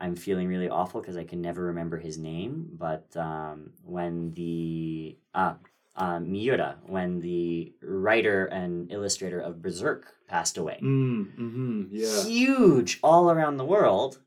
I'm 0.00 0.14
feeling 0.16 0.48
really 0.48 0.68
awful 0.68 1.00
because 1.00 1.16
I 1.16 1.24
can 1.24 1.40
never 1.40 1.62
remember 1.64 1.96
his 1.98 2.18
name. 2.18 2.68
But 2.72 3.16
um, 3.16 3.70
when 3.82 4.32
the 4.34 5.16
uh, 5.34 5.54
uh, 5.96 6.20
Miura, 6.20 6.76
when 6.86 7.20
the 7.20 7.72
writer 7.82 8.46
and 8.46 8.90
illustrator 8.92 9.40
of 9.40 9.60
Berserk 9.60 10.14
passed 10.28 10.56
away, 10.56 10.78
Mm-hmm. 10.82 11.82
Yeah. 11.90 12.22
huge 12.24 12.98
all 13.02 13.30
around 13.30 13.56
the 13.56 13.64
world. 13.64 14.20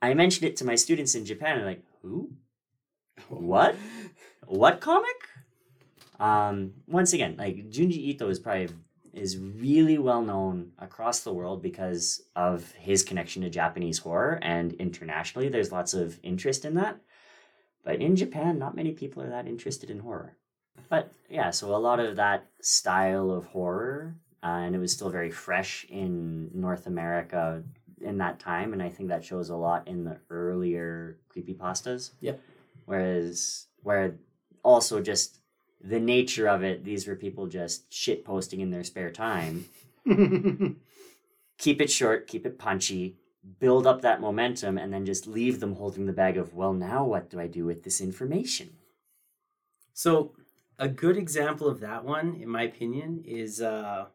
I 0.00 0.14
mentioned 0.14 0.48
it 0.48 0.56
to 0.56 0.64
my 0.64 0.74
students 0.76 1.14
in 1.14 1.24
Japan, 1.24 1.56
and 1.58 1.66
like, 1.66 1.82
who? 2.02 2.30
What? 3.28 3.76
What 4.46 4.80
comic? 4.80 5.16
Um, 6.20 6.72
once 6.86 7.12
again, 7.14 7.36
like 7.38 7.70
Junji 7.70 7.96
Ito 8.10 8.28
is 8.28 8.38
probably 8.38 8.68
is 9.12 9.38
really 9.38 9.98
well 9.98 10.22
known 10.22 10.72
across 10.78 11.20
the 11.20 11.32
world 11.32 11.62
because 11.62 12.22
of 12.34 12.72
his 12.72 13.02
connection 13.02 13.42
to 13.42 13.50
Japanese 13.50 13.98
horror, 13.98 14.38
and 14.42 14.72
internationally, 14.74 15.48
there's 15.48 15.72
lots 15.72 15.94
of 15.94 16.18
interest 16.22 16.64
in 16.64 16.74
that. 16.74 16.98
But 17.84 18.00
in 18.00 18.16
Japan, 18.16 18.58
not 18.58 18.76
many 18.76 18.92
people 18.92 19.22
are 19.22 19.30
that 19.30 19.48
interested 19.48 19.90
in 19.90 19.98
horror. 19.98 20.36
But 20.88 21.12
yeah, 21.28 21.50
so 21.50 21.74
a 21.74 21.76
lot 21.76 22.00
of 22.00 22.16
that 22.16 22.46
style 22.60 23.30
of 23.30 23.46
horror, 23.46 24.14
uh, 24.42 24.46
and 24.46 24.74
it 24.74 24.78
was 24.78 24.92
still 24.92 25.10
very 25.10 25.30
fresh 25.30 25.84
in 25.88 26.50
North 26.54 26.86
America 26.86 27.62
in 28.00 28.18
that 28.18 28.38
time, 28.38 28.72
and 28.72 28.82
I 28.82 28.88
think 28.88 29.08
that 29.08 29.24
shows 29.24 29.50
a 29.50 29.56
lot 29.56 29.86
in 29.88 30.04
the 30.04 30.18
earlier 30.30 31.18
creepy 31.28 31.54
pastas. 31.54 32.12
Yep. 32.20 32.40
Whereas, 32.86 33.66
where 33.82 34.16
also 34.62 35.00
just 35.00 35.41
the 35.82 36.00
nature 36.00 36.46
of 36.48 36.62
it, 36.62 36.84
these 36.84 37.06
were 37.06 37.16
people 37.16 37.46
just 37.46 37.92
shit 37.92 38.24
posting 38.24 38.60
in 38.60 38.70
their 38.70 38.84
spare 38.84 39.10
time. 39.10 39.66
Keep 41.58 41.80
it 41.80 41.90
short, 41.90 42.26
keep 42.26 42.44
it 42.44 42.58
punchy, 42.58 43.16
build 43.60 43.86
up 43.86 44.00
that 44.02 44.20
momentum, 44.20 44.78
and 44.78 44.92
then 44.92 45.06
just 45.06 45.26
leave 45.28 45.60
them 45.60 45.74
holding 45.76 46.06
the 46.06 46.12
bag 46.12 46.36
of, 46.36 46.54
well, 46.54 46.72
now 46.72 47.04
what 47.04 47.30
do 47.30 47.38
I 47.38 47.46
do 47.46 47.64
with 47.64 47.84
this 47.84 48.00
information? 48.00 48.70
So 49.92 50.32
a 50.78 50.88
good 50.88 51.16
example 51.16 51.68
of 51.68 51.78
that 51.80 52.04
one, 52.04 52.34
in 52.34 52.48
my 52.48 52.62
opinion, 52.62 53.22
is 53.24 53.60
uh, 53.60 54.06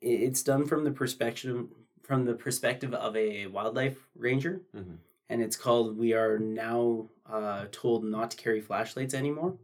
it's 0.00 0.42
done 0.42 0.66
from 0.66 0.84
the 0.84 0.90
perspective 0.90 1.66
from 2.02 2.24
the 2.24 2.34
perspective 2.34 2.92
of 2.92 3.14
a 3.14 3.46
wildlife 3.46 4.08
ranger, 4.16 4.62
Mhm. 4.74 4.96
and 5.28 5.40
it's 5.42 5.54
called 5.56 5.96
"We 5.96 6.12
Are 6.12 6.38
Now 6.40 7.08
uh, 7.26 7.66
Told 7.70 8.02
Not 8.04 8.32
to 8.32 8.36
Carry 8.36 8.60
Flashlights 8.60 9.14
Anymore." 9.14 9.58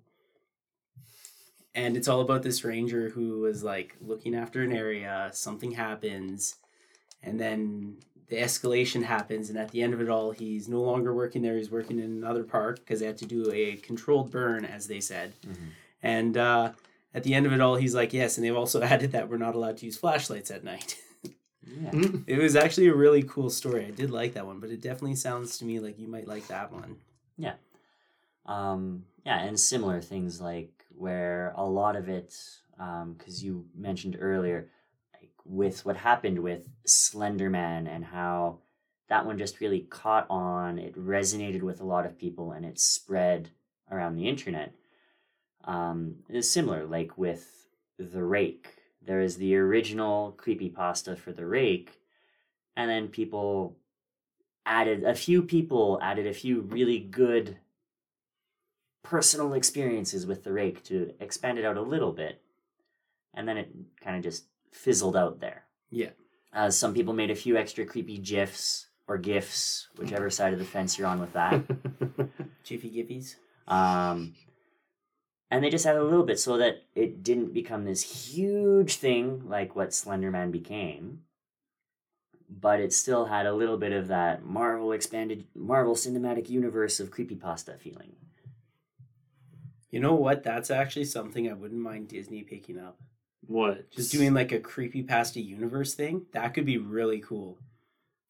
And 1.77 1.97
it's 1.97 2.09
all 2.09 2.23
about 2.23 2.43
this 2.43 2.65
ranger 2.65 3.11
who 3.11 3.41
was 3.41 3.63
like 3.63 3.95
looking 4.01 4.35
after 4.35 4.63
an 4.63 4.73
area. 4.73 5.31
Something 5.33 5.73
happens, 5.73 6.57
and 7.23 7.39
then 7.39 7.99
the 8.29 8.37
escalation 8.37 9.05
happens, 9.05 9.51
and 9.51 9.59
at 9.59 9.71
the 9.71 9.83
end 9.83 9.93
of 9.95 10.01
it 10.01 10.09
all, 10.09 10.33
he's 10.33 10.69
no 10.69 10.81
longer 10.81 11.15
working 11.15 11.43
there. 11.43 11.57
He's 11.57 11.71
working 11.71 11.99
in 12.01 12.07
another 12.07 12.43
park 12.43 12.77
because 12.81 13.01
they 13.01 13.07
had 13.07 13.19
to 13.19 13.27
do 13.27 13.53
a 13.53 13.77
controlled 13.77 14.31
burn, 14.33 14.65
as 14.65 14.89
they 14.89 15.01
said. 15.01 15.35
Mhm. 15.47 15.69
And 16.03 16.37
uh, 16.37 16.73
at 17.15 17.23
the 17.25 17.35
end 17.35 17.47
of 17.47 17.53
it 17.53 17.61
all, 17.61 17.77
he's 17.77 17.95
like, 17.95 18.13
"Yes," 18.13 18.37
and 18.39 18.45
they've 18.45 18.57
also 18.57 18.81
added 18.93 19.13
that 19.13 19.29
we're 19.29 19.37
not 19.37 19.55
allowed 19.55 19.77
to 19.79 19.85
use 19.87 19.97
flashlights 19.99 20.51
at 20.51 20.65
night. 20.65 20.97
Yeah. 21.69 21.91
it 22.29 22.39
was 22.39 22.55
actually 22.57 22.87
a 22.87 22.95
really 22.95 23.23
cool 23.25 23.51
story. 23.51 23.85
I 23.87 23.91
did 23.91 24.11
like 24.11 24.35
that 24.35 24.47
one, 24.47 24.61
but 24.61 24.71
it 24.71 24.81
definitely 24.81 25.17
sounds 25.17 25.59
to 25.59 25.65
me 25.65 25.79
like 25.81 25.99
you 25.99 26.07
might 26.09 26.27
like 26.29 26.47
that 26.47 26.73
one. 26.73 26.97
Yeah. 27.37 27.55
Um, 28.47 29.05
yeah, 29.25 29.41
and 29.43 29.59
similar 29.59 30.01
things 30.01 30.41
like 30.41 30.76
where 30.97 31.53
a 31.57 31.65
lot 31.65 31.97
of 31.97 32.09
it, 32.09 32.35
because 32.77 33.45
you 33.45 33.67
mentioned 33.75 34.17
earlier, 34.21 34.69
like 35.15 35.31
with 35.45 35.85
what 35.85 35.97
happened 35.97 36.39
with 36.39 36.69
Slenderman 36.87 37.89
and 37.89 38.05
how 38.05 38.59
that 39.09 39.25
one 39.25 39.39
just 39.39 39.61
really 39.61 39.81
caught 39.81 40.27
on, 40.29 40.79
it 40.79 40.97
resonated 40.97 41.63
with 41.63 41.81
a 41.81 41.87
lot 41.87 42.07
of 42.07 42.19
people 42.19 42.53
and 42.53 42.65
it 42.65 42.79
spread 42.79 43.51
around 43.91 44.17
the 44.17 44.29
internet. 44.29 44.73
Um, 45.65 46.17
it's 46.29 46.49
similar, 46.49 46.85
like 46.87 47.17
with 47.17 47.69
The 47.99 48.23
Rake. 48.23 48.69
There 49.03 49.21
is 49.21 49.37
the 49.37 49.57
original 49.57 50.35
creepypasta 50.37 51.17
for 51.17 51.33
The 51.33 51.47
Rake, 51.47 52.01
and 52.77 52.91
then 52.91 53.09
people 53.09 53.77
added, 54.65 55.05
a 55.05 55.15
few 55.15 55.43
people 55.43 56.01
added 56.03 56.27
a 56.27 56.35
few 56.35 56.63
really 56.63 56.99
good 56.99 57.57
personal 59.11 59.53
experiences 59.55 60.27
with 60.27 60.43
the 60.45 60.53
rake 60.53 60.83
to 60.85 61.13
expand 61.21 61.59
it 61.59 61.65
out 61.65 61.77
a 61.77 61.83
little 61.95 62.13
bit 62.13 62.41
and 63.35 63.47
then 63.49 63.57
it 63.57 63.69
kind 64.03 64.17
of 64.17 64.23
just 64.23 64.45
fizzled 64.73 65.17
out 65.17 65.39
there 65.41 65.65
Yeah. 65.91 66.11
uh, 66.53 66.71
some 66.71 66.93
people 66.95 67.13
made 67.15 67.31
a 67.31 67.35
few 67.45 67.57
extra 67.57 67.85
creepy 67.87 68.19
gifs 68.19 68.89
or 69.09 69.17
gifs 69.19 69.89
whichever 69.99 70.29
side 70.31 70.53
of 70.53 70.59
the 70.59 70.65
fence 70.65 70.99
you're 70.99 71.07
on 71.07 71.21
with 71.21 71.33
that 71.35 71.63
Jiffy 72.65 72.91
Giffies. 72.91 73.37
um, 73.73 74.35
and 75.51 75.63
they 75.63 75.71
just 75.71 75.87
added 75.87 76.01
a 76.03 76.05
little 76.05 76.25
bit 76.27 76.41
so 76.41 76.57
that 76.59 76.83
it 76.97 77.23
didn't 77.23 77.55
become 77.55 77.85
this 77.85 78.03
huge 78.35 78.97
thing 78.97 79.49
like 79.49 79.77
what 79.77 79.91
slenderman 79.91 80.51
became 80.51 81.21
but 82.49 82.81
it 82.81 82.93
still 82.93 83.27
had 83.27 83.47
a 83.47 83.55
little 83.55 83.77
bit 83.77 83.93
of 83.93 84.09
that 84.09 84.45
marvel 84.45 84.91
expanded 84.93 85.45
marvel 85.55 85.95
cinematic 85.95 86.49
universe 86.51 86.99
of 87.01 87.11
creepypasta 87.13 87.79
feeling 87.79 88.13
You 89.91 90.01
know 90.01 90.15
what? 90.15 90.43
That's 90.43 90.71
actually 90.71 91.05
something 91.05 91.49
I 91.49 91.55
wouldn't 91.55 91.81
mind 91.81 92.09
Disney 92.09 92.43
picking 92.43 92.79
up. 92.79 92.99
what? 93.47 93.91
Just 93.91 94.13
doing 94.13 94.35
like 94.35 94.53
a 94.53 94.59
creepy 94.61 95.03
pasta 95.03 95.41
universe 95.41 95.95
thing. 95.95 96.27
That 96.33 96.55
could 96.55 96.67
be 96.67 96.79
really 96.79 97.21
cool. 97.21 97.59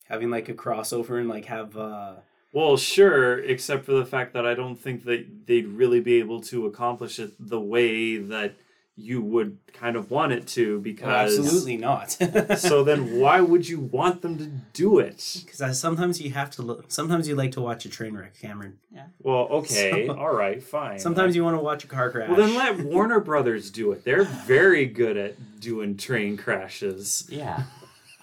Having 0.08 0.30
like 0.30 0.48
a 0.48 0.54
crossover 0.54 1.18
and 1.18 1.28
like 1.28 1.46
have 1.46 1.76
uh 1.76 2.16
Well, 2.52 2.76
sure, 2.76 3.38
except 3.38 3.84
for 3.84 3.92
the 3.92 4.06
fact 4.06 4.34
that 4.34 4.46
I 4.46 4.54
don't 4.54 4.76
think 4.76 5.04
that 5.04 5.46
they'd 5.46 5.66
really 5.66 6.00
be 6.00 6.18
able 6.18 6.40
to 6.42 6.66
accomplish 6.66 7.18
it 7.18 7.32
the 7.38 7.60
way 7.60 8.18
that 8.18 8.56
you 8.98 9.20
would 9.20 9.58
kind 9.74 9.94
of 9.94 10.10
want 10.10 10.32
it 10.32 10.46
to 10.46 10.74
well, 10.76 10.80
because 10.82 11.38
absolutely 11.38 11.76
not. 11.76 12.10
so 12.58 12.82
then 12.82 13.20
why 13.20 13.40
would 13.40 13.68
you 13.68 13.78
want 13.78 14.22
them 14.22 14.38
to 14.38 14.46
do 14.46 14.98
it? 14.98 15.42
because 15.44 15.78
sometimes 15.78 16.20
you 16.20 16.30
have 16.30 16.50
to 16.52 16.62
look. 16.62 16.86
Sometimes 16.88 17.28
you 17.28 17.34
like 17.34 17.52
to 17.52 17.60
watch 17.60 17.84
a 17.84 17.90
train 17.90 18.16
wreck, 18.16 18.38
Cameron. 18.40 18.78
Yeah. 18.90 19.06
Well, 19.22 19.48
okay, 19.50 20.06
So- 20.06 20.18
all 20.18 20.34
right, 20.34 20.62
fine. 20.62 20.98
Sometimes 20.98 21.36
you 21.36 21.44
want 21.44 21.56
to 21.56 21.62
watch 21.62 21.84
a 21.84 21.86
car 21.86 22.10
crash. 22.10 22.28
Well, 22.28 22.38
then 22.38 22.54
let 22.54 22.78
Warner 22.78 23.20
Brothers 23.20 23.70
do 23.70 23.92
it. 23.92 24.04
They're 24.04 24.24
very 24.24 24.86
good 24.86 25.16
at 25.16 25.60
doing 25.60 25.96
train 25.96 26.36
crashes. 26.36 27.26
yeah 27.28 27.64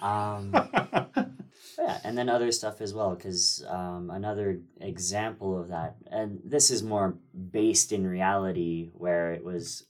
um, 0.04 0.52
yeah, 1.78 1.98
and 2.04 2.16
then 2.16 2.28
other 2.28 2.52
stuff 2.52 2.80
as 2.80 2.92
well. 2.92 3.14
Because 3.14 3.64
um, 3.68 4.10
another 4.10 4.60
example 4.80 5.58
of 5.58 5.68
that, 5.68 5.96
and 6.10 6.40
this 6.44 6.70
is 6.70 6.82
more 6.82 7.16
based 7.50 7.92
in 7.92 8.06
reality, 8.06 8.90
where 8.94 9.32
it 9.32 9.44
was 9.44 9.84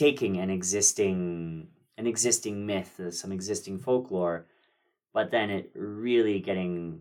taking 0.00 0.38
an 0.38 0.50
existing 0.50 1.68
an 1.98 2.06
existing 2.06 2.56
myth, 2.64 2.98
uh, 2.98 3.10
some 3.10 3.30
existing 3.32 3.78
folklore, 3.78 4.46
but 5.12 5.30
then 5.30 5.50
it 5.50 5.70
really 5.74 6.40
getting 6.40 7.00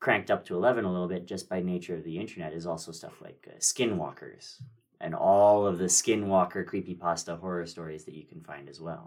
cranked 0.00 0.30
up 0.30 0.44
to 0.44 0.54
eleven 0.54 0.84
a 0.84 0.92
little 0.92 1.08
bit 1.08 1.26
just 1.26 1.48
by 1.48 1.60
nature 1.60 1.96
of 1.96 2.04
the 2.04 2.18
internet 2.18 2.52
is 2.52 2.66
also 2.66 2.92
stuff 2.92 3.16
like 3.22 3.40
uh, 3.48 3.56
skinwalkers 3.58 4.60
and 5.00 5.14
all 5.14 5.66
of 5.66 5.78
the 5.78 5.86
skinwalker 5.98 6.62
creepypasta 6.70 7.38
horror 7.40 7.66
stories 7.66 8.04
that 8.04 8.14
you 8.14 8.24
can 8.32 8.40
find 8.42 8.68
as 8.68 8.80
well. 8.80 9.04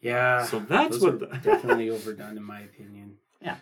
yeah. 0.00 0.44
So 0.46 0.58
that's 0.60 0.98
those 0.98 1.02
what 1.02 1.14
are 1.14 1.18
the- 1.18 1.26
definitely 1.50 1.90
overdone 1.90 2.36
in 2.38 2.42
my 2.54 2.60
opinion. 2.60 3.16
Yeah. 3.42 3.56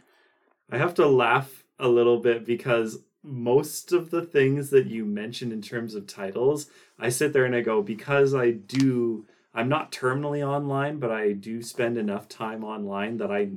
I 0.70 0.78
have 0.78 0.94
to 0.94 1.06
laugh 1.08 1.64
a 1.80 1.88
little 1.88 2.18
bit 2.28 2.44
because 2.46 2.98
most 3.24 3.92
of 3.92 4.10
the 4.10 4.22
things 4.22 4.70
that 4.70 4.86
you 4.86 5.04
mentioned 5.04 5.52
in 5.52 5.62
terms 5.62 5.94
of 5.94 6.06
titles, 6.06 6.68
I 6.98 7.08
sit 7.08 7.32
there 7.32 7.44
and 7.44 7.54
I 7.54 7.60
go, 7.60 7.82
because 7.82 8.34
I 8.34 8.50
do, 8.52 9.26
I'm 9.54 9.68
not 9.68 9.90
terminally 9.90 10.46
online, 10.46 10.98
but 10.98 11.10
I 11.10 11.32
do 11.32 11.62
spend 11.62 11.96
enough 11.96 12.28
time 12.28 12.62
online 12.62 13.16
that 13.16 13.32
I 13.32 13.48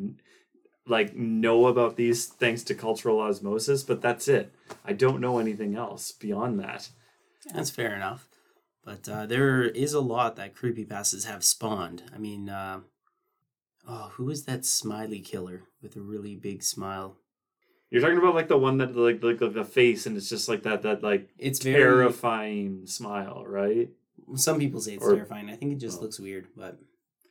like 0.86 1.16
know 1.16 1.66
about 1.66 1.98
these 1.98 2.26
thanks 2.26 2.64
to 2.64 2.76
cultural 2.76 3.20
osmosis, 3.20 3.84
but 3.84 4.02
that's 4.02 4.28
it. 4.28 4.54
I 4.86 4.94
don't 4.94 5.20
know 5.20 5.38
anything 5.38 5.76
else 5.76 6.12
beyond 6.12 6.60
that. 6.62 6.90
That's 7.54 7.70
fair 7.70 7.94
enough. 7.94 8.28
But 8.86 9.08
uh, 9.10 9.26
there 9.26 9.64
is 9.64 9.94
a 9.94 10.00
lot 10.00 10.38
that 10.38 10.56
creepypastas 10.56 11.26
have 11.26 11.44
spawned. 11.44 12.04
I 12.16 12.18
mean, 12.18 12.50
uh, 12.50 12.80
Oh, 13.90 14.12
who 14.16 14.30
is 14.30 14.44
that 14.44 14.66
smiley 14.66 15.22
killer 15.22 15.64
with 15.82 15.96
a 15.96 16.02
really 16.02 16.36
big 16.36 16.62
smile? 16.62 17.16
You're 17.90 18.02
talking 18.02 18.18
about 18.18 18.36
like 18.36 18.48
the 18.50 18.58
one 18.58 18.78
that 18.80 18.96
like 18.96 19.24
like 19.24 19.40
the 19.40 19.64
face 19.64 20.06
and 20.06 20.18
it's 20.18 20.30
just 20.30 20.50
like 20.50 20.64
that 20.64 20.82
that 20.82 21.04
like 21.04 21.30
It's 21.38 21.60
very. 21.64 21.78
terrifying 21.82 22.86
smile, 22.86 23.44
right? 23.48 23.90
Some 24.36 24.60
people 24.60 24.82
say 24.82 24.96
it's 24.96 25.06
Or- 25.06 25.16
terrifying. 25.16 25.50
I 25.50 25.56
think 25.56 25.72
it 25.74 25.78
just 25.80 26.00
Oh. 26.00 26.02
looks 26.04 26.20
weird, 26.20 26.48
but 26.56 26.78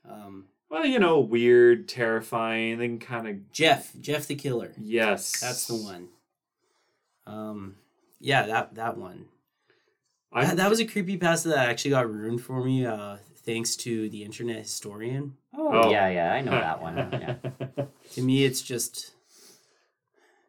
um, 0.09 0.47
Well, 0.71 0.87
you 0.87 0.99
know, 0.99 1.21
weird, 1.21 1.89
terrifying, 1.89 2.79
then 2.79 2.99
kind 2.99 3.29
of 3.29 3.53
Jeff, 3.53 3.93
Jeff 4.01 4.27
the 4.27 4.35
killer. 4.35 4.73
yes. 4.81 5.41
That's 5.41 5.67
the 5.67 5.75
one. 5.77 6.09
Um, 7.27 7.77
yeah, 8.21 8.47
that 8.47 8.75
that 8.77 8.97
one. 8.97 9.27
I, 10.33 10.45
That, 10.47 10.57
that 10.59 10.71
was 10.71 10.81
a 10.81 10.85
creepy 10.87 11.17
pasta 11.17 11.49
that 11.51 11.69
actually 11.69 11.93
got 11.93 12.11
ruined 12.13 12.41
for 12.43 12.65
me, 12.65 12.85
uh, 12.87 13.17
thanks 13.45 13.77
to 13.77 14.09
the 14.11 14.23
internet 14.25 14.59
historian. 14.59 15.37
Oh, 15.55 15.85
Oh. 15.85 15.91
yeah, 15.91 16.09
yeah, 16.09 16.33
I 16.33 16.41
know 16.41 16.51
that 16.67 16.81
one. 16.83 16.97
Yeah. 16.97 17.37
To 18.13 18.23
me, 18.23 18.45
it's 18.45 18.63
just 18.63 19.13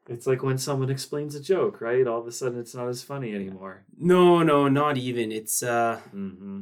it's 0.10 0.26
like 0.28 0.41
when 0.43 0.58
someone 0.58 0.89
explains 0.89 1.36
a 1.36 1.41
joke, 1.41 1.82
right? 1.82 2.08
All 2.08 2.20
of 2.22 2.28
a 2.28 2.32
sudden, 2.32 2.60
it's 2.60 2.74
not 2.76 2.88
as 2.88 3.03
funny 3.03 3.34
anymore. 3.36 3.86
no, 3.97 4.41
no, 4.43 4.68
not 4.68 4.97
even. 4.97 5.32
It's 5.32 5.62
uh, 5.64 5.99
Mm-hmm. 6.16 6.62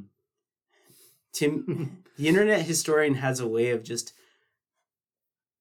Tim. 1.33 2.03
the 2.17 2.27
internet 2.27 2.61
historian 2.61 3.15
has 3.15 3.39
a 3.39 3.47
way 3.47 3.69
of 3.71 3.83
just 3.83 4.13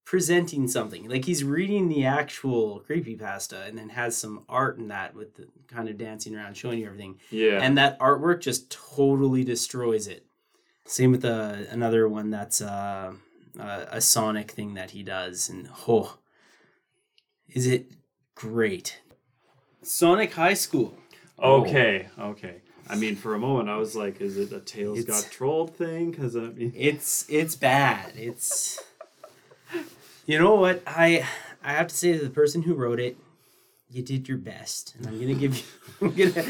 presenting 0.05 0.69
something 0.69 1.09
like 1.09 1.25
he's 1.25 1.43
reading 1.43 1.89
the 1.89 2.05
actual 2.05 2.85
creepypasta 2.89 3.67
and 3.67 3.77
then 3.79 3.89
has 3.89 4.17
some 4.17 4.45
art 4.49 4.77
in 4.79 4.89
that 4.89 5.15
with 5.15 5.35
the 5.35 5.47
kind 5.67 5.89
of 5.89 5.97
dancing 5.97 6.37
around 6.37 6.55
showing 6.57 6.79
you 6.79 6.87
everything 6.87 7.19
Yeah. 7.31 7.61
and 7.63 7.77
that 7.79 7.99
artwork 7.99 8.41
just 8.41 8.71
totally 8.71 9.45
destroys 9.45 10.07
it. 10.07 10.27
Same 10.87 11.11
with 11.13 11.25
uh, 11.25 11.57
another 11.71 12.07
one 12.07 12.29
that's 12.31 12.61
uh, 12.61 13.15
uh, 13.59 13.85
a 13.91 14.01
Sonic 14.03 14.51
thing 14.51 14.75
that 14.75 14.91
he 14.91 15.03
does, 15.03 15.49
and 15.49 15.71
oh, 15.89 16.19
is 17.55 17.67
it 17.67 17.91
great? 18.35 19.01
Sonic 19.83 20.33
High 20.35 20.55
School. 20.55 20.95
okay. 21.39 22.09
Okay. 22.19 22.57
I 22.89 22.97
mean, 22.97 23.17
for 23.17 23.35
a 23.35 23.39
moment, 23.39 23.71
I 23.71 23.77
was 23.79 23.97
like, 23.97 24.21
"Is 24.21 24.37
it 24.37 24.53
a 24.53 24.61
Tails 24.61 24.99
It's- 24.99 25.23
got 25.23 25.33
trolled 25.33 25.75
thing?" 25.75 26.11
Because 26.11 26.37
I 26.37 26.41
mean, 26.41 26.73
It's 26.77 27.25
it's 27.31 27.57
bad. 27.57 28.13
It's 28.15 28.79
you 30.27 30.39
know 30.39 30.55
what 30.57 30.83
I 30.87 31.27
I 31.63 31.73
have 31.73 31.89
to 31.89 31.95
say 31.95 32.13
to 32.19 32.23
the 32.23 32.31
person 32.31 32.63
who 32.63 32.75
wrote 32.75 33.01
it, 33.01 33.17
you 33.91 34.03
did 34.03 34.29
your 34.29 34.37
best, 34.39 34.95
and 34.97 35.07
I'm 35.07 35.19
gonna 35.19 35.35
give 35.35 35.57
you. 35.57 35.65
I'm 36.03 36.11
gonna. 36.15 36.47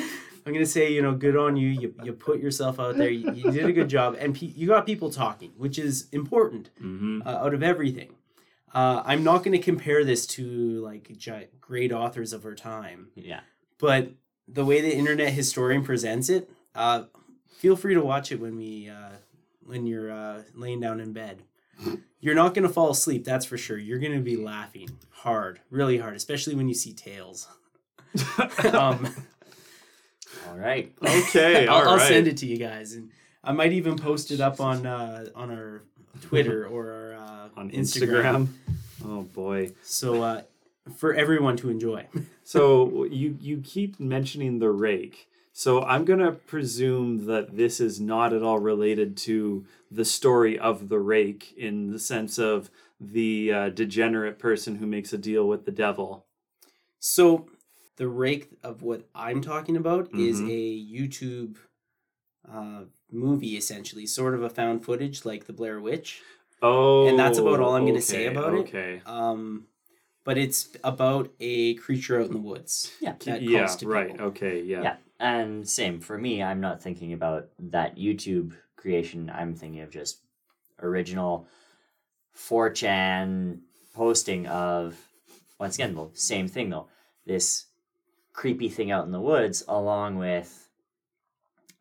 I'm 0.47 0.53
gonna 0.53 0.67
say, 0.67 0.93
you 0.93 1.01
know, 1.01 1.15
good 1.15 1.37
on 1.37 1.57
you. 1.57 1.69
You, 1.69 1.95
you 2.05 2.13
put 2.13 2.39
yourself 2.39 2.79
out 2.79 2.99
there. 2.99 3.09
You, 3.09 3.33
you 3.33 3.51
did 3.51 3.65
a 3.65 3.73
good 3.73 3.89
job, 3.89 4.17
and 4.19 4.35
pe- 4.35 4.47
you 4.55 4.67
got 4.67 4.85
people 4.85 5.11
talking, 5.11 5.53
which 5.57 5.79
is 5.79 6.07
important. 6.13 6.69
mm-hmm. 6.83 7.23
uh, 7.27 7.31
out 7.31 7.55
of 7.55 7.63
everything. 7.63 8.11
Uh, 8.75 9.03
I'm 9.05 9.23
not 9.23 9.45
going 9.45 9.53
to 9.53 9.59
compare 9.59 10.05
this 10.05 10.27
to 10.29 10.81
like 10.81 11.11
great 11.61 11.93
authors 11.93 12.33
of 12.33 12.45
our 12.45 12.55
time, 12.55 13.09
yeah. 13.15 13.41
but 13.79 14.11
the 14.49 14.65
way 14.65 14.81
the 14.81 14.95
internet 14.95 15.33
historian 15.33 15.85
presents 15.85 16.29
it, 16.29 16.51
uh, 16.75 17.05
feel 17.49 17.77
free 17.77 17.95
to 17.95 18.03
watch 18.03 18.33
it 18.33 18.41
when 18.41 18.57
we 18.57 18.89
uh, 18.89 19.13
when 19.63 19.87
you're 19.87 20.11
uh, 20.11 20.43
laying 20.55 20.81
down 20.81 21.01
in 21.01 21.13
bed. 21.13 21.43
You're 22.21 22.35
not 22.35 22.55
going 22.55 22.67
to 22.67 22.73
fall 22.73 22.91
asleep, 22.91 23.25
that's 23.25 23.45
for 23.45 23.59
sure. 23.59 23.77
You're 23.77 23.99
going 23.99 24.15
to 24.15 24.21
be 24.21 24.37
laughing 24.37 24.89
hard, 25.11 25.61
really 25.71 25.99
hard, 25.99 26.15
especially 26.15 26.55
when 26.55 26.69
you 26.69 26.75
see 26.75 26.93
tails. 26.93 27.49
um, 28.73 29.15
All 30.49 30.57
right. 30.57 30.93
okay. 31.05 31.67
I'll, 31.67 31.77
all 31.77 31.89
I'll 31.91 31.97
right. 31.97 32.09
send 32.09 32.29
it 32.29 32.37
to 32.39 32.47
you 32.47 32.57
guys, 32.57 32.93
and 32.93 33.11
I 33.43 33.53
might 33.53 33.73
even 33.73 33.97
post 33.97 34.31
it 34.31 34.41
up 34.41 34.61
on 34.61 34.87
uh, 34.87 35.27
on 35.35 35.51
our 35.51 35.83
Twitter 36.21 36.67
or 36.67 36.91
our 36.93 37.15
uh, 37.15 37.49
on 37.57 37.71
Instagram. 37.71 38.47
Instagram. 38.47 38.49
Oh 39.05 39.23
boy. 39.23 39.73
So 39.83 40.23
uh, 40.23 40.43
for 40.97 41.15
everyone 41.15 41.57
to 41.59 41.71
enjoy. 41.71 42.07
So 42.47 43.05
you 43.05 43.39
you 43.41 43.63
keep 43.65 43.99
mentioning 43.99 44.59
the 44.59 44.69
rake. 44.71 45.29
So 45.55 45.83
I'm 45.83 46.05
gonna 46.05 46.33
presume 46.33 47.25
that 47.25 47.57
this 47.57 47.81
is 47.81 47.99
not 48.01 48.35
at 48.35 48.43
all 48.43 48.59
related 48.59 49.17
to 49.29 49.65
the 49.91 50.05
story 50.05 50.59
of 50.59 50.91
the 50.91 50.99
rake 50.99 51.55
in 51.57 51.91
the 51.91 51.99
sense 51.99 52.39
of 52.39 52.71
the 53.01 53.51
uh, 53.51 53.69
degenerate 53.71 54.39
person 54.39 54.77
who 54.77 54.87
makes 54.87 55.13
a 55.15 55.17
deal 55.19 55.49
with 55.49 55.65
the 55.65 55.73
devil. 55.73 56.27
So 56.99 57.47
the 57.97 58.09
rake 58.09 58.51
of 58.63 58.83
what 58.83 59.09
I'm 59.15 59.41
talking 59.41 59.77
about 59.79 60.15
is 60.15 60.41
Mhm. 60.43 60.51
a 60.51 60.63
YouTube 60.99 61.57
uh, 62.47 62.83
movie, 63.15 63.57
essentially, 63.57 64.07
sort 64.07 64.35
of 64.35 64.43
a 64.43 64.51
found 64.51 64.85
footage 64.85 65.25
like 65.25 65.47
the 65.47 65.53
Blair 65.53 65.81
Witch. 65.81 66.21
Oh, 66.63 67.07
And 67.09 67.19
that's 67.19 67.39
about 67.39 67.61
all 67.61 67.75
I'm 67.77 67.87
gonna 67.87 68.01
say 68.01 68.27
okay, 68.29 68.37
about 68.37 68.55
it. 68.55 68.59
Okay. 68.61 69.03
Um, 69.07 69.67
but 70.25 70.39
it's 70.39 70.69
about 70.83 71.31
a 71.41 71.75
creature 71.75 72.19
out 72.21 72.27
in 72.27 72.33
the 72.33 72.39
woods. 72.39 72.93
Yeah. 73.01 73.15
that 73.27 73.43
Yeah. 73.43 73.61
calls 73.61 73.77
to 73.77 73.87
Right. 73.89 74.11
people. 74.11 74.27
Okay. 74.29 74.63
Yeah. 74.63 74.83
Yeah. 74.83 74.97
And 75.21 75.69
same 75.69 76.01
for 76.01 76.17
me, 76.19 76.43
I'm 76.43 76.61
not 76.61 76.83
thinking 76.83 77.13
about 77.13 77.49
that 77.59 77.97
YouTube 77.97 78.55
creation. 78.77 79.31
I'm 79.35 79.55
thinking 79.55 79.81
of 79.81 79.91
just 79.91 80.21
original 80.81 81.47
4chan 82.37 83.61
posting 83.95 84.47
of, 84.47 84.97
once 85.59 85.77
again, 85.77 85.95
the 85.95 86.09
same 86.15 86.49
thing 86.49 86.71
though. 86.71 86.89
This 87.27 87.67
creepy 88.33 88.69
thing 88.69 88.91
out 88.91 89.07
in 89.07 89.13
the 89.13 89.21
woods, 89.21 89.63
along 89.69 90.17
with 90.17 90.64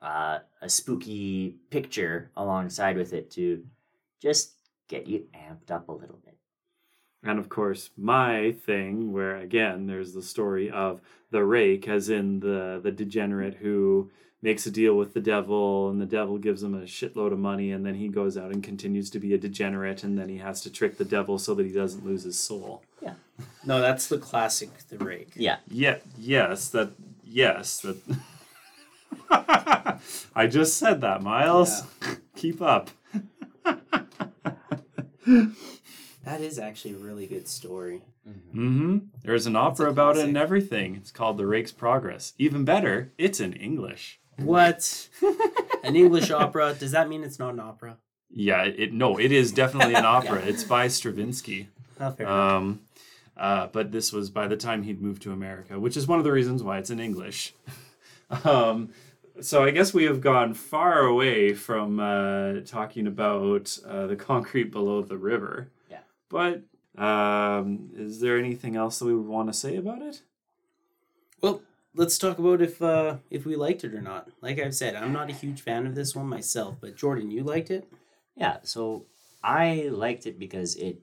uh, 0.04 0.39
a 0.62 0.70
spooky 0.70 1.56
picture 1.70 2.30
alongside 2.36 2.97
with 2.97 3.14
it 3.14 3.32
to 3.32 3.64
just 4.22 4.51
get 4.89 5.08
you 5.08 5.26
amped 5.34 5.72
up 5.72 5.88
a 5.88 5.93
little 5.93 6.20
bit. 6.24 6.38
And 7.24 7.39
of 7.39 7.47
course, 7.47 7.89
my 7.97 8.51
thing, 8.51 9.14
where 9.14 9.38
again, 9.38 9.88
there's 9.88 10.14
the 10.14 10.22
story 10.22 10.70
of 10.70 10.99
the 11.32 11.43
rake, 11.43 11.88
as 11.88 12.10
in 12.10 12.41
the 12.41 12.82
the 12.84 12.91
degenerate 12.91 13.56
who 13.56 14.12
makes 14.41 14.66
a 14.66 14.72
deal 14.72 14.97
with 14.97 15.14
the 15.14 15.22
devil, 15.22 15.89
and 15.89 16.01
the 16.01 16.06
devil 16.06 16.38
gives 16.38 16.62
him 16.62 16.76
a 16.76 16.82
shitload 16.82 17.32
of 17.32 17.39
money, 17.39 17.72
and 17.72 17.86
then 17.86 17.95
he 17.95 18.10
goes 18.10 18.38
out 18.38 18.51
and 18.51 18.62
continues 18.62 19.10
to 19.12 19.20
be 19.20 19.34
a 19.34 19.38
degenerate, 19.38 20.04
and 20.04 20.18
then 20.20 20.28
he 20.28 20.38
has 20.38 20.60
to 20.62 20.70
trick 20.70 20.97
the 20.97 21.06
devil 21.06 21.39
so 21.39 21.56
that 21.56 21.66
he 21.66 21.72
doesn't 21.72 22.06
lose 22.06 22.24
his 22.24 22.38
soul. 22.38 22.84
Yeah. 23.01 23.14
No, 23.66 23.80
that's 23.80 24.08
the 24.08 24.18
classic, 24.18 24.70
the 24.89 24.97
rake. 24.97 25.32
Yeah. 25.36 25.58
Yeah. 25.70 25.99
Yes. 26.18 26.68
That. 26.70 26.91
Yes. 27.24 27.80
That. 27.80 27.97
I 30.36 30.47
just 30.47 30.77
said 30.77 31.01
that, 31.01 31.21
Myles. 31.21 31.84
Keep 32.36 32.61
up. 32.61 32.89
That 36.25 36.39
is 36.39 36.57
actually 36.57 36.93
a 36.93 36.97
really 36.97 37.27
good 37.27 37.49
story. 37.49 38.01
Mm-hmm. 38.27 38.99
There's 39.23 39.45
an 39.45 39.57
opera 39.57 39.89
about 39.89 40.15
it 40.15 40.25
and 40.25 40.38
everything. 40.38 40.95
It's 40.95 41.11
called 41.11 41.38
The 41.38 41.45
Rake's 41.45 41.73
Progress. 41.73 42.34
Even 42.38 42.63
better, 42.63 43.11
it's 43.17 43.41
in 43.41 43.51
English. 43.53 44.21
What? 44.38 45.09
An 45.84 45.97
English 45.97 46.31
opera? 46.31 46.75
Does 46.79 46.91
that 46.91 47.09
mean 47.09 47.23
it's 47.23 47.39
not 47.39 47.53
an 47.53 47.59
opera? 47.59 47.97
Yeah, 48.29 48.63
it 48.63 48.93
no, 48.93 49.19
it 49.19 49.31
is 49.34 49.51
definitely 49.51 49.95
an 49.95 50.05
opera. 50.05 50.41
It's 50.45 50.63
by 50.63 50.88
Stravinsky. 50.88 51.67
Oh, 51.99 52.11
fair 52.11 52.25
enough. 52.25 52.53
Um, 52.53 52.81
uh, 53.36 53.67
but 53.67 53.91
this 53.91 54.13
was 54.13 54.29
by 54.29 54.47
the 54.47 54.57
time 54.57 54.84
he'd 54.84 55.01
moved 55.01 55.21
to 55.23 55.31
America, 55.34 55.77
which 55.77 55.97
is 55.97 56.07
one 56.07 56.19
of 56.19 56.23
the 56.23 56.31
reasons 56.31 56.63
why 56.63 56.77
it's 56.77 56.89
in 56.89 56.99
English. 56.99 57.53
um, 58.45 58.89
so 59.41 59.63
I 59.63 59.71
guess 59.71 59.93
we 59.93 60.05
have 60.05 60.21
gone 60.21 60.53
far 60.53 60.99
away 60.99 61.53
from 61.53 61.99
uh, 61.99 62.61
talking 62.65 63.07
about 63.07 63.77
uh, 63.88 64.07
the 64.07 64.15
concrete 64.15 64.71
below 64.71 65.01
the 65.01 65.17
river. 65.17 65.71
Yeah. 65.89 65.99
But 66.29 66.63
um, 66.97 67.89
is 67.95 68.19
there 68.19 68.38
anything 68.38 68.75
else 68.75 68.99
that 68.99 69.05
we 69.05 69.15
would 69.15 69.27
want 69.27 69.49
to 69.49 69.53
say 69.53 69.75
about 69.75 70.01
it? 70.01 70.21
Well, 71.41 71.61
let's 71.95 72.17
talk 72.17 72.39
about 72.39 72.61
if 72.61 72.81
uh, 72.81 73.17
if 73.29 73.45
we 73.45 73.55
liked 73.55 73.84
it 73.84 73.93
or 73.93 74.01
not. 74.01 74.29
Like 74.41 74.59
I've 74.59 74.75
said, 74.75 74.95
I'm 74.95 75.13
not 75.13 75.29
a 75.29 75.34
huge 75.34 75.61
fan 75.61 75.86
of 75.86 75.95
this 75.95 76.15
one 76.15 76.27
myself, 76.27 76.77
but 76.79 76.95
Jordan, 76.95 77.31
you 77.31 77.43
liked 77.43 77.71
it. 77.71 77.88
Yeah, 78.36 78.57
so 78.63 79.05
I 79.43 79.89
liked 79.91 80.25
it 80.25 80.39
because 80.39 80.75
it 80.75 81.01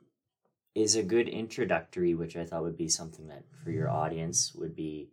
is 0.75 0.97
a 0.97 1.03
good 1.03 1.29
introductory, 1.29 2.15
which 2.15 2.37
I 2.37 2.45
thought 2.45 2.63
would 2.63 2.77
be 2.77 2.89
something 2.89 3.29
that 3.29 3.45
for 3.63 3.71
your 3.71 3.91
audience 3.91 4.55
would 4.55 4.75
be 4.75 5.09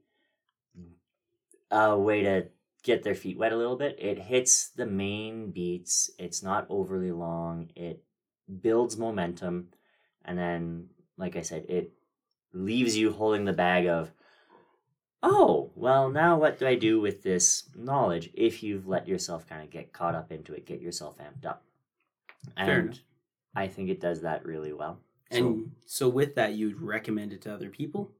a 1.71 1.97
way 1.97 2.23
to 2.23 2.47
get 2.87 3.03
their 3.03 3.13
feet 3.13 3.37
wet 3.37 3.51
a 3.51 3.57
little 3.57 3.75
bit. 3.75 3.97
It 3.99 4.17
hits 4.17 4.69
the 4.69 4.87
main 4.87 5.51
beats, 5.51 6.09
it's 6.17 6.41
not 6.41 6.65
overly 6.69 7.11
long, 7.11 7.69
it 7.75 8.03
builds 8.61 8.97
momentum, 8.97 9.67
and 10.25 10.37
then, 10.37 10.89
like 11.17 11.35
I 11.35 11.41
said, 11.41 11.65
it 11.69 11.91
leaves 12.53 12.97
you 12.97 13.11
holding 13.11 13.45
the 13.45 13.53
bag 13.53 13.85
of, 13.87 14.11
oh, 15.21 15.71
well, 15.75 16.09
now 16.09 16.39
what 16.39 16.57
do 16.57 16.65
I 16.65 16.75
do 16.75 16.99
with 16.99 17.21
this 17.21 17.69
knowledge 17.75 18.31
if 18.33 18.63
you've 18.63 18.87
let 18.87 19.07
yourself 19.07 19.47
kind 19.47 19.61
of 19.63 19.69
get 19.69 19.93
caught 19.93 20.15
up 20.15 20.31
into 20.31 20.53
it, 20.53 20.65
get 20.65 20.81
yourself 20.81 21.17
amped 21.19 21.45
up? 21.45 21.63
And. 22.55 22.99
I 23.55 23.67
think 23.67 23.89
it 23.89 23.99
does 23.99 24.21
that 24.21 24.45
really 24.45 24.71
well. 24.71 24.99
So, 25.31 25.37
And 25.37 25.71
so, 25.87 26.09
with 26.09 26.35
that, 26.35 26.53
you'd 26.53 26.79
recommend 26.79 27.33
it 27.33 27.41
to 27.41 27.53
other 27.53 27.71
people. 27.71 28.11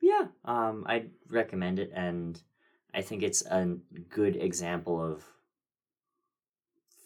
yeah, 0.00 0.28
um, 0.46 0.84
I'd 0.86 1.10
recommend 1.28 1.78
it, 1.78 1.92
and 1.94 2.40
I 2.98 3.02
think 3.02 3.22
it's 3.22 3.46
a 3.46 3.76
good 4.08 4.34
example 4.34 5.00
of 5.00 5.22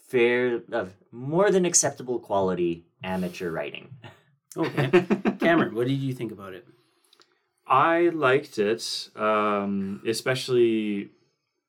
fair, 0.09 0.63
of 0.73 0.95
more 1.11 1.51
than 1.51 1.67
acceptable 1.67 2.19
quality 2.19 2.87
amateur 3.05 3.51
writing. 3.51 3.91
Okay. 4.57 4.89
Cameron, 5.39 5.75
what 5.75 5.87
did 5.87 5.99
you 5.99 6.15
think 6.15 6.33
about 6.33 6.55
it? 6.55 6.67
I 7.67 8.09
liked 8.09 8.59
it, 8.59 9.11
um, 9.17 10.01
especially 10.07 11.11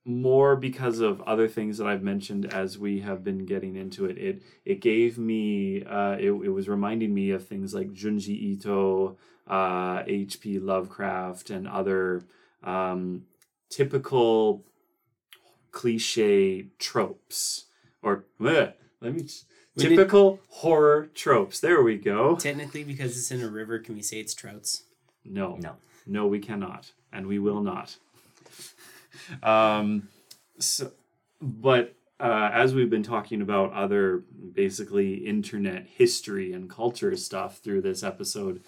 more 0.05 0.55
because 0.55 1.01
of 1.01 1.19
other 1.23 1.49
things 1.49 1.77
that 1.79 1.87
I've 1.87 2.03
mentioned 2.03 2.45
as 2.53 2.79
we 2.79 3.01
have 3.01 3.25
been 3.25 3.45
getting 3.45 3.75
into 3.75 4.05
it. 4.05 4.17
It 4.17 4.41
it 4.63 4.79
gave 4.79 5.17
me 5.17 5.83
uh, 5.83 6.15
it, 6.17 6.31
it 6.31 6.53
was 6.57 6.69
reminding 6.69 7.13
me 7.13 7.31
of 7.31 7.45
things 7.45 7.73
like 7.73 7.91
Junji 7.91 8.37
Ito, 8.51 9.17
uh, 9.47 10.03
H.P. 10.07 10.59
Lovecraft, 10.59 11.49
and 11.49 11.67
other 11.67 12.23
um, 12.63 13.23
typical 13.75 14.63
cliche 15.71 16.67
tropes 16.79 17.65
or 18.01 18.25
bleh, 18.39 18.73
let 19.01 19.13
me 19.13 19.21
We 19.75 19.83
did- 19.83 19.89
typical 19.89 20.39
horror 20.49 21.09
tropes. 21.13 21.59
There 21.59 21.81
we 21.81 21.97
go. 21.97 22.35
Technically, 22.35 22.83
because 22.83 23.17
it's 23.17 23.31
in 23.31 23.41
a 23.41 23.49
river, 23.49 23.79
can 23.79 23.95
we 23.95 24.01
say 24.01 24.19
it's 24.19 24.33
trouts? 24.33 24.83
No. 25.25 25.55
No. 25.55 25.75
No, 26.05 26.27
we 26.27 26.39
cannot, 26.39 26.91
and 27.11 27.27
we 27.27 27.39
will 27.39 27.61
not. 27.61 27.95
um, 29.43 30.09
so, 30.59 30.91
but 31.41 31.95
uh, 32.19 32.49
as 32.53 32.75
we've 32.75 32.89
been 32.89 33.03
talking 33.03 33.41
about 33.41 33.71
other 33.73 34.23
basically 34.53 35.15
internet 35.25 35.87
history 35.87 36.51
and 36.53 36.69
culture 36.69 37.15
stuff 37.15 37.59
through 37.59 37.81
this 37.81 38.03
episode, 38.03 38.61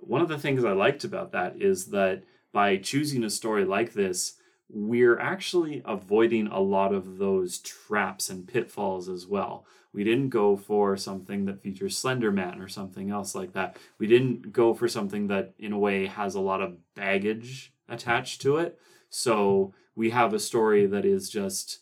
one 0.00 0.20
of 0.20 0.28
the 0.28 0.38
things 0.38 0.64
I 0.64 0.72
liked 0.72 1.02
about 1.04 1.32
that 1.32 1.56
is 1.60 1.86
that 1.86 2.22
by 2.56 2.78
choosing 2.78 3.22
a 3.22 3.28
story 3.28 3.66
like 3.66 3.92
this, 3.92 4.36
we're 4.70 5.18
actually 5.18 5.82
avoiding 5.84 6.46
a 6.46 6.58
lot 6.58 6.94
of 6.94 7.18
those 7.18 7.58
traps 7.58 8.30
and 8.30 8.48
pitfalls 8.48 9.10
as 9.10 9.26
well. 9.26 9.66
We 9.92 10.04
didn't 10.04 10.30
go 10.30 10.56
for 10.56 10.96
something 10.96 11.44
that 11.44 11.60
features 11.60 11.98
Slender 11.98 12.32
Man 12.32 12.58
or 12.62 12.66
something 12.66 13.10
else 13.10 13.34
like 13.34 13.52
that. 13.52 13.76
We 13.98 14.06
didn't 14.06 14.54
go 14.54 14.72
for 14.72 14.88
something 14.88 15.26
that, 15.26 15.52
in 15.58 15.74
a 15.74 15.78
way, 15.78 16.06
has 16.06 16.34
a 16.34 16.40
lot 16.40 16.62
of 16.62 16.78
baggage 16.94 17.74
attached 17.90 18.40
to 18.40 18.56
it. 18.56 18.80
So 19.10 19.74
we 19.94 20.08
have 20.12 20.32
a 20.32 20.38
story 20.38 20.86
that 20.86 21.04
is 21.04 21.28
just 21.28 21.80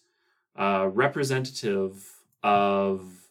uh, 0.57 0.91
representative 0.93 2.05
of 2.43 3.29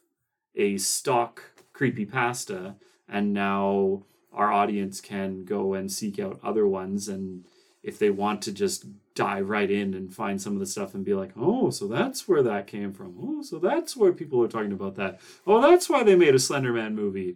a 0.56 0.78
stock 0.78 1.44
creepypasta, 1.74 2.76
and 3.10 3.34
now 3.34 4.04
our 4.34 4.52
audience 4.52 5.02
can 5.02 5.46
go 5.46 5.74
and 5.74 5.92
seek 5.92 6.20
out 6.20 6.40
other 6.44 6.68
ones 6.68 7.08
and 7.08 7.46
if 7.84 8.00
they 8.00 8.10
want 8.10 8.42
to 8.42 8.52
just 8.52 8.86
dive 9.14 9.50
right 9.50 9.70
in 9.70 9.94
and 9.94 10.14
find 10.16 10.42
some 10.42 10.54
of 10.54 10.60
the 10.60 10.66
stuff 10.66 10.96
and 10.96 11.04
be 11.04 11.14
like, 11.14 11.32
oh, 11.38 11.70
so 11.70 11.86
that's 11.88 12.28
where 12.28 12.42
that 12.42 12.66
came 12.66 12.94
from. 12.94 13.16
Oh, 13.22 13.42
so 13.44 13.60
that's 13.60 13.96
where 13.96 14.14
people 14.14 14.42
are 14.42 14.48
talking 14.48 14.72
about 14.72 14.96
that. 14.96 15.20
Oh, 15.46 15.62
that's 15.62 15.90
why 15.90 16.02
they 16.04 16.16
made 16.16 16.34
a 16.34 16.38
Slenderman 16.40 16.94
movie. 16.94 17.36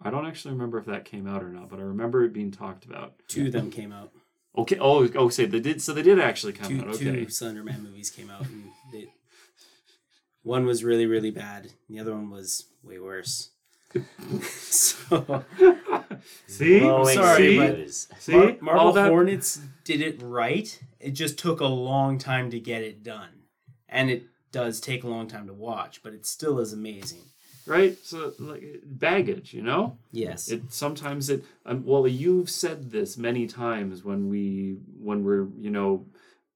I 0.00 0.10
don't 0.10 0.26
actually 0.26 0.52
remember 0.52 0.78
if 0.78 0.84
that 0.86 1.04
came 1.06 1.26
out 1.26 1.42
or 1.42 1.48
not, 1.48 1.70
but 1.70 1.78
I 1.78 1.82
remember 1.84 2.22
it 2.22 2.32
being 2.32 2.50
talked 2.50 2.84
about. 2.84 3.14
Two 3.28 3.46
of 3.46 3.52
them 3.52 3.70
came 3.70 3.92
out. 3.92 4.10
Okay. 4.56 4.76
Oh, 4.78 5.08
oh, 5.14 5.28
say 5.30 5.46
they 5.46 5.60
did. 5.60 5.80
So 5.80 5.92
they 5.94 6.02
did 6.02 6.20
actually 6.20 6.52
come 6.52 6.68
Two, 6.80 6.88
out. 6.88 6.94
two 6.94 7.08
Okay. 7.08 7.26
Slenderman 7.26 7.82
movies 7.82 8.10
came 8.10 8.28
out, 8.28 8.42
and 8.42 8.64
they, 8.92 9.08
one 10.42 10.66
was 10.66 10.84
really, 10.84 11.06
really 11.06 11.30
bad. 11.30 11.70
And 11.88 11.96
the 11.96 12.00
other 12.00 12.12
one 12.12 12.30
was 12.30 12.66
way 12.82 12.98
worse. 12.98 13.50
so, 14.42 15.44
See, 16.46 16.80
Glowing 16.80 17.14
sorry, 17.14 17.88
see, 17.88 18.06
see, 18.18 18.32
Mar- 18.36 18.56
Marble 18.60 18.92
that. 18.92 19.08
Hornets 19.10 19.60
did 19.84 20.00
it 20.00 20.20
right. 20.22 20.78
It 21.00 21.10
just 21.12 21.38
took 21.38 21.60
a 21.60 21.66
long 21.66 22.18
time 22.18 22.50
to 22.50 22.60
get 22.60 22.82
it 22.82 23.02
done, 23.02 23.30
and 23.88 24.10
it 24.10 24.24
does 24.52 24.80
take 24.80 25.02
a 25.04 25.08
long 25.08 25.28
time 25.28 25.46
to 25.46 25.52
watch, 25.54 26.02
but 26.02 26.12
it 26.12 26.26
still 26.26 26.58
is 26.60 26.72
amazing. 26.72 27.22
right? 27.66 27.96
So 28.04 28.32
like 28.38 28.62
baggage, 28.84 29.54
you 29.54 29.62
know. 29.62 29.96
Yes. 30.12 30.48
It 30.50 30.72
sometimes 30.72 31.30
it. 31.30 31.44
Um, 31.64 31.84
well, 31.84 32.06
you've 32.06 32.50
said 32.50 32.90
this 32.90 33.16
many 33.16 33.46
times 33.46 34.04
when 34.04 34.28
we 34.28 34.76
when 35.00 35.24
we're 35.24 35.46
you 35.58 35.70
know 35.70 36.06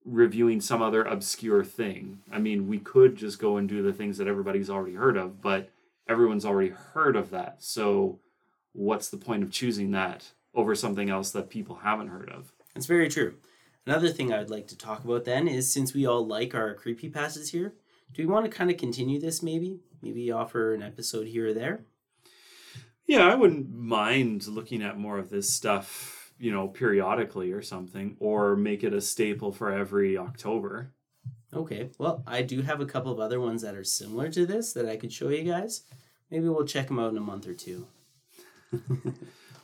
reviewing 0.05 0.61
some 0.61 0.83
other 0.83 1.03
obscure 1.03 1.65
thing. 1.65 2.19
I 2.31 2.39
mean, 2.39 2.69
we 2.69 2.79
could 2.79 3.17
just 3.17 3.39
go 3.41 3.57
and 3.57 3.69
do 3.69 3.83
the 3.83 3.93
things 3.93 4.19
that 4.19 4.29
everybody's 4.29 4.71
already 4.71 4.95
heard 4.95 5.17
of, 5.17 5.43
but 5.43 5.71
everyone's 6.09 6.45
already 6.45 6.69
heard 6.71 7.17
of 7.17 7.31
that. 7.31 7.57
So, 7.59 8.21
what's 8.77 9.09
the 9.09 9.17
point 9.17 9.43
of 9.43 9.51
choosing 9.51 9.91
that 9.93 10.33
over 10.55 10.75
something 10.75 11.11
else 11.11 11.31
that 11.33 11.51
people 11.51 11.77
haven't 11.77 12.09
heard 12.09 12.31
of? 12.31 12.53
That's 12.75 12.87
very 12.87 13.09
true. 13.09 13.35
Another 13.87 14.11
thing 14.11 14.33
I 14.33 14.39
would 14.39 14.51
like 14.51 14.67
to 14.69 14.79
talk 14.79 15.05
about 15.05 15.25
then 15.25 15.49
is 15.49 15.73
since 15.73 15.95
we 15.95 16.07
all 16.07 16.27
like 16.27 16.55
our 16.55 16.75
creepy 16.75 17.09
pastas 17.09 17.51
here, 17.51 17.75
do 18.13 18.23
we 18.23 18.33
want 18.33 18.45
to 18.45 18.51
kind 18.51 18.71
of 18.71 18.77
continue 18.77 19.21
this 19.21 19.43
maybe? 19.43 19.81
Maybe 20.03 20.31
offer 20.31 20.75
an 20.75 20.83
episode 20.83 21.27
here 21.27 21.49
or 21.49 21.55
there? 21.55 21.85
Yeah, 23.07 23.29
I 23.29 23.35
wouldn't 23.35 23.73
mind 23.73 24.47
looking 24.49 24.83
at 24.83 24.99
more 24.99 25.19
of 25.19 25.31
this 25.31 25.53
stuff, 25.53 26.33
you 26.39 26.53
know, 26.53 26.67
periodically 26.67 27.53
or 27.53 27.63
something, 27.63 28.17
or 28.19 28.57
make 28.57 28.83
it 28.83 28.93
a 28.93 29.01
staple 29.01 29.53
for 29.53 29.73
every 29.73 30.19
October. 30.19 30.93
Okay. 31.55 31.91
Well, 31.99 32.25
I 32.27 32.43
do 32.43 32.63
have 32.63 32.81
a 32.81 32.87
couple 32.87 33.13
of 33.13 33.21
other 33.21 33.41
ones 33.41 33.63
that 33.63 33.77
are 33.77 33.85
similar 33.85 34.29
to 34.31 34.45
this 34.45 34.73
that 34.73 34.89
I 34.89 34.97
could 34.97 35.13
show 35.13 35.29
you 35.29 35.45
guys. 35.45 35.83
Maybe 36.31 36.49
we'll 36.49 36.67
check 36.67 36.89
them 36.89 36.99
out 36.99 37.13
in 37.13 37.17
a 37.17 37.21
month 37.21 37.47
or 37.47 37.55
two. 37.55 37.87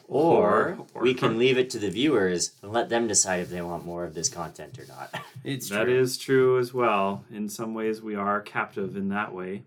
Or, 0.09 0.76
Or- 0.94 1.03
we 1.03 1.14
can 1.14 1.38
leave 1.38 1.57
it 1.57 1.70
to 1.70 1.78
the 1.78 1.88
viewers 1.88 2.53
and 2.62 2.70
let 2.70 2.90
them 2.90 3.09
decide 3.09 3.40
if 3.40 3.48
they 3.48 3.62
want 3.62 3.86
more 3.86 4.05
of 4.05 4.12
this 4.12 4.28
content 4.28 4.78
or 4.78 4.84
not. 4.86 5.14
It's 5.44 5.70
That 5.70 5.84
true. 5.84 5.98
is 6.00 6.18
true 6.18 6.59
as 6.59 6.74
well. 6.74 7.24
In 7.32 7.48
some 7.48 7.72
ways, 7.72 8.03
we 8.03 8.14
are 8.14 8.40
captive 8.42 8.94
in 8.96 9.09
that 9.09 9.32
way. 9.32 9.62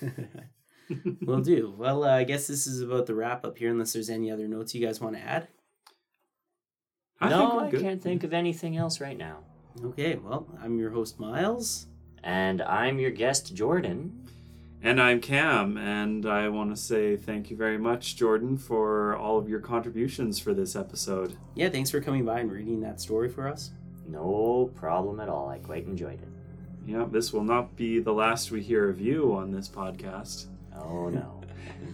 Will 1.22 1.40
do. 1.42 1.72
Well, 1.78 2.02
uh, 2.04 2.08
I 2.16 2.24
guess 2.24 2.46
this 2.48 2.66
is 2.66 2.80
about 2.80 3.06
the 3.06 3.14
wrap 3.14 3.44
up 3.44 3.56
here, 3.56 3.70
unless 3.70 3.92
there's 3.92 4.10
any 4.10 4.30
other 4.32 4.48
notes 4.48 4.74
you 4.74 4.84
guys 4.84 5.00
want 5.00 5.14
to 5.16 5.22
add. 5.22 5.46
I 7.20 7.28
no, 7.30 7.60
I 7.60 7.70
good. 7.70 7.80
can't 7.80 8.02
think 8.02 8.24
of 8.24 8.32
anything 8.34 8.76
else 8.76 9.00
right 9.00 9.16
now. 9.16 9.38
Okay, 9.82 10.16
well, 10.16 10.46
I'm 10.62 10.78
your 10.78 10.90
host, 10.90 11.20
Myles. 11.20 11.86
And 12.24 12.60
I'm 12.62 12.98
your 12.98 13.12
guest, 13.12 13.54
Jordan. 13.54 14.26
And 14.84 15.00
I'm 15.00 15.22
Cam, 15.22 15.78
and 15.78 16.26
I 16.26 16.50
want 16.50 16.68
to 16.68 16.76
say 16.76 17.16
thank 17.16 17.50
you 17.50 17.56
very 17.56 17.78
much, 17.78 18.16
Jordan, 18.16 18.58
for 18.58 19.16
all 19.16 19.38
of 19.38 19.48
your 19.48 19.60
contributions 19.60 20.38
for 20.38 20.52
this 20.52 20.76
episode. 20.76 21.38
Yeah, 21.54 21.70
thanks 21.70 21.90
for 21.90 22.02
coming 22.02 22.26
by 22.26 22.40
and 22.40 22.52
reading 22.52 22.82
that 22.82 23.00
story 23.00 23.30
for 23.30 23.48
us. 23.48 23.70
No 24.06 24.70
problem 24.74 25.20
at 25.20 25.30
all. 25.30 25.48
I 25.48 25.56
quite 25.56 25.86
enjoyed 25.86 26.20
it. 26.20 26.28
Yeah, 26.86 27.06
this 27.10 27.32
will 27.32 27.44
not 27.44 27.74
be 27.76 27.98
the 27.98 28.12
last 28.12 28.50
we 28.50 28.60
hear 28.60 28.90
of 28.90 29.00
you 29.00 29.32
on 29.32 29.52
this 29.52 29.70
podcast. 29.70 30.48
Oh 30.78 31.08
no. 31.08 31.40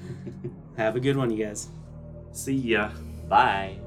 Have 0.76 0.96
a 0.96 1.00
good 1.00 1.16
one, 1.16 1.30
you 1.30 1.44
guys. 1.44 1.68
See 2.32 2.54
ya. 2.54 2.90
Bye. 3.28 3.78